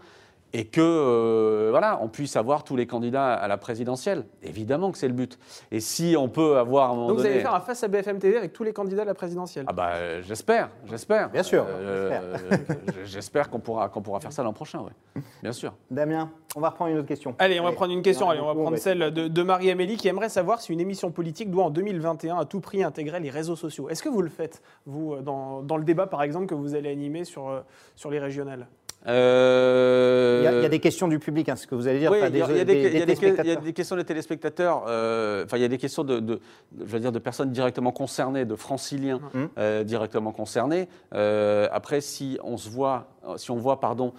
et 0.53 0.65
que 0.65 0.81
euh, 0.81 1.67
voilà, 1.71 1.99
on 2.01 2.07
puisse 2.07 2.35
avoir 2.35 2.63
tous 2.63 2.75
les 2.75 2.87
candidats 2.87 3.33
à 3.33 3.47
la 3.47 3.57
présidentielle. 3.57 4.25
Évidemment 4.43 4.91
que 4.91 4.97
c'est 4.97 5.07
le 5.07 5.13
but. 5.13 5.37
Et 5.71 5.79
si 5.79 6.15
on 6.17 6.29
peut 6.29 6.57
avoir 6.57 6.89
à 6.89 6.93
un 6.93 6.95
moment 6.95 7.07
Donc 7.09 7.17
vous 7.17 7.25
allez 7.25 7.41
faire 7.41 7.53
un 7.53 7.59
face 7.59 7.83
à 7.83 7.87
BFM 7.87 8.19
TV 8.19 8.37
avec 8.37 8.53
tous 8.53 8.63
les 8.63 8.73
candidats 8.73 9.03
de 9.03 9.07
la 9.07 9.13
présidentielle. 9.13 9.65
ah 9.67 9.73
bah 9.73 9.89
euh, 9.95 10.21
j'espère, 10.23 10.69
j'espère. 10.85 11.29
Bien 11.29 11.43
sûr, 11.43 11.65
Euh, 11.67 12.19
j'espère 13.05 13.49
qu'on 13.49 13.59
pourra 13.59 13.89
qu'on 13.89 14.01
pourra 14.01 14.19
faire 14.19 14.31
ça 14.31 14.43
l'an 14.43 14.53
prochain, 14.53 14.79
ouais. 14.79 15.21
Bien 15.43 15.51
sûr. 15.51 15.73
Damien, 15.91 16.31
on 16.55 16.61
va 16.61 16.69
reprendre 16.69 16.91
une 16.91 16.97
autre 16.97 17.07
question. 17.07 17.35
Allez, 17.39 17.59
on 17.59 17.63
va 17.63 17.71
prendre 17.73 17.93
une 17.93 18.01
question. 18.01 18.29
Allez, 18.29 18.39
on 18.41 18.47
va 18.47 18.53
prendre 18.53 18.71
ouais. 18.71 18.77
celle 18.77 19.11
de, 19.11 19.27
de 19.27 19.43
Marie-Amélie 19.43 19.97
qui 19.97 20.07
aimerait 20.07 20.29
savoir 20.29 20.61
si 20.61 20.71
une 20.73 20.79
émission 20.79 21.11
politique 21.11 21.51
doit 21.51 21.65
en 21.65 21.69
2021 21.69 22.37
à 22.37 22.45
tout 22.45 22.61
prix 22.61 22.83
intégrer 22.83 23.19
les 23.19 23.29
réseaux 23.29 23.55
sociaux. 23.55 23.89
Est-ce 23.89 24.01
que 24.01 24.09
vous 24.09 24.21
le 24.21 24.29
faites, 24.29 24.61
vous, 24.85 25.13
euh, 25.13 25.21
dans, 25.21 25.61
dans 25.61 25.77
le 25.77 25.83
débat 25.83 26.07
par 26.07 26.23
exemple 26.23 26.47
que 26.47 26.55
vous 26.55 26.73
allez 26.75 26.89
animer 26.89 27.25
sur, 27.25 27.49
euh, 27.49 27.59
sur 27.95 28.09
les 28.09 28.19
régionales? 28.19 28.67
Euh, 29.07 30.39
Il 30.41 30.45
y, 30.45 30.47
a, 30.47 30.51
il 30.59 30.63
y 30.63 30.65
a 30.65 30.69
des 30.69 30.79
questions 30.79 31.07
du 31.07 31.19
public, 31.19 31.47
hein, 31.49 31.55
ce 31.55 31.67
que 31.67 31.75
vous 31.75 31.87
allez 31.87 31.99
dire, 31.99 32.11
Oui, 32.11 32.17
il 32.17 32.23
y 32.23 32.25
a- 32.25 32.29
des, 32.29 32.37
il 32.39 32.41
y 32.41 32.43
a 32.43 32.47
des- 32.47 32.65
des- 32.65 32.65
des 32.65 32.79
il 32.79 32.83
y 32.83 32.87
a 32.87 32.89
des- 32.89 32.93
il 32.93 32.97
y 32.97 33.01
a 33.01 33.05
téléspectateurs. 33.05 33.61
des 33.63 33.73
questions 33.73 33.95
des 33.95 34.03
téléspectateurs, 34.03 34.83
euh, 34.87 35.45
enfin 35.45 35.57
il 35.57 35.61
y 35.61 35.65
a 35.65 35.69
des 35.69 35.77
questions 35.77 36.03
de, 36.03 36.19
de- 36.19 36.39
je 36.79 36.85
veux 36.85 36.99
dire, 36.99 37.11
de 37.11 37.19
personnes 37.19 37.51
directement 37.51 37.91
concernées, 37.91 38.45
de 38.45 38.55
franciliens 38.55 39.19
Mhm. 39.33 39.49
euh, 39.57 39.83
directement 39.83 40.31
concernés. 40.31 40.87
Après, 41.11 42.01
si 42.01 42.37
on 42.43 42.57
se 42.57 42.69
voit, 42.69 43.07
si 43.37 43.51
on 43.51 43.55
voit, 43.57 43.79
pardon, 43.79 44.13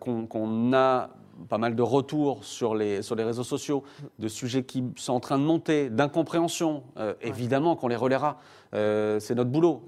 qu'on 0.00 0.72
a 0.72 1.10
pas 1.48 1.58
mal 1.58 1.74
de 1.74 1.82
retours 1.82 2.44
sur 2.44 2.74
les, 2.74 3.02
sur 3.02 3.14
les 3.16 3.24
réseaux 3.24 3.42
sociaux, 3.44 3.82
de 4.18 4.28
sujets 4.28 4.62
qui 4.64 4.84
sont 4.96 5.12
en 5.14 5.20
train 5.20 5.38
de 5.38 5.44
monter, 5.44 5.88
d'incompréhension, 5.90 6.82
euh, 6.98 7.14
évidemment 7.22 7.74
qu'on 7.74 7.88
les 7.88 7.96
relaiera. 7.96 8.38
Euh, 8.74 9.18
c'est 9.20 9.34
notre 9.34 9.50
boulot. 9.50 9.82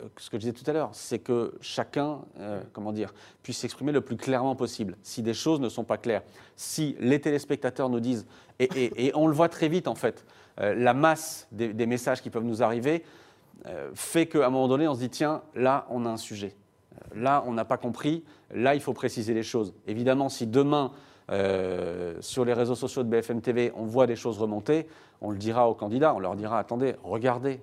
Euh, 0.00 0.08
Ce 0.18 0.30
que 0.30 0.36
je 0.36 0.40
disais 0.40 0.52
tout 0.52 0.68
à 0.68 0.72
l'heure, 0.72 0.90
c'est 0.92 1.18
que 1.18 1.54
chacun, 1.60 2.20
euh, 2.40 2.60
comment 2.72 2.92
dire, 2.92 3.12
puisse 3.42 3.58
s'exprimer 3.58 3.92
le 3.92 4.00
plus 4.00 4.16
clairement 4.16 4.56
possible. 4.56 4.96
Si 5.02 5.22
des 5.22 5.34
choses 5.34 5.60
ne 5.60 5.68
sont 5.68 5.84
pas 5.84 5.98
claires, 5.98 6.22
si 6.56 6.96
les 7.00 7.20
téléspectateurs 7.20 7.88
nous 7.88 8.00
disent, 8.00 8.26
et, 8.58 8.64
et- 8.76 9.06
et 9.06 9.12
on 9.16 9.26
le 9.26 9.32
voit 9.34 9.48
très 9.48 9.68
vite 9.68 9.88
en 9.88 9.94
fait, 9.94 10.24
euh, 10.60 10.74
la 10.74 10.94
masse 10.94 11.46
des, 11.52 11.72
des 11.72 11.86
messages 11.86 12.20
qui 12.22 12.30
peuvent 12.30 12.44
nous 12.44 12.62
arriver 12.62 13.04
euh, 13.66 13.90
fait 13.94 14.26
qu'à 14.26 14.46
un 14.46 14.50
moment 14.50 14.68
donné, 14.68 14.86
on 14.86 14.94
se 14.94 15.00
dit, 15.00 15.10
tiens, 15.10 15.42
là, 15.54 15.86
on 15.90 16.06
a 16.06 16.10
un 16.10 16.16
sujet. 16.16 16.54
Là, 17.14 17.42
on 17.46 17.52
n'a 17.52 17.64
pas 17.64 17.76
compris. 17.76 18.24
Là, 18.52 18.74
il 18.76 18.80
faut 18.80 18.92
préciser 18.92 19.34
les 19.34 19.42
choses. 19.42 19.72
Évidemment, 19.86 20.28
si 20.28 20.46
demain, 20.46 20.92
euh, 21.30 22.14
sur 22.20 22.44
les 22.44 22.52
réseaux 22.52 22.74
sociaux 22.76 23.02
de 23.02 23.08
BFM 23.08 23.40
TV, 23.40 23.72
on 23.76 23.84
voit 23.84 24.06
des 24.06 24.16
choses 24.16 24.38
remonter, 24.38 24.86
on 25.20 25.30
le 25.30 25.38
dira 25.38 25.68
aux 25.68 25.74
candidats, 25.74 26.14
on 26.14 26.20
leur 26.20 26.36
dira, 26.36 26.58
attendez, 26.58 26.94
regardez, 27.02 27.60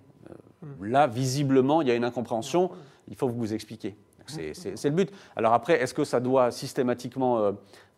là, 0.81 1.07
visiblement, 1.07 1.81
il 1.81 1.87
y 1.87 1.91
a 1.91 1.95
une 1.95 2.03
incompréhension, 2.03 2.71
il 3.07 3.15
faut 3.15 3.27
que 3.27 3.33
vous 3.33 3.39
vous 3.39 3.53
expliquiez. 3.53 3.95
C'est 4.27 4.89
le 4.89 4.95
but. 4.95 5.11
Alors 5.35 5.53
après, 5.53 5.81
est-ce 5.81 5.93
que 5.93 6.03
ça 6.03 6.19
doit 6.19 6.51
systématiquement, 6.51 7.39
euh, 7.39 7.51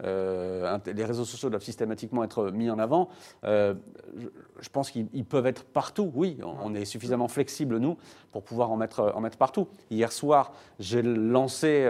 euh, 0.03 0.77
les 0.85 1.05
réseaux 1.05 1.25
sociaux 1.25 1.49
doivent 1.49 1.63
systématiquement 1.63 2.23
être 2.23 2.51
mis 2.51 2.69
en 2.69 2.79
avant? 2.79 3.09
Euh, 3.43 3.73
je, 4.17 4.27
je 4.59 4.69
pense 4.69 4.91
qu'ils 4.91 5.07
ils 5.13 5.25
peuvent 5.25 5.45
être 5.47 5.63
partout, 5.63 6.11
oui. 6.15 6.37
On, 6.43 6.71
on 6.71 6.75
est 6.75 6.85
suffisamment 6.85 7.27
flexible, 7.27 7.77
nous, 7.77 7.97
pour 8.31 8.43
pouvoir 8.43 8.71
en 8.71 8.77
mettre, 8.77 9.11
en 9.15 9.21
mettre 9.21 9.37
partout. 9.37 9.67
Hier 9.89 10.11
soir, 10.11 10.51
j'ai 10.79 11.01
lancé 11.01 11.87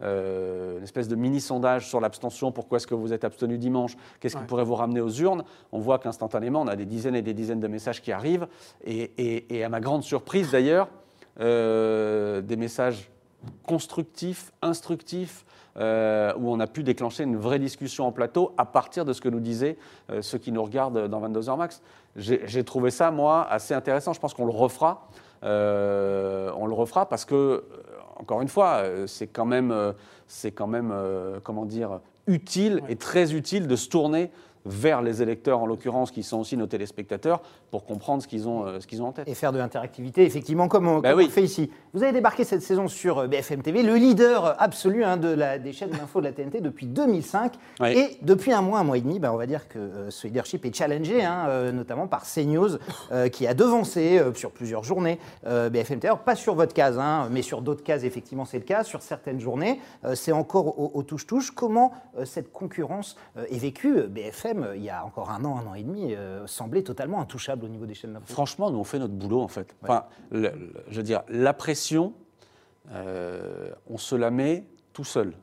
une 0.00 0.82
espèce 0.82 1.08
de 1.08 1.16
mini-sondage 1.16 1.88
sur 1.88 2.00
l'abstention. 2.00 2.52
Pourquoi 2.52 2.76
est-ce 2.76 2.86
que 2.86 2.94
vous 2.94 3.12
êtes 3.12 3.24
abstenu 3.24 3.58
dimanche? 3.58 3.96
Qu'est-ce 4.20 4.36
qui 4.36 4.42
Ouais. 4.42 4.46
pourrait 4.46 4.64
vous 4.64 4.74
ramener 4.76 5.00
aux 5.00 5.10
urnes? 5.10 5.44
On 5.72 5.78
voit 5.80 5.98
qu'instantanément, 5.98 6.60
on 6.62 6.66
a 6.68 6.76
des 6.76 6.86
dizaines 6.86 7.16
et 7.16 7.22
des 7.22 7.34
dizaines 7.34 7.60
de 7.60 7.68
messages 7.68 8.02
qui 8.02 8.12
arrivent. 8.12 8.46
Et, 8.84 9.12
et- 9.18 9.56
et 9.58 9.64
à 9.64 9.68
ma 9.68 9.80
grande 9.80 10.02
surprise, 10.02 10.50
d'ailleurs, 10.52 10.88
des 11.38 12.56
messages 12.56 13.10
constructifs, 13.66 14.52
instructifs, 14.62 15.44
euh, 15.78 16.32
où 16.36 16.50
on 16.50 16.58
a 16.58 16.66
pu 16.66 16.82
déclencher 16.82 17.22
une 17.22 17.36
vraie 17.36 17.60
discussion 17.60 18.06
en 18.06 18.12
plateau 18.12 18.52
à 18.58 18.64
partir 18.64 19.04
de 19.04 19.12
ce 19.12 19.20
que 19.20 19.28
nous 19.28 19.38
disaient 19.38 19.76
euh, 20.10 20.22
ceux 20.22 20.38
qui 20.38 20.50
nous 20.50 20.62
regardent 20.62 21.06
dans 21.06 21.20
22h 21.20 21.56
max. 21.56 21.82
J'ai 22.16 22.64
trouvé 22.64 22.90
ça, 22.90 23.12
moi, 23.12 23.46
assez 23.48 23.74
intéressant. 23.74 24.12
Je 24.12 24.18
pense 24.18 24.34
qu'on 24.34 24.46
le 24.46 24.52
refera. 24.52 25.08
Euh, 25.44 26.50
on 26.56 26.66
le 26.66 26.74
refera 26.74 27.08
parce 27.08 27.24
que, 27.24 27.64
encore 28.16 28.42
une 28.42 28.48
fois, 28.48 28.82
c'est 29.06 29.28
quand 29.28 29.44
même, 29.44 29.94
c'est 30.26 30.50
quand 30.50 30.66
même 30.66 30.92
comment 31.44 31.64
dire, 31.64 32.00
utile 32.26 32.82
et 32.88 32.96
très 32.96 33.34
utile 33.34 33.68
de 33.68 33.76
se 33.76 33.88
tourner 33.88 34.32
vers 34.66 35.02
les 35.02 35.22
électeurs, 35.22 35.60
en 35.60 35.66
l'occurrence, 35.66 36.10
qui 36.10 36.22
sont 36.22 36.38
aussi 36.38 36.56
nos 36.56 36.66
téléspectateurs, 36.66 37.42
pour 37.70 37.84
comprendre 37.84 38.22
ce 38.22 38.28
qu'ils 38.28 38.48
ont, 38.48 38.66
euh, 38.66 38.80
ce 38.80 38.86
qu'ils 38.86 39.02
ont 39.02 39.08
en 39.08 39.12
tête. 39.12 39.28
Et 39.28 39.34
faire 39.34 39.52
de 39.52 39.58
l'interactivité, 39.58 40.24
effectivement, 40.24 40.68
comme, 40.68 40.88
on, 40.88 41.00
comme 41.00 41.16
oui. 41.16 41.24
on 41.24 41.26
le 41.26 41.32
fait 41.32 41.42
ici. 41.42 41.70
Vous 41.94 42.02
avez 42.02 42.12
débarqué 42.12 42.44
cette 42.44 42.62
saison 42.62 42.86
sur 42.86 43.18
euh, 43.18 43.26
BFM 43.26 43.62
TV, 43.62 43.82
le 43.82 43.96
leader 43.96 44.60
absolu 44.60 45.02
hein, 45.02 45.16
de 45.16 45.28
la, 45.28 45.58
des 45.58 45.72
chaînes 45.72 45.90
d'info 45.90 46.20
de 46.20 46.26
la 46.26 46.32
TNT 46.32 46.60
depuis 46.60 46.86
2005. 46.86 47.54
Oui. 47.80 47.92
Et 47.92 48.18
depuis 48.22 48.52
un 48.52 48.60
mois, 48.60 48.80
un 48.80 48.84
mois 48.84 48.98
et 48.98 49.00
demi, 49.00 49.18
bah, 49.18 49.32
on 49.32 49.36
va 49.36 49.46
dire 49.46 49.68
que 49.68 49.78
euh, 49.78 50.10
ce 50.10 50.26
leadership 50.26 50.64
est 50.66 50.74
challengé, 50.74 51.24
hein, 51.24 51.46
euh, 51.48 51.72
notamment 51.72 52.06
par 52.06 52.24
CNews, 52.24 52.78
qui 53.32 53.46
a 53.46 53.54
devancé 53.54 54.20
sur 54.34 54.50
plusieurs 54.50 54.84
journées 54.84 55.18
BFM 55.44 55.98
TV. 55.98 56.08
Alors, 56.08 56.20
pas 56.20 56.34
sur 56.34 56.54
votre 56.54 56.74
case, 56.74 56.98
hein, 56.98 57.28
mais 57.30 57.42
sur 57.42 57.62
d'autres 57.62 57.82
cases, 57.82 58.04
effectivement, 58.04 58.44
c'est 58.44 58.58
le 58.58 58.64
cas. 58.64 58.84
Sur 58.84 59.02
certaines 59.02 59.40
journées, 59.40 59.80
c'est 60.14 60.32
encore 60.32 60.78
au 60.94 61.02
touche-touche. 61.02 61.50
Comment 61.52 61.92
cette 62.24 62.52
concurrence 62.52 63.16
est 63.50 63.58
vécue 63.58 64.02
BFM, 64.02 64.57
il 64.76 64.82
y 64.82 64.90
a 64.90 65.04
encore 65.04 65.30
un 65.30 65.44
an, 65.44 65.58
un 65.58 65.66
an 65.66 65.74
et 65.74 65.82
demi, 65.82 66.14
euh, 66.14 66.46
semblait 66.46 66.82
totalement 66.82 67.20
intouchable 67.20 67.64
au 67.64 67.68
niveau 67.68 67.86
des 67.86 67.94
chaînes 67.94 68.12
d'info. 68.14 68.26
Franchement, 68.32 68.70
nous, 68.70 68.78
on 68.78 68.84
fait 68.84 68.98
notre 68.98 69.14
boulot, 69.14 69.40
en 69.40 69.48
fait. 69.48 69.74
Enfin, 69.82 70.04
le- 70.30 70.40
le- 70.50 70.72
je 70.88 70.96
veux 70.96 71.02
dire, 71.02 71.22
la 71.28 71.52
pression, 71.54 72.14
euh, 72.92 73.70
on 73.88 73.98
se 73.98 74.14
la 74.14 74.30
met 74.30 74.66
tout 74.92 75.04
seul. 75.04 75.34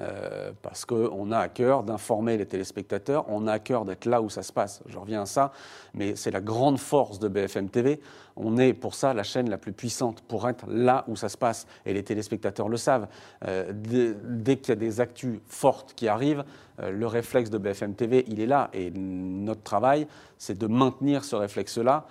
Euh, 0.00 0.50
parce 0.60 0.84
qu'on 0.84 1.30
a 1.30 1.38
à 1.38 1.48
cœur 1.48 1.84
d'informer 1.84 2.36
les 2.36 2.46
téléspectateurs, 2.46 3.26
on 3.28 3.46
a 3.46 3.52
à 3.52 3.58
cœur 3.60 3.84
d'être 3.84 4.06
là 4.06 4.20
où 4.20 4.28
ça 4.28 4.42
se 4.42 4.52
passe. 4.52 4.82
Je 4.86 4.98
reviens 4.98 5.22
à 5.22 5.26
ça, 5.26 5.52
mais 5.94 6.16
c'est 6.16 6.32
la 6.32 6.40
grande 6.40 6.78
force 6.78 7.20
de 7.20 7.28
BFM 7.28 7.68
TV. 7.68 8.00
On 8.34 8.58
est 8.58 8.72
pour 8.72 8.96
ça 8.96 9.14
la 9.14 9.22
chaîne 9.22 9.48
la 9.48 9.56
plus 9.56 9.72
puissante, 9.72 10.20
pour 10.22 10.48
être 10.48 10.66
là 10.68 11.04
où 11.06 11.14
ça 11.14 11.28
se 11.28 11.36
passe. 11.36 11.68
Et 11.86 11.92
les 11.92 12.02
téléspectateurs 12.02 12.68
le 12.68 12.76
savent. 12.76 13.06
Euh, 13.46 13.72
dès 13.72 14.56
qu'il 14.56 14.70
y 14.70 14.72
a 14.72 14.76
des 14.76 15.00
actus 15.00 15.38
fortes 15.46 15.94
qui 15.94 16.08
arrivent, 16.08 16.44
euh, 16.80 16.90
le 16.90 17.06
réflexe 17.06 17.48
de 17.50 17.58
BFM 17.58 17.94
TV, 17.94 18.24
il 18.26 18.40
est 18.40 18.46
là. 18.46 18.70
Et 18.72 18.90
notre 18.90 19.62
travail, 19.62 20.08
c'est 20.38 20.58
de 20.58 20.66
maintenir 20.66 21.22
ce 21.22 21.36
réflexe-là 21.36 22.04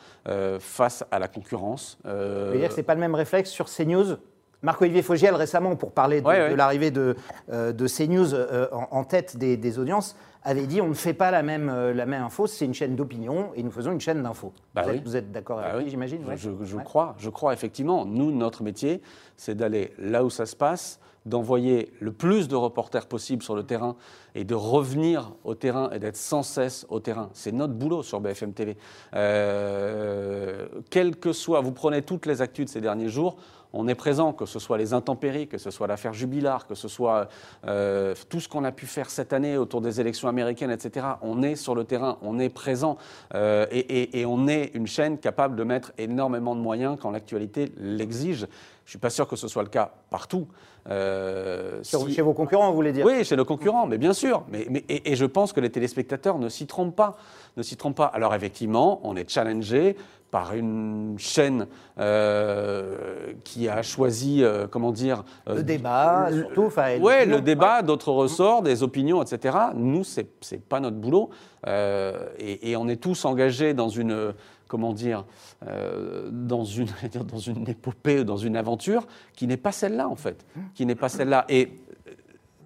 face 0.60 1.04
à 1.12 1.20
la 1.20 1.28
concurrence. 1.28 1.98
Vous 2.06 2.58
dire 2.58 2.70
que 2.70 2.74
ce 2.74 2.78
n'est 2.78 2.84
pas 2.84 2.96
le 2.96 3.02
même 3.02 3.16
réflexe 3.16 3.50
sur 3.50 3.66
CNews 3.66 4.16
Marc-Olivier 4.64 5.02
Fogiel, 5.02 5.36
récemment, 5.36 5.76
pour 5.76 5.92
parler 5.92 6.22
de, 6.22 6.26
Ouais, 6.28 6.40
ouais. 6.40 6.50
de 6.52 6.56
l'arrivée 6.56 6.90
de, 6.90 7.16
euh, 7.52 7.72
de 7.74 7.88
CNews 7.88 8.34
euh, 8.34 8.68
en, 8.72 8.88
en 8.92 9.04
tête 9.04 9.38
des, 9.38 9.58
des 9.58 9.78
audiences, 9.78 10.16
avait 10.46 10.66
dit 10.68 10.82
on 10.82 10.88
ne 10.90 10.94
fait 10.94 11.14
pas 11.14 11.32
la 11.32 11.44
même, 11.44 11.70
euh, 11.70 11.94
la 11.94 12.06
même 12.06 12.24
info, 12.24 12.48
c'est 12.48 12.66
une 12.66 12.74
chaîne 12.74 12.96
d'opinion 12.98 13.52
et 13.56 13.64
nous 13.64 13.72
faisons 13.72 13.92
une 13.92 14.02
chaîne 14.02 14.24
d'info. 14.24 14.52
Bah 14.74 14.82
vous, 14.84 14.90
oui. 14.90 14.96
êtes- 14.98 15.04
vous 15.04 15.16
êtes 15.16 15.32
d'accord 15.32 15.58
Bah 15.58 15.64
avec 15.66 15.78
oui. 15.78 15.84
lui, 15.84 15.92
j'imagine 15.92 16.22
Je, 16.24 16.30
ouais. 16.30 16.38
je- 16.38 16.66
je 16.66 16.76
Ouais. 16.78 16.84
crois, 16.84 17.16
je 17.18 17.30
crois 17.30 17.54
effectivement. 17.54 18.06
Nous, 18.06 18.32
notre 18.32 18.64
métier, 18.64 19.02
c'est 19.38 19.56
d'aller 19.56 19.94
là 20.00 20.24
où 20.26 20.30
ça 20.30 20.46
se 20.46 20.56
passe, 20.56 21.00
d'envoyer 21.26 21.94
le 22.02 22.12
plus 22.12 22.50
de 22.50 22.56
reporters 22.58 23.06
possible 23.08 23.42
sur 23.44 23.56
le 23.56 23.64
terrain 23.64 23.96
et 24.36 24.44
de 24.44 24.54
revenir 24.56 25.32
au 25.46 25.56
terrain 25.56 25.90
et 25.92 26.00
d'être 26.00 26.18
sans 26.18 26.44
cesse 26.44 26.86
au 26.90 27.00
terrain. 27.00 27.30
C'est 27.32 27.54
notre 27.54 27.72
boulot 27.74 28.04
sur 28.04 28.20
BFM 28.20 28.52
TV. 28.52 28.76
Euh, 29.14 30.66
quel 30.90 31.16
que 31.16 31.32
soit, 31.32 31.62
vous 31.62 31.72
prenez 31.72 32.02
toutes 32.02 32.26
les 32.26 32.42
actus 32.42 32.66
de 32.66 32.70
ces 32.70 32.82
derniers 32.82 33.08
jours, 33.08 33.38
on 33.74 33.88
est 33.88 33.96
présent, 33.96 34.34
que 34.34 34.46
ce 34.46 34.60
soit 34.60 34.78
les 34.78 34.94
intempéries, 34.94 35.48
que 35.48 35.58
ce 35.58 35.72
soit 35.72 35.88
l'affaire 35.88 36.14
Jubilard, 36.14 36.68
que 36.68 36.76
ce 36.76 36.88
soit 36.88 37.28
euh, 37.66 38.14
tout 38.30 38.40
ce 38.40 38.48
qu'on 38.48 38.64
a 38.64 38.72
pu 38.72 38.86
faire 38.86 39.10
cette 39.10 39.34
année 39.34 39.58
autour 39.58 39.82
des 39.82 40.00
élections 40.00 40.28
américaines, 40.28 40.72
etc. 40.72 41.06
On 41.22 41.42
est 41.42 41.56
sur 41.56 41.74
le 41.74 41.84
terrain, 41.84 42.18
on 42.22 42.40
est 42.40 42.50
présent 42.50 42.98
euh, 43.34 43.66
et, 43.72 44.26
on 44.26 44.48
est 44.48 44.72
une 44.74 44.88
chaîne 44.88 45.18
capable 45.18 45.56
de 45.56 45.64
mettre 45.64 45.92
énormément 45.98 46.56
de 46.56 46.62
moyens 46.62 46.98
quand 47.02 47.12
l'actualité 47.12 47.72
l'exige. 47.78 48.48
Je 48.86 48.90
ne 48.90 48.92
suis 48.92 49.00
pas 49.00 49.10
sûr 49.10 49.28
que 49.28 49.36
ce 49.36 49.48
soit 49.48 49.64
le 49.64 49.70
cas 49.70 49.92
partout. 50.10 50.48
Euh, 50.90 51.80
si- 51.84 52.14
Chez 52.14 52.22
vos 52.22 52.34
concurrents, 52.34 52.70
vous 52.70 52.76
voulez 52.76 52.92
dire 52.92 53.06
oui, 53.06 53.24
chez 53.24 53.38
nos 53.38 53.46
concurrents, 53.46 53.88
mais 53.88 53.98
bien 53.98 54.12
sûr. 54.14 54.44
Mais, 54.50 54.68
mais- 54.70 54.84
et, 54.90 55.14
et 55.14 55.16
je 55.16 55.26
pense 55.26 55.54
que 55.54 55.62
les 55.62 55.70
téléspectateurs 55.70 56.38
ne 56.38 56.50
s'y 56.50 56.68
trompent 56.68 56.96
pas. 56.96 57.16
Ne 57.56 57.64
s'y 57.64 57.78
trompent 57.78 57.96
pas. 57.96 58.08
Alors 58.08 58.36
effectivement, 58.36 59.00
on 59.04 59.16
est 59.16 59.30
challengé 59.30 59.96
par 60.32 60.54
une 60.56 61.16
chaîne 61.18 61.68
euh, 62.00 63.34
qui 63.44 63.70
a 63.70 63.82
choisi, 63.84 64.44
euh, 64.44 64.68
comment 64.70 64.92
dire, 64.92 65.24
Le 65.48 65.64
débat, 65.64 66.30
le- 66.32 66.42
surtout. 66.42 66.62
l'opinion. 66.64 67.36
le 67.38 67.42
débat, 67.42 67.82
d'autres 67.84 68.12
ressorts, 68.12 68.62
des 68.64 68.84
opinions, 68.84 69.22
etc. 69.22 69.56
Nous, 69.76 70.04
c'est 70.04 70.28
c'est 70.42 70.62
pas 70.62 70.80
notre 70.80 70.98
boulot, 70.98 71.30
et, 71.68 72.72
et 72.72 72.76
on 72.76 72.88
est 72.90 72.98
tous 73.02 73.26
engagés 73.26 73.74
dans 73.74 73.90
une, 73.90 74.34
comment 74.74 74.94
dire, 74.94 75.24
euh, 75.68 76.32
dans 76.32 76.66
une, 76.66 76.88
dans 77.28 77.38
une 77.38 77.70
épopée, 77.70 78.24
dans 78.24 78.38
une 78.38 78.58
aventure 78.58 79.06
qui 79.34 79.46
n'est 79.46 79.56
pas 79.56 79.72
celle-là 79.72 80.10
en 80.10 80.16
fait, 80.16 80.44
qui 80.74 80.88
n'est 80.88 80.96
pas 80.96 81.10
celle-là. 81.10 81.46
Et 81.48 81.80
euh, 82.08 82.12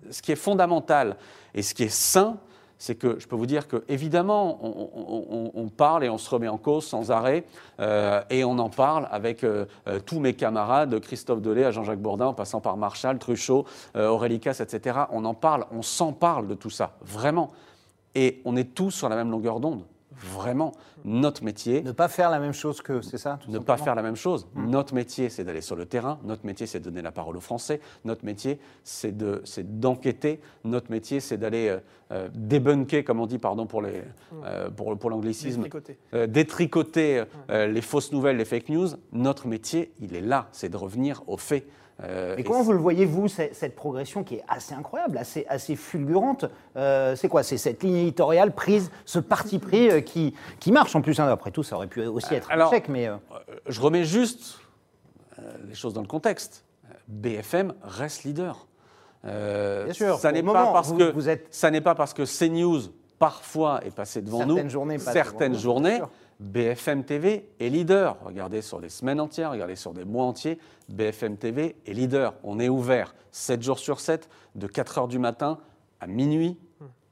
ce 0.10 0.22
qui 0.22 0.32
est 0.32 0.38
fondamental 0.38 1.18
et 1.54 1.62
ce 1.62 1.74
qui 1.74 1.84
est 1.84 1.94
sain, 1.94 2.38
c'est 2.78 2.96
que 2.96 3.20
je 3.20 3.28
peux 3.28 3.36
vous 3.36 3.46
dire 3.46 3.68
que 3.68 3.84
évidemment, 3.90 4.58
on, 4.64 5.68
parle 5.68 6.06
et 6.06 6.10
on 6.10 6.18
se 6.18 6.30
remet 6.30 6.48
en 6.48 6.58
cause 6.58 6.86
sans 6.86 7.12
arrêt, 7.12 7.44
euh, 7.82 8.22
et 8.30 8.46
on 8.46 8.58
en 8.58 8.70
parle 8.70 9.10
avec 9.12 9.44
tous 10.06 10.20
mes 10.22 10.34
camarades, 10.34 10.92
de 10.92 11.00
Christophe 11.00 11.42
Delay 11.42 11.66
à 11.66 11.72
Jean-Jacques 11.72 12.00
Bourdin, 12.00 12.28
en 12.28 12.34
passant 12.34 12.62
par 12.62 12.78
Marshall, 12.78 13.18
Truchot, 13.18 13.66
euh, 13.98 14.08
Aurélie 14.08 14.40
Casse, 14.40 14.62
etc. 14.62 15.00
On 15.12 15.26
en 15.26 15.34
parle, 15.34 15.66
on 15.72 15.82
s'en 15.82 16.14
parle 16.14 16.48
de 16.48 16.54
tout 16.54 16.70
ça, 16.70 16.96
vraiment. 17.02 17.52
Et 18.16 18.42
on 18.46 18.56
est 18.56 18.76
tous 18.76 18.92
sur 18.92 19.10
la 19.10 19.18
même 19.18 19.32
longueur 19.32 19.60
d'onde, 19.60 19.84
vraiment. 20.18 20.74
Notre 21.06 21.44
métier, 21.44 21.82
Ne 21.84 21.92
pas 21.92 22.08
faire 22.08 22.30
la 22.30 22.40
même 22.40 22.54
chose 22.54 22.82
que, 22.82 23.02
c'est 23.02 23.18
ça 23.18 23.40
tout 23.42 23.52
ne 23.52 23.60
pas 23.60 23.78
faire 23.78 23.96
la 23.96 24.02
même 24.02 24.16
chose. 24.16 24.48
Notre 24.56 24.94
métier, 24.94 25.30
c'est 25.30 25.44
d'aller 25.44 25.62
sur 25.62 25.76
le 25.76 25.86
terrain. 25.86 26.20
Notre 26.24 26.46
métier, 26.46 26.66
c'est 26.68 26.80
de 26.80 26.86
donner 26.86 27.02
la 27.02 27.12
parole 27.12 27.38
aux 27.38 27.42
Français. 27.42 27.80
Notre 28.06 28.26
métier, 28.26 28.60
c'est 28.84 29.16
de- 29.16 29.42
c'est 29.46 29.80
d'enquêter. 29.80 30.40
Notre 30.64 30.92
métier, 30.92 31.20
c'est 31.20 31.38
d'aller 31.38 31.70
euh, 31.70 31.80
euh, 32.12 32.30
débunker, 32.34 33.04
comme 33.04 33.20
on 33.20 33.26
dit, 33.28 33.38
pardon 33.38 33.66
pour 33.68 33.82
les- 33.82 34.02
euh, 34.44 34.70
pour, 34.70 34.98
pour 34.98 35.10
l'anglicisme, 35.10 35.64
Détricoter. 35.64 35.98
euh, 36.14 36.28
détricoter 36.28 37.24
euh, 37.50 37.68
les 37.68 37.82
fausses 37.82 38.12
nouvelles, 38.12 38.38
les 38.38 38.46
fake 38.46 38.70
news. 38.70 38.88
Notre 39.12 39.48
métier, 39.48 39.92
il 40.00 40.16
est 40.16 40.22
là, 40.22 40.48
c'est 40.52 40.70
de 40.70 40.78
revenir 40.78 41.22
aux 41.28 41.38
faits. 41.38 41.66
Euh, 42.04 42.36
Et 42.38 42.42
et 42.42 42.44
comment 42.44 42.62
vous 42.62 42.74
le 42.74 42.78
voyez, 42.78 43.06
vous, 43.06 43.28
cette, 43.28 43.76
progression 43.76 44.24
qui 44.24 44.36
est 44.36 44.44
assez 44.48 44.74
incroyable, 44.76 45.18
assez, 45.18 45.46
assez 45.50 45.76
fulgurante 45.76 46.46
Euh, 46.76 47.16
C'est 47.16 47.28
quoi 47.28 47.42
C'est 47.44 47.58
cette 47.58 47.82
ligne 47.82 47.96
éditoriale 47.96 48.52
prise, 48.54 48.92
ce 49.06 49.18
parti 49.20 49.58
pris 49.58 49.90
euh, 49.90 50.02
qui, 50.02 50.36
qui 50.60 50.72
marche 50.72 50.96
en 50.96 51.02
plus. 51.02 51.20
hein. 51.20 51.28
Après 51.28 51.50
tout, 51.52 51.64
ça 51.64 51.76
aurait 51.76 51.88
pu 51.88 52.06
aussi 52.06 52.36
être 52.36 52.52
alors- 52.52 52.70
un 52.72 52.76
échec, 52.76 52.88
mais... 52.90 53.10
je 53.68 53.82
remets 53.82 54.04
juste 54.04 54.60
les 55.68 55.74
choses 55.76 55.94
dans 55.94 56.02
le 56.02 56.08
contexte. 56.08 56.66
BFM 57.08 57.74
reste 57.84 58.24
leader. 58.26 58.68
Bien 59.24 59.94
sûr, 59.94 60.18
ça 60.20 60.32
n'est 60.32 60.44
pas 60.44 60.72
parce 60.72 60.90
vous- 60.90 60.98
que 60.98 61.12
vous 61.12 61.30
êtes- 61.30 61.48
ça 61.52 61.72
n'est 61.72 61.82
pas 61.82 61.96
parce 61.96 62.14
que 62.14 62.24
CNews 62.26 62.82
parfois 63.20 63.82
est 63.84 63.96
passé 63.96 64.22
devant 64.22 64.40
Certaines 64.40 64.64
nous. 64.66 64.70
journées 64.70 65.00
certaines 65.00 65.52
devant 65.54 65.62
journées. 65.62 66.02
BFM 66.40 67.04
TV 67.04 67.50
est 67.60 67.70
leader. 67.70 68.18
Regardez 68.24 68.62
sur 68.62 68.80
des 68.80 68.90
semaines 68.90 69.20
entières, 69.20 69.52
regardez 69.52 69.76
sur 69.76 69.94
des 69.94 70.06
mois 70.06 70.26
entiers, 70.26 70.60
BFM 70.90 71.38
TV 71.38 71.76
est 71.86 71.94
leader. 71.94 72.34
On 72.44 72.60
est 72.60 72.70
ouvert 72.70 73.16
7 73.32 73.62
jours 73.62 73.80
sur 73.80 74.00
7, 74.00 74.30
de 74.56 74.68
4 74.68 74.98
heures 75.00 75.08
du 75.08 75.20
matin 75.20 75.58
à 76.00 76.08
minuit, 76.08 76.58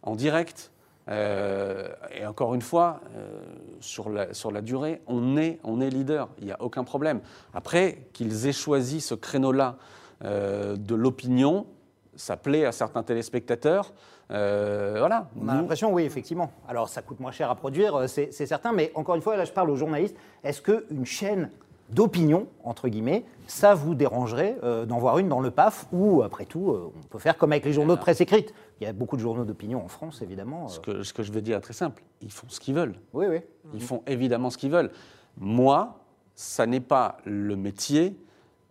en 0.03 0.15
direct. 0.15 0.71
Euh, 1.07 1.87
et 2.11 2.25
encore 2.25 2.55
une 2.55 2.61
fois, 2.61 3.01
euh, 3.15 3.39
sur, 3.79 4.09
la, 4.09 4.61
durée, 4.61 5.01
on 5.07 5.37
est, 5.37 5.59
on 5.63 5.81
est 5.81 5.89
leader, 5.89 6.29
il 6.39 6.45
n'y 6.45 6.51
a 6.51 6.61
aucun 6.61 6.83
problème. 6.83 7.21
Après, 7.53 8.07
qu'ils 8.13 8.47
aient 8.47 8.53
choisi 8.53 9.01
ce 9.01 9.13
créneau-là 9.13 9.77
euh, 10.23 10.75
de 10.75 10.95
l'opinion, 10.95 11.67
ça 12.15 12.37
plaît 12.37 12.65
à 12.65 12.71
certains 12.71 13.03
téléspectateurs. 13.03 13.93
Euh, 14.31 14.95
voilà. 14.97 15.29
On 15.39 15.47
a 15.47 15.55
l'impression, 15.55 15.93
oui, 15.93 16.03
effectivement. 16.03 16.51
Alors, 16.67 16.89
ça 16.89 17.01
coûte 17.01 17.19
moins 17.19 17.31
cher 17.31 17.49
à 17.49 17.55
produire, 17.55 17.95
euh, 17.95 18.07
c'est 18.07 18.31
certain, 18.31 18.71
mais 18.71 18.91
encore 18.95 19.15
une 19.15 19.21
fois, 19.21 19.37
là, 19.37 19.45
je 19.45 19.51
parle 19.51 19.69
aux 19.69 19.75
journalistes. 19.75 20.15
Est-ce 20.43 20.61
qu'une 20.61 21.05
chaîne 21.05 21.49
d'opinion, 21.89 22.47
entre 22.63 22.87
guillemets, 22.87 23.25
ça 23.45 23.75
vous 23.75 23.93
dérangerait 23.93 24.57
euh, 24.63 24.85
d'en 24.85 24.97
voir 24.97 25.19
une 25.19 25.29
dans 25.29 25.39
le 25.39 25.51
PAF 25.51 25.85
ou, 25.91 26.23
après 26.23 26.45
tout, 26.45 26.71
euh, 26.71 26.91
on 26.97 27.07
peut 27.07 27.19
faire 27.19 27.37
comme 27.37 27.51
avec 27.51 27.65
les 27.65 27.73
journaux 27.73 27.95
de 27.95 28.01
presse 28.01 28.21
écrite? 28.21 28.53
Il 28.81 28.85
y 28.85 28.87
a 28.87 28.93
beaucoup 28.93 29.15
de 29.15 29.21
journaux 29.21 29.45
d'opinion 29.45 29.83
en 29.83 29.87
France, 29.87 30.23
évidemment. 30.23 30.67
ce, 30.67 30.79
que, 30.79 31.03
ce 31.03 31.13
que 31.13 31.21
je 31.21 31.31
vais 31.31 31.41
dire 31.41 31.57
est 31.57 31.61
très 31.61 31.73
simple, 31.73 32.01
ils 32.21 32.31
font 32.31 32.47
ce 32.49 32.59
qu'ils 32.59 32.73
veulent. 32.73 32.95
Oui, 33.13 33.27
oui. 33.29 33.41
Ils 33.73 33.83
font 33.83 34.01
évidemment 34.07 34.49
ce 34.49 34.57
qu'ils 34.57 34.71
veulent. 34.71 34.91
Moi, 35.37 35.99
ça 36.33 36.65
n'est 36.65 36.79
pas 36.79 37.17
le 37.25 37.55
métier 37.55 38.17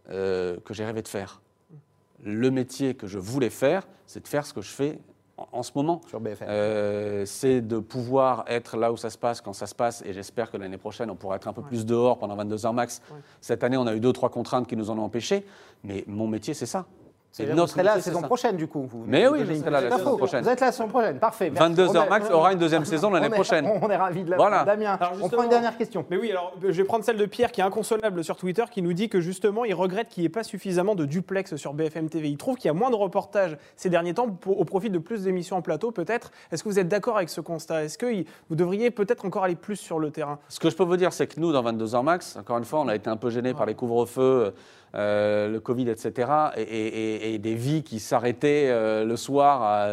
que 0.09 0.61
j'ai 0.71 0.85
rêvé 0.85 1.01
de 1.01 1.09
faire. 1.09 1.41
Le 2.23 2.51
métier 2.51 2.95
que 2.95 3.07
je 3.07 3.19
voulais 3.19 3.49
faire, 3.49 3.87
c'est 4.07 4.23
de 4.23 4.29
faire 4.29 4.45
ce 4.45 4.53
que 4.53 4.61
je 4.61 4.71
fais 4.71 4.99
en, 5.37 5.63
ce 5.63 5.73
moment. 5.75 6.01
Euh, 6.43 7.25
c'est 7.27 7.61
de 7.61 7.79
pouvoir 7.79 8.45
être 8.47 8.77
là 8.77 8.93
où 8.93 8.97
ça 8.97 9.11
se 9.11 9.19
passe, 9.19 9.41
quand 9.41 9.53
ça 9.53 9.67
se 9.67 9.75
passe, 9.75 10.03
et 10.07 10.13
j'espère 10.13 10.51
que 10.51 10.57
l'année 10.57 10.79
prochaine, 10.79 11.11
on 11.11 11.17
pourra 11.17 11.37
être 11.37 11.49
un 11.49 11.53
peu 11.53 11.63
plus 11.63 11.85
dehors 11.85 12.19
pendant 12.19 12.37
22 12.37 12.67
heures 12.67 12.73
max. 12.73 13.03
Cette 13.41 13.65
année, 13.65 13.77
on 13.77 13.87
a 13.87 13.95
eu 13.95 14.01
deux, 14.01 14.13
trois 14.13 14.31
contraintes 14.31 14.67
qui 14.67 14.77
nous 14.77 14.91
en 14.91 14.99
ont 14.99 15.05
empêchés, 15.05 15.45
mais 15.83 16.05
mon 16.07 16.27
métier, 16.27 16.55
c'est 16.55 16.67
ça. 16.67 16.87
C'est 17.37 17.47
vous 17.47 17.57
notre 17.57 17.73
serez 17.73 17.83
là 17.83 17.97
la 17.97 18.01
saison 18.01 18.21
ça. 18.21 18.27
prochaine, 18.29 18.55
du 18.57 18.69
coup. 18.69 18.87
vous 18.89 19.03
Mais 19.09 19.27
oui, 19.27 19.41
je 19.45 19.55
serai 19.55 19.69
là 19.71 19.81
la 19.81 19.97
saison 19.99 20.17
prochaine. 20.17 20.45
Vous 20.45 20.49
êtes 20.51 20.61
là 20.61 20.67
la 20.67 20.73
saison 20.73 20.87
prochaine, 20.87 21.19
parfait. 21.19 21.51
merci. 21.51 21.69
22 21.69 21.89
On 21.89 21.97
heures 21.97 22.05
est- 22.05 22.09
max 22.09 22.31
aura 22.31 22.53
une 22.53 22.61
deuxième 22.61 22.85
saison 22.85 23.11
l'année 23.11 23.29
prochaine. 23.29 23.67
On 23.83 23.91
est 23.91 23.97
ravis 23.97 24.23
de 24.23 24.31
la 24.31 24.37
Voilà. 24.37 24.63
Damien, 24.63 24.97
on 25.21 25.29
prend 25.29 25.43
une 25.43 25.49
dernière 25.49 25.77
question. 25.77 26.07
Mais 26.11 26.17
oui, 26.17 26.31
alors 26.31 26.53
je 26.63 26.69
vais 26.71 26.85
prendre 26.85 27.05
celle 27.05 27.17
de 27.17 27.27
Pierre 27.27 27.51
qui 27.51 27.61
est 27.61 27.65
inconsolable 27.65 28.23
sur 28.23 28.37
Twitter, 28.37 28.63
qui 28.71 28.83
nous 28.83 28.93
dit 28.93 29.09
que 29.09 29.21
justement 29.21 29.65
il 29.65 29.75
regrette 29.75 30.11
qu'il 30.11 30.21
n'y 30.23 30.27
ait 30.27 30.31
pas 30.31 30.45
suffisamment 30.45 30.95
de 30.95 31.07
duplex 31.07 31.57
sur 31.57 31.75
BFM 31.75 32.09
TV. 32.09 32.29
Il 32.29 32.37
trouve 32.37 32.55
qu'il 32.55 32.67
y 32.67 32.71
a 32.71 32.73
moins 32.73 32.91
de 32.91 32.95
reportages 32.97 33.57
ces 33.75 33.91
derniers 33.91 34.15
temps 34.15 34.29
pour- 34.31 34.61
au 34.61 34.65
profit 34.65 34.89
de 34.91 34.99
plus 34.99 35.25
d'émissions 35.25 35.57
en 35.57 35.63
plateau 35.63 35.91
peut-être. 35.91 36.31
Est-ce 36.53 36.63
que 36.63 36.69
vous 36.69 36.79
êtes 36.79 36.87
d'accord 36.89 37.17
avec 37.17 37.31
ce 37.31 37.41
constat? 37.41 37.83
Est-ce 37.83 37.99
que 37.99 38.07
vous 38.49 38.55
devriez 38.55 38.93
peut-être 38.93 39.25
encore 39.25 39.43
aller 39.43 39.57
plus 39.57 39.75
sur 39.77 39.99
le 39.99 40.13
terrain? 40.13 40.39
Ce 40.49 40.61
que 40.61 40.71
je 40.71 40.77
peux 40.77 40.85
vous 40.85 40.97
dire, 40.97 41.13
c'est 41.13 41.27
que 41.27 41.41
nous, 41.41 41.51
dans 41.51 41.63
22 41.63 41.97
heures 41.97 42.05
max, 42.05 42.37
encore 42.37 42.59
une 42.59 42.65
fois, 42.65 42.79
on 42.79 42.87
a 42.87 42.95
été 42.95 43.11
un 43.11 43.17
peu 43.17 43.29
gênés 43.31 43.55
par 43.55 43.67
les 43.67 43.75
couvre-feux, 43.75 44.55
euh, 44.95 45.49
le 45.49 45.61
Covid, 45.61 45.89
etc., 45.89 46.31
et, 46.57 47.39
des 47.39 47.55
vies 47.55 47.83
qui 47.83 47.99
s'arrêtaient 47.99 48.69
euh, 48.69 49.05
le 49.05 49.17
soir 49.17 49.63
à, 49.63 49.89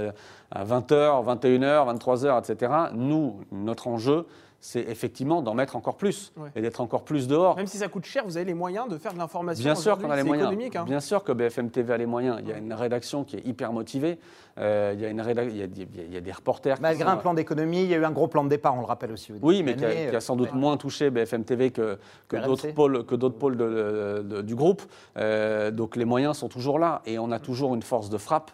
à 0.51 0.65
20h, 0.65 1.25
21h, 1.39 1.97
23h, 1.97 2.39
etc. 2.39 2.73
Nous, 2.93 3.39
notre 3.51 3.87
enjeu, 3.87 4.25
c'est 4.63 4.81
effectivement 4.81 5.41
d'en 5.41 5.55
mettre 5.55 5.75
encore 5.75 5.95
plus 5.97 6.31
Ouais. 6.37 6.49
et 6.55 6.61
d'être 6.61 6.81
encore 6.81 7.03
plus 7.03 7.27
dehors. 7.27 7.55
Même 7.55 7.65
si 7.65 7.77
ça 7.77 7.87
coûte 7.87 8.05
cher, 8.05 8.23
vous 8.25 8.37
avez 8.37 8.45
les 8.45 8.53
moyens 8.53 8.87
de 8.87 8.97
faire 8.99 9.11
de 9.11 9.17
l'information. 9.17 9.63
Bien 9.63 9.73
sûr 9.73 9.97
qu'on 9.97 10.11
a 10.11 10.15
les 10.15 10.23
moyens. 10.23 10.49
économique. 10.51 10.75
hein. 10.75 10.83
Bien 10.85 10.99
sûr 10.99 11.23
que 11.23 11.31
BFM 11.31 11.71
TV 11.71 11.91
a 11.93 11.97
les 11.97 12.05
moyens. 12.05 12.37
Il 12.41 12.47
y 12.47 12.53
a 12.53 12.57
une 12.59 12.71
rédaction 12.73 13.23
qui 13.23 13.37
est 13.37 13.45
hyper 13.45 13.73
motivée. 13.73 14.19
Euh, 14.59 14.91
il, 14.93 15.01
y 15.01 15.05
a 15.05 15.09
une 15.09 15.19
rédac- 15.21 15.49
il, 15.49 15.57
y 15.57 15.63
a, 15.63 15.67
des- 15.67 15.87
il 16.07 16.13
y 16.13 16.17
a 16.17 16.21
des 16.21 16.31
reporters. 16.31 16.75
qui 16.75 16.81
Malgré 16.83 17.03
sont- 17.05 17.09
un 17.09 17.17
plan 17.17 17.33
d'économie, 17.33 17.83
il 17.83 17.89
y 17.89 17.95
a 17.95 17.97
eu 17.97 18.05
un 18.05 18.11
gros 18.11 18.27
plan 18.27 18.43
de 18.43 18.49
départ, 18.49 18.75
on 18.75 18.81
le 18.81 18.85
rappelle 18.85 19.11
aussi. 19.11 19.31
au 19.31 19.35
Oui, 19.41 19.63
mais 19.63 19.75
qui 19.75 19.83
a, 19.85 20.15
a 20.15 20.19
sans 20.21 20.35
doute 20.35 20.53
moins 20.53 20.77
touché 20.77 21.09
BFM 21.09 21.43
TV 21.43 21.71
que, 21.71 21.97
d'autres 22.31 22.71
pôles, 22.73 23.03
que 23.05 23.15
d'autres 23.15 23.37
pôles 23.39 23.57
de- 23.57 24.23
de- 24.27 24.41
du 24.43 24.53
groupe. 24.55 24.83
Euh, 25.17 25.71
donc 25.71 25.95
les 25.95 26.05
moyens 26.05 26.37
sont 26.37 26.49
toujours 26.49 26.77
là 26.77 27.01
et 27.07 27.17
on 27.17 27.31
a 27.31 27.39
toujours 27.39 27.73
une 27.73 27.81
force 27.83 28.09
de 28.09 28.17
frappe 28.19 28.51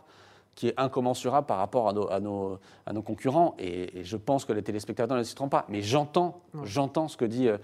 qui 0.58 0.70
est 0.70 0.74
incommensurable 0.78 1.46
par 1.46 1.58
rapport 1.60 1.88
à 1.88 1.94
nos, 1.94 2.10
à 2.10 2.20
nos, 2.20 2.58
à 2.88 2.92
nos 2.92 3.04
concurrents. 3.04 3.54
Et, 3.60 4.00
et 4.00 4.04
je 4.04 4.18
pense 4.18 4.44
que 4.44 4.54
les 4.54 4.64
téléspectateurs 4.64 5.16
ne 5.16 5.22
s'y 5.22 5.36
trompent 5.36 5.52
pas. 5.52 5.66
Mais 5.70 5.84
j'entends, 5.84 6.42
j'entends 6.64 7.08
ce 7.08 7.16
que 7.16 7.26
dit 7.26 7.48
euh, 7.48 7.58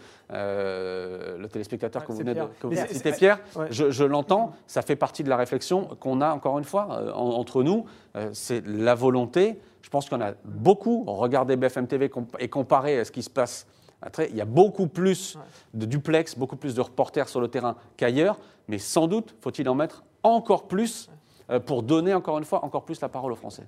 euh, 0.54 1.38
le 1.38 1.48
téléspectateur 1.48 2.06
que 2.06 2.12
vous 2.12 2.20
venez 2.20 2.34
de 2.36 2.42
que 2.60 2.68
vous 2.68 2.76
citer, 2.88 3.12
Pierre. 3.14 3.40
ouais. 3.56 3.68
Je, 3.72 3.90
je 3.92 4.04
l'entends. 4.04 4.52
Ça 4.68 4.82
fait 4.82 4.96
partie 4.96 5.24
de 5.24 5.30
la 5.30 5.38
réflexion 5.38 5.86
qu'on 6.00 6.22
a 6.22 6.32
encore 6.34 6.58
une 6.60 6.66
fois 6.66 6.88
euh, 6.92 7.12
en- 7.14 7.32
entre 7.32 7.64
nous. 7.64 7.86
Euh, 8.16 8.30
c'est 8.34 8.66
la 8.68 8.96
volonté. 8.96 9.60
Je 9.82 9.90
pense 9.90 10.10
qu'on 10.10 10.22
a 10.22 10.34
beaucoup 10.46 11.04
regardé 11.08 11.56
BFM 11.56 11.88
TV 11.88 12.12
et 12.40 12.48
comparé 12.50 13.00
à 13.00 13.06
ce 13.06 13.12
qui 13.12 13.24
se 13.24 13.30
passe. 13.30 13.66
Après, 14.02 14.30
il 14.30 14.36
y 14.36 14.42
a 14.42 14.46
beaucoup 14.46 14.88
plus 14.88 15.38
de 15.74 15.86
duplex, 15.86 16.38
beaucoup 16.38 16.58
plus 16.58 16.76
de 16.76 16.82
reporters 16.82 17.28
sur 17.30 17.40
le 17.42 17.48
terrain 17.48 17.76
qu'ailleurs, 17.98 18.38
mais 18.68 18.78
sans 18.78 19.08
doute 19.08 19.34
faut-il 19.42 19.68
en 19.70 19.76
mettre 19.76 20.04
encore 20.24 20.68
plus 20.68 21.10
pour 21.60 21.84
donner 21.84 22.14
encore 22.14 22.38
une 22.38 22.46
fois 22.46 22.64
encore 22.66 22.84
plus 22.84 23.00
la 23.02 23.10
parole 23.10 23.32
aux 23.32 23.36
Français. 23.36 23.64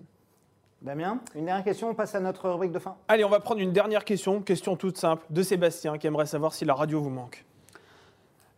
Damien, 0.81 1.19
une 1.35 1.45
dernière 1.45 1.63
question, 1.63 1.89
on 1.89 1.93
passe 1.95 2.13
à 2.15 2.19
notre 2.19 2.49
rubrique 2.49 2.71
de 2.71 2.79
fin. 2.79 2.95
Allez, 3.07 3.23
on 3.25 3.29
va 3.29 3.39
prendre 3.39 3.59
une 3.61 3.71
dernière 3.71 4.05
question, 4.05 4.41
question 4.41 4.75
toute 4.75 4.97
simple, 4.97 5.25
de 5.31 5.41
Sébastien 5.41 5.97
qui 5.97 6.05
aimerait 6.05 6.25
savoir 6.27 6.53
si 6.53 6.63
la 6.65 6.73
radio 6.75 7.01
vous 7.01 7.09
manque. 7.09 7.43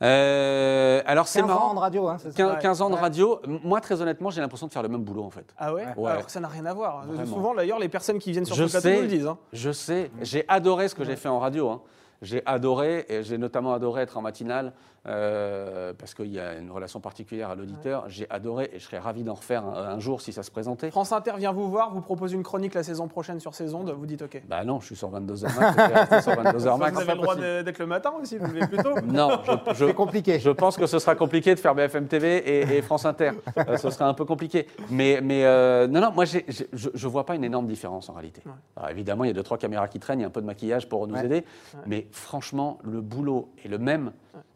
Euh, 0.04 1.02
alors 1.08 1.28
c'est 1.28 1.40
15 1.42 1.50
ans 1.50 1.54
marrant. 1.54 1.74
de 1.74 1.80
radio, 1.80 2.08
hein, 2.08 2.18
c'est 2.20 2.30
ça 2.30 2.36
15, 2.38 2.52
Ouais. 2.54 2.60
15 2.62 2.82
ans 2.84 2.90
de 2.90 2.96
Ouais. 2.96 3.02
radio. 3.02 3.40
Moi, 3.64 3.82
très 3.82 4.00
honnêtement, 4.00 4.30
j'ai 4.30 4.42
l'impression 4.42 4.68
de 4.68 4.72
faire 4.72 4.84
le 4.84 4.90
même 4.90 5.02
boulot 5.04 5.24
en 5.24 5.32
fait. 5.32 5.46
Ah 5.58 5.74
ouais, 5.74 5.88
Ouais. 5.98 6.12
Alors 6.12 6.26
que 6.26 6.32
ça 6.32 6.40
n'a 6.40 6.48
rien 6.48 6.66
à 6.68 6.74
voir. 6.74 7.04
Vraiment. 7.08 7.26
Souvent, 7.34 7.56
d'ailleurs, 7.56 7.80
les 7.80 7.90
personnes 7.90 8.20
qui 8.20 8.32
viennent 8.32 8.46
sur 8.46 8.56
Je 8.56 8.68
ce 8.68 8.78
plateau 8.80 9.02
le 9.02 9.08
disent. 9.08 9.26
hein. 9.26 9.38
Je 9.54 9.72
sais, 9.72 10.12
j'ai 10.22 10.46
adoré 10.48 10.88
ce 10.88 10.94
que 10.96 11.04
j'ai 11.04 11.16
fait 11.16 11.30
en 11.30 11.40
radio. 11.40 11.70
hein. 11.70 11.82
J'ai 12.22 12.42
adoré, 12.48 13.06
et 13.10 13.24
j'ai 13.24 13.38
notamment 13.38 13.74
adoré 13.74 14.02
être 14.04 14.18
en 14.18 14.22
matinale, 14.22 14.74
euh, 15.06 15.94
parce 15.98 16.14
qu'il 16.14 16.28
y 16.34 16.40
a 16.40 16.56
une 16.56 16.72
relation 16.72 17.00
particulière 17.00 17.50
à 17.50 17.56
l'auditeur. 17.56 18.06
J'ai 18.08 18.28
adoré 18.30 18.70
et 18.74 18.80
je 18.80 18.84
serais 18.86 18.98
ravi 19.00 19.24
d'en 19.24 19.36
refaire 19.36 19.66
un, 19.66 19.74
un 19.96 20.00
jour 20.00 20.22
si 20.22 20.34
ça 20.34 20.44
se 20.44 20.52
présentait. 20.52 20.92
France 20.92 21.12
Inter 21.12 21.34
vient 21.38 21.52
vous 21.54 21.70
voir, 21.70 21.94
vous 21.94 22.02
propose 22.02 22.34
une 22.34 22.44
chronique 22.44 22.74
la 22.74 22.84
saison 22.84 23.08
prochaine 23.08 23.40
sur 23.40 23.54
ces 23.54 23.74
ondes, 23.74 23.90
vous 23.92 24.06
dites 24.06 24.22
OK. 24.22 24.42
Bah 24.50 24.64
non, 24.66 24.80
je 24.80 24.88
suis 24.88 24.96
sur 24.96 25.10
22h 25.12 25.44
max, 25.60 26.24
sur 26.24 26.34
22h 26.34 26.78
max. 26.78 26.94
vous 26.96 27.02
avez 27.02 27.14
le 27.14 27.22
droit 27.22 27.36
d'être 27.36 27.80
le 27.80 27.86
matin 27.86 28.12
aussi, 28.22 28.38
vous 28.38 28.48
levez 28.48 28.68
plus 28.68 28.78
tôt. 28.78 28.96
Non, 29.08 29.30
C'est 29.74 29.94
compliqué. 29.94 30.40
Je 30.40 30.50
pense 30.50 30.76
que 30.78 30.86
ce 30.86 31.00
sera 31.00 31.16
compliqué 31.16 31.56
de 31.56 31.60
faire 31.60 31.74
BFM 31.76 32.08
TV 32.08 32.38
et, 32.38 32.78
et 32.78 32.82
France 32.82 33.06
Inter. 33.06 33.32
Euh, 33.58 33.78
ce 33.78 33.90
sera 33.90 34.08
un 34.08 34.14
peu 34.14 34.26
compliqué. 34.26 34.68
Mais, 34.90 35.20
mais 35.24 35.46
euh, 35.46 35.88
non, 35.88 36.02
non, 36.02 36.12
moi, 36.12 36.26
je 36.26 36.40
ne 36.40 37.08
vois 37.10 37.26
pas 37.26 37.36
une 37.36 37.44
énorme 37.44 37.68
différence 37.68 38.10
en 38.10 38.14
réalité. 38.14 38.42
Ouais. 38.46 38.52
Alors, 38.76 38.90
évidemment, 38.90 39.24
il 39.24 39.28
y 39.28 39.32
a 39.32 39.34
deux, 39.34 39.44
trois 39.44 39.58
caméras 39.58 39.88
qui 39.88 40.00
traînent, 40.00 40.20
il 40.20 40.24
y 40.24 40.26
a 40.26 40.28
un 40.28 40.32
peu 40.32 40.42
de 40.42 40.46
maquillage 40.46 40.88
pour 40.90 41.08
nous 41.08 41.16
Ouais. 41.16 41.26
aider. 41.26 41.46
Mais 41.86 42.08
franchement, 42.12 42.78
le 42.84 43.02
boulot 43.02 43.50
est 43.64 43.68
le 43.70 43.78
même. 43.78 44.12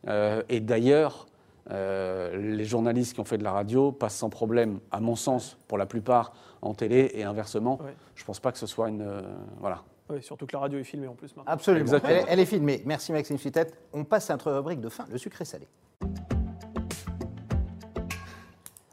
Euh, 0.08 0.44
et 0.50 0.60
d'ailleurs, 0.60 1.28
euh, 1.70 2.36
les 2.38 2.66
journalistes 2.66 3.14
qui 3.14 3.20
ont 3.20 3.26
fait 3.26 3.38
de 3.38 3.44
la 3.44 3.52
radio 3.52 3.92
passent 3.92 4.16
sans 4.16 4.30
problème, 4.30 4.80
à 4.92 5.00
mon 5.00 5.16
sens, 5.16 5.58
pour 5.68 5.78
la 5.78 5.86
plupart, 5.86 6.34
en 6.62 6.74
télé 6.74 7.12
et 7.14 7.24
inversement. 7.24 7.80
Ouais. 7.82 7.94
Je 8.16 8.24
ne 8.24 8.26
pense 8.26 8.40
pas 8.40 8.52
que 8.52 8.58
ce 8.58 8.68
soit 8.68 8.90
une. 8.90 9.02
euh, 9.02 9.22
voilà. 9.60 9.84
Oui, 10.10 10.22
surtout 10.22 10.46
que 10.46 10.54
la 10.54 10.60
radio 10.60 10.80
est 10.80 10.84
filmée 10.84 11.08
en 11.08 11.14
plus 11.14 11.36
maintenant. 11.36 11.52
Absolument. 11.52 11.92
Elle 12.28 12.40
est 12.40 12.46
filmée. 12.46 12.82
Merci 12.86 13.12
Maxime 13.14 13.38
Suitette. 13.38 13.78
On 13.94 14.04
passe 14.04 14.30
à 14.30 14.34
notre 14.34 14.52
rubrique 14.52 14.82
de 14.82 14.90
fin, 14.90 15.06
le 15.10 15.18
sucré 15.18 15.46
salé. 15.46 15.68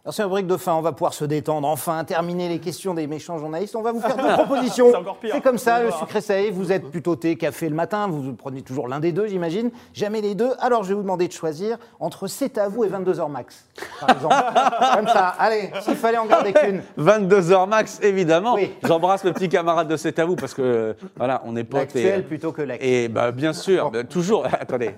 Alors 0.09 0.15
c'est 0.15 0.23
une 0.23 0.29
rubrique 0.29 0.47
de 0.47 0.57
fin, 0.57 0.73
on 0.73 0.81
va 0.81 0.93
pouvoir 0.93 1.13
se 1.13 1.27
détendre, 1.27 1.69
enfin 1.69 2.03
terminer 2.03 2.49
les 2.49 2.61
questions 2.61 2.95
des 2.95 3.07
méchants 3.07 3.37
journalistes. 3.37 3.77
On 3.77 3.83
va 3.83 3.93
vous 3.93 4.01
faire 4.01 4.17
deux 4.17 4.23
propositions. 4.43 4.87
C'est 4.91 4.97
encore 4.97 5.19
pire. 5.19 5.35
C'est 5.35 5.43
comme 5.43 5.59
ça, 5.59 5.83
le 5.83 5.91
sucré 5.91 6.23
salé. 6.23 6.51
Vous 6.51 6.73
êtes 6.73 6.91
plutôt 6.91 7.15
thé, 7.15 7.37
café 7.37 7.69
le 7.69 7.75
matin, 7.75 8.07
vous 8.09 8.33
prenez 8.33 8.63
toujours 8.63 8.89
l'un 8.89 9.01
des 9.01 9.13
deux, 9.13 9.27
j'imagine. 9.27 9.71
Jamais 9.93 10.23
les 10.23 10.35
deux. 10.35 10.53
Alors 10.61 10.83
je 10.83 10.89
vais 10.89 10.95
vous 10.95 11.03
demander 11.03 11.29
de 11.29 11.33
choisir 11.35 11.77
entre 12.01 12.27
C'est 12.27 12.57
à 12.57 12.69
vous 12.71 12.85
et 12.87 12.89
22h 12.89 13.31
max, 13.31 13.67
par 14.01 14.09
exemple. 14.17 14.35
comme 14.95 15.09
ça. 15.09 15.27
Allez, 15.39 15.71
s'il 15.83 15.95
fallait 15.95 16.17
en 16.17 16.25
garder 16.25 16.55
qu'une. 16.55 16.81
22h 16.99 17.69
max, 17.69 18.01
évidemment. 18.03 18.55
Oui. 18.55 18.73
J'embrasse 18.85 19.25
le 19.25 19.35
petit 19.35 19.51
camarade 19.51 19.89
de 19.89 19.99
C'est 19.99 20.19
à 20.21 20.25
vous 20.25 20.37
parce 20.37 20.55
que, 20.55 20.97
voilà, 21.19 21.43
on 21.45 21.55
est 21.55 21.65
potes. 21.65 21.95
et- 21.97 22.03
L'actuel 22.05 22.25
plutôt 22.27 22.53
que 22.53 22.63
l'ex. 22.63 22.83
Et 22.83 23.09
bah, 23.09 23.31
bien 23.31 23.53
sûr, 23.53 23.91
bah, 23.91 24.05
toujours. 24.05 24.47
Attendez, 24.59 24.95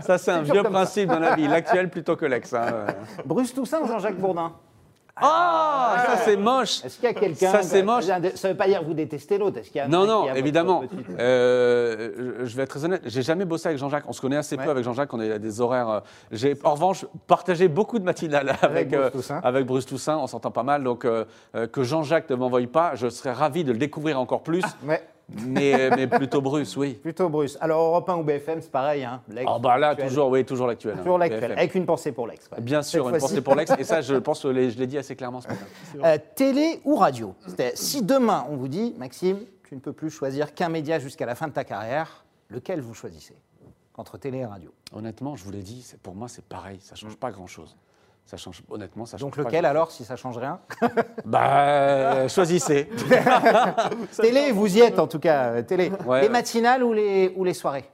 ça 0.00 0.18
c'est 0.18 0.32
un 0.32 0.42
vieux 0.42 0.52
comme 0.62 0.64
ça. 0.64 0.70
principe 0.70 1.08
dans 1.08 1.18
la 1.18 1.34
vie, 1.34 1.48
l'actuel 1.48 1.88
plutôt 1.88 2.14
que 2.14 2.26
l'ex. 2.26 2.52
hein. 2.52 2.66
Bruce 3.24 3.54
Toussaint 3.54 3.80
ou 3.80 3.86
Jean-Jacques 3.86 4.17
Bourdin 4.18 4.52
Ah, 5.20 6.04
ça 6.06 6.16
c'est 6.18 6.36
moche. 6.36 6.84
Est-ce 6.84 6.94
qu'il 6.96 7.04
y 7.04 7.08
a 7.08 7.14
quelqu'un 7.14 7.50
Ça, 7.50 7.62
c'est 7.62 7.82
moche. 7.82 8.04
Ça 8.04 8.20
ne 8.20 8.28
veut 8.52 8.56
pas 8.56 8.68
dire 8.68 8.80
que 8.80 8.84
vous 8.84 8.94
détestez 8.94 9.36
l'autre. 9.38 9.58
Est-ce 9.58 9.68
qu'il 9.70 9.78
y 9.78 9.80
a 9.80 9.86
un 9.86 9.88
Non, 9.88 10.02
qui 10.02 10.06
non, 10.08 10.28
a 10.28 10.38
évidemment. 10.38 10.84
Euh, 11.18 12.44
je- 12.44 12.56
vais 12.56 12.62
être 12.62 12.68
très 12.70 12.84
honnête, 12.84 13.02
j'ai 13.04 13.22
jamais 13.22 13.44
bossé 13.44 13.66
avec 13.68 13.78
Jean-Jacques. 13.78 14.04
On 14.06 14.12
se 14.12 14.20
connaît 14.20 14.36
assez 14.36 14.56
Ouais. 14.56 14.64
peu 14.64 14.70
avec 14.70 14.84
Jean-Jacques, 14.84 15.12
on 15.12 15.20
a 15.20 15.38
des 15.38 15.60
horaires. 15.60 15.88
euh, 15.88 16.00
J'ai 16.30 16.54
en 16.62 16.72
revanche 16.74 17.04
partagé 17.26 17.66
beaucoup 17.68 17.98
de 17.98 18.04
matinales 18.04 18.56
avec, 18.62 18.90
Bruce 18.90 19.00
euh, 19.00 19.10
Toussaint. 19.10 19.40
avec 19.42 19.66
Bruce 19.66 19.86
Toussaint, 19.86 20.18
on 20.18 20.26
s'entend 20.28 20.50
pas 20.52 20.62
mal. 20.62 20.84
Donc 20.84 21.04
euh, 21.04 21.24
que 21.72 21.82
Jean-Jacques 21.82 22.30
ne 22.30 22.36
m'envoie 22.36 22.60
pas, 22.72 22.94
je 22.94 23.08
serais 23.08 23.32
ravi 23.32 23.64
de 23.64 23.72
le 23.72 23.78
découvrir 23.78 24.20
encore 24.20 24.42
plus. 24.42 24.62
Ouais, 24.86 25.02
mais, 25.46 25.90
mais 25.90 26.06
plutôt 26.06 26.40
Bruce, 26.40 26.76
oui. 26.76 26.94
plutôt 26.94 27.28
Bruce. 27.28 27.58
Alors 27.60 27.80
Europe 27.82 28.08
1 28.08 28.16
ou 28.16 28.22
BFM, 28.22 28.60
c'est 28.62 28.70
pareil. 28.70 29.04
Hein, 29.04 29.20
Ah 29.46 29.58
bah 29.58 29.76
là, 29.78 29.94
toujours, 29.94 30.30
oui, 30.30 30.44
toujours 30.44 30.66
l'actuel. 30.66 30.94
hein, 30.94 30.98
Toujours 31.02 31.18
l'actuel, 31.18 31.52
avec 31.52 31.74
une 31.74 31.84
pensée 31.86 32.12
pour 32.12 32.26
l'ex. 32.26 32.48
ouais. 32.50 32.60
Bien 32.60 32.82
sûr, 32.82 33.04
Cette 33.06 33.14
une 33.14 33.20
pensée 33.20 33.40
pour 33.42 33.54
l'ex. 33.54 33.72
Et 33.78 33.84
ça, 33.84 34.00
je 34.02 34.14
pense 34.14 34.42
que 34.42 34.48
je 34.52 34.78
l'ai 34.78 34.86
dit 34.86 34.98
assez 34.98 35.16
clairement 35.16 35.40
ce 35.40 35.48
matin. 35.48 35.64
Euh, 36.04 36.18
télé 36.34 36.80
ou 36.84 36.96
radio? 36.96 37.34
Si 37.74 38.02
demain 38.02 38.46
on 38.50 38.56
vous 38.56 38.68
dit, 38.68 38.94
Maxime, 38.98 39.38
tu 39.68 39.74
ne 39.74 39.80
peux 39.80 39.92
plus 39.92 40.10
choisir 40.10 40.54
qu'un 40.54 40.70
média 40.70 40.98
jusqu'à 40.98 41.26
la 41.26 41.34
fin 41.34 41.46
de 41.48 41.52
ta 41.52 41.64
carrière, 41.64 42.24
lequel 42.48 42.80
vous 42.80 42.94
choisissez? 42.94 43.34
Entre 43.96 44.16
télé 44.16 44.38
et 44.38 44.46
radio. 44.46 44.72
Honnêtement, 44.92 45.34
je 45.36 45.42
vous 45.44 45.50
l'ai 45.50 45.62
dit, 45.62 45.84
pour 46.02 46.14
moi, 46.14 46.28
c'est 46.28 46.44
pareil. 46.44 46.78
Ça 46.80 46.94
change 46.94 47.16
pas 47.16 47.30
grand-chose. 47.32 47.76
Ça 48.28 48.36
change, 48.36 48.60
honnêtement, 48.68 49.06
ça 49.06 49.16
change 49.16 49.30
Donc 49.30 49.42
lequel 49.46 49.64
alors, 49.64 49.90
si 49.90 50.04
ça 50.04 50.14
change 50.14 50.36
rien? 50.36 50.60
Bah, 51.24 51.60
euh, 51.60 52.28
choisissez. 52.28 52.86
Télé, 54.20 54.52
vous 54.52 54.76
y 54.76 54.80
êtes 54.80 54.98
en 54.98 55.06
tout 55.06 55.18
cas, 55.18 55.44
euh, 55.44 55.62
télé. 55.62 55.90
Ouais, 56.04 56.20
les 56.20 56.26
ouais. 56.26 56.28
matinales 56.28 56.82
ou 56.84 56.92
les, 56.92 57.32
ou 57.36 57.44
les 57.44 57.54
soirées? 57.54 57.88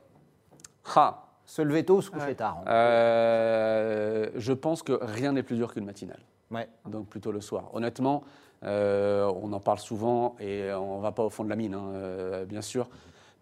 Ah, 0.96 1.22
Se 1.46 1.62
lever 1.62 1.84
tôt 1.84 1.98
ou 1.98 2.02
se 2.02 2.10
coucher 2.10 2.34
tard 2.34 2.62
euh, 2.66 4.28
je 4.34 4.52
pense 4.52 4.82
que 4.82 4.98
rien 5.00 5.30
n'est 5.30 5.44
plus 5.44 5.54
dur 5.54 5.72
qu'une 5.72 5.84
matinale. 5.84 6.18
Ouais. 6.50 6.68
Donc 6.84 7.06
plutôt 7.06 7.30
le 7.30 7.40
soir. 7.40 7.70
Honnêtement, 7.72 8.24
euh, 8.64 9.32
on 9.40 9.52
en 9.52 9.60
parle 9.60 9.78
souvent 9.78 10.34
et 10.40 10.68
on 10.72 10.96
ne 10.98 11.02
va 11.02 11.12
pas 11.12 11.22
au 11.22 11.30
fond 11.30 11.44
de 11.44 11.48
la 11.48 11.56
mine, 11.56 11.74
hein, 11.74 11.92
euh, 11.94 12.44
bien 12.44 12.60
sûr. 12.60 12.88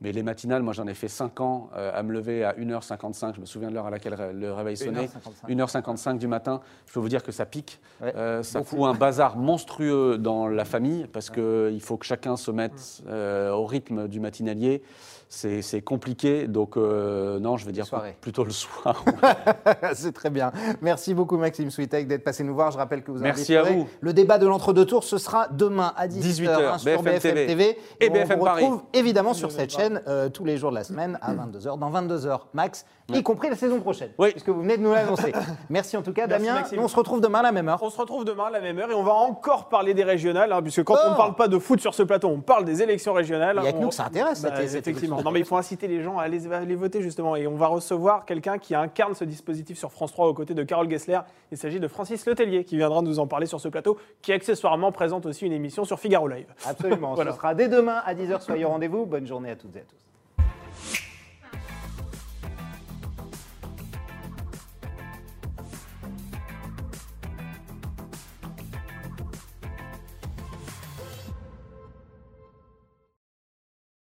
Mais 0.03 0.13
les 0.13 0.23
matinales, 0.23 0.63
moi 0.63 0.73
j'en 0.73 0.87
ai 0.87 0.95
fait 0.95 1.09
5 1.09 1.41
ans 1.41 1.71
euh, 1.77 1.93
à 1.95 2.03
me 2.03 2.13
lever 2.13 2.45
à 2.45 2.53
1h55. 2.55 3.35
Je 3.37 3.41
me 3.41 3.47
souviens 3.47 3.69
de 3.71 3.75
l'heure 3.75 3.87
à 3.87 3.91
laquelle 3.91 4.17
le 4.35 4.53
réveil 4.53 4.77
sonnait. 4.77 5.09
1h55. 5.49 5.95
1h55 5.95 6.19
du 6.19 6.27
matin. 6.29 6.61
Je 6.87 6.93
peux 6.93 7.01
vous 7.01 7.09
dire 7.09 7.23
que 7.23 7.33
ça 7.33 7.47
pique. 7.47 7.81
Ouais, 8.01 8.13
Euh, 8.17 8.43
ça 8.43 8.63
fout 8.65 8.81
un 8.83 8.95
bazar 8.95 9.37
monstrueux 9.37 10.19
dans 10.19 10.49
la 10.49 10.65
famille 10.65 11.07
parce 11.13 11.31
qu'il 11.31 11.81
faut 11.81 11.97
que 11.97 12.05
chacun 12.07 12.37
se 12.37 12.51
mette 12.51 13.03
euh, 13.09 13.51
au 13.53 13.65
rythme 13.67 14.09
du 14.09 14.19
matinalier. 14.21 14.83
C'est 15.29 15.81
compliqué. 15.83 16.47
Donc 16.47 16.77
euh, 16.77 17.39
non, 17.41 17.57
je 17.57 17.65
vais 17.65 17.73
dire 17.73 17.87
plutôt 18.21 18.45
le 18.45 18.51
soir. 18.51 19.03
C'est 19.95 20.13
très 20.13 20.29
bien. 20.31 20.53
Merci 20.83 21.15
beaucoup 21.15 21.39
Maxime 21.39 21.71
Switek 21.71 22.07
d'être 22.07 22.23
passé 22.25 22.45
nous 22.45 22.55
voir. 22.55 22.71
Je 22.71 22.77
rappelle 22.77 23.03
que 23.03 23.11
vous 23.11 23.19
Merci 23.21 23.57
à 23.57 23.63
vous. 23.63 23.89
le 24.01 24.13
débat 24.13 24.37
de 24.39 24.47
l'entre-deux 24.47 24.85
tours. 24.85 25.05
Ce 25.05 25.17
sera 25.19 25.49
demain 25.49 25.93
à 25.97 26.07
18h, 26.07 26.23
18h, 26.23 26.79
sur 26.79 26.85
BFM 27.03 27.05
BFM 27.05 27.21
TV. 27.35 27.47
TV. 27.47 27.79
Et 28.01 28.11
on 28.11 28.13
BFM 28.13 28.39
vous 28.39 28.45
Paris. 28.45 28.65
retrouve 28.65 28.83
évidemment 28.93 29.33
sur 29.35 29.51
cette 29.53 29.71
chaîne 29.71 29.92
euh, 30.07 30.29
tous 30.29 30.45
les 30.45 30.57
jours 30.57 30.71
de 30.71 30.77
la 30.77 30.85
semaine 30.85 31.19
à 31.23 31.35
22h, 31.35 31.79
dans 31.79 31.91
22h 31.91 32.41
max, 32.55 32.87
y 33.13 33.23
compris 33.23 33.51
la 33.51 33.57
saison 33.57 33.81
prochaine, 33.81 34.11
Oui. 34.19 34.31
puisque 34.31 34.49
vous 34.49 34.63
venez 34.63 34.77
de 34.79 34.83
nous 34.83 34.93
l'annoncer. 34.93 35.33
Merci 35.69 35.97
en 35.97 36.03
tout 36.03 36.13
cas 36.13 36.27
Merci, 36.27 36.45
Damien. 36.47 36.61
Maxime. 36.61 36.79
On 36.81 36.89
se 36.89 36.97
retrouve 36.97 37.21
demain 37.21 37.41
à 37.41 37.43
la 37.43 37.53
même 37.53 37.69
heure. 37.69 37.83
On 37.83 37.91
se 37.91 37.99
retrouve 38.01 38.25
demain 38.25 38.45
à 38.47 38.51
la 38.51 38.61
même 38.61 38.79
heure 38.79 38.91
et 38.91 38.95
on 38.95 39.03
va 39.03 39.13
encore 39.13 39.69
parler 39.69 39.93
des 39.95 40.05
régionales, 40.05 40.53
hein, 40.53 40.63
puisque 40.63 40.83
quand 40.85 40.95
Oh. 40.97 41.07
on 41.09 41.11
ne 41.13 41.17
parle 41.17 41.35
pas 41.35 41.49
de 41.49 41.59
foot 41.59 41.81
sur 41.81 41.95
ce 41.95 42.03
plateau, 42.03 42.29
on 42.29 42.41
parle 42.41 42.65
des 42.65 42.83
élections 42.83 43.13
régionales. 43.13 43.57
Il 43.61 43.65
y 43.65 43.69
a 43.69 43.73
que 43.73 43.79
nous 43.79 43.89
que 43.89 43.95
ça 43.95 44.07
intéresse, 44.07 44.43
Bah, 44.43 44.51
cette 44.67 44.87
effectivement. 44.87 45.21
Non, 45.23 45.31
mais 45.31 45.41
il 45.41 45.45
faut 45.45 45.57
inciter 45.57 45.89
les 45.89 46.03
gens 46.03 46.19
à 46.19 46.23
aller, 46.23 46.51
à 46.53 46.57
aller 46.59 46.75
voter 46.75 47.03
justement. 47.03 47.37
Et 47.37 47.47
on 47.47 47.57
va 47.57 47.67
recevoir 47.67 48.25
quelqu'un 48.25 48.59
qui 48.59 48.75
incarne 48.75 49.15
ce 49.15 49.25
dispositif 49.25 49.77
sur 49.79 49.91
France 49.93 50.13
3 50.13 50.27
aux 50.29 50.35
côtés 50.35 50.55
de 50.55 50.63
Carole 50.63 50.89
Gessler. 50.91 51.21
Il 51.51 51.59
s'agit 51.59 51.81
de 51.81 51.89
Francis 51.89 52.25
Letellier 52.27 52.65
qui 52.65 52.77
viendra 52.77 53.03
nous 53.03 53.19
en 53.19 53.27
parler 53.27 53.47
sur 53.47 53.61
ce 53.61 53.69
plateau, 53.69 53.99
qui 54.23 54.33
accessoirement 54.33 54.91
présente 54.93 55.27
aussi 55.27 55.45
une 55.45 55.53
émission 55.53 55.85
sur 55.85 55.99
Figaro 55.99 56.29
Live. 56.29 56.47
Absolument. 56.67 57.15
Voilà. 57.23 57.33
Ce 57.33 57.37
sera 57.37 57.55
dès 57.55 57.69
demain 57.69 58.01
à 58.07 58.15
10h. 58.15 58.41
Soyez 58.41 58.65
au 58.65 58.69
rendez-vous. 58.69 59.05
Bonne 59.07 59.27
journée 59.27 59.51
à 59.51 59.57
toutes 59.57 59.77
et 59.77 59.81
à 59.81 59.82
tous. 59.82 59.82
Espíritu. 59.83 60.12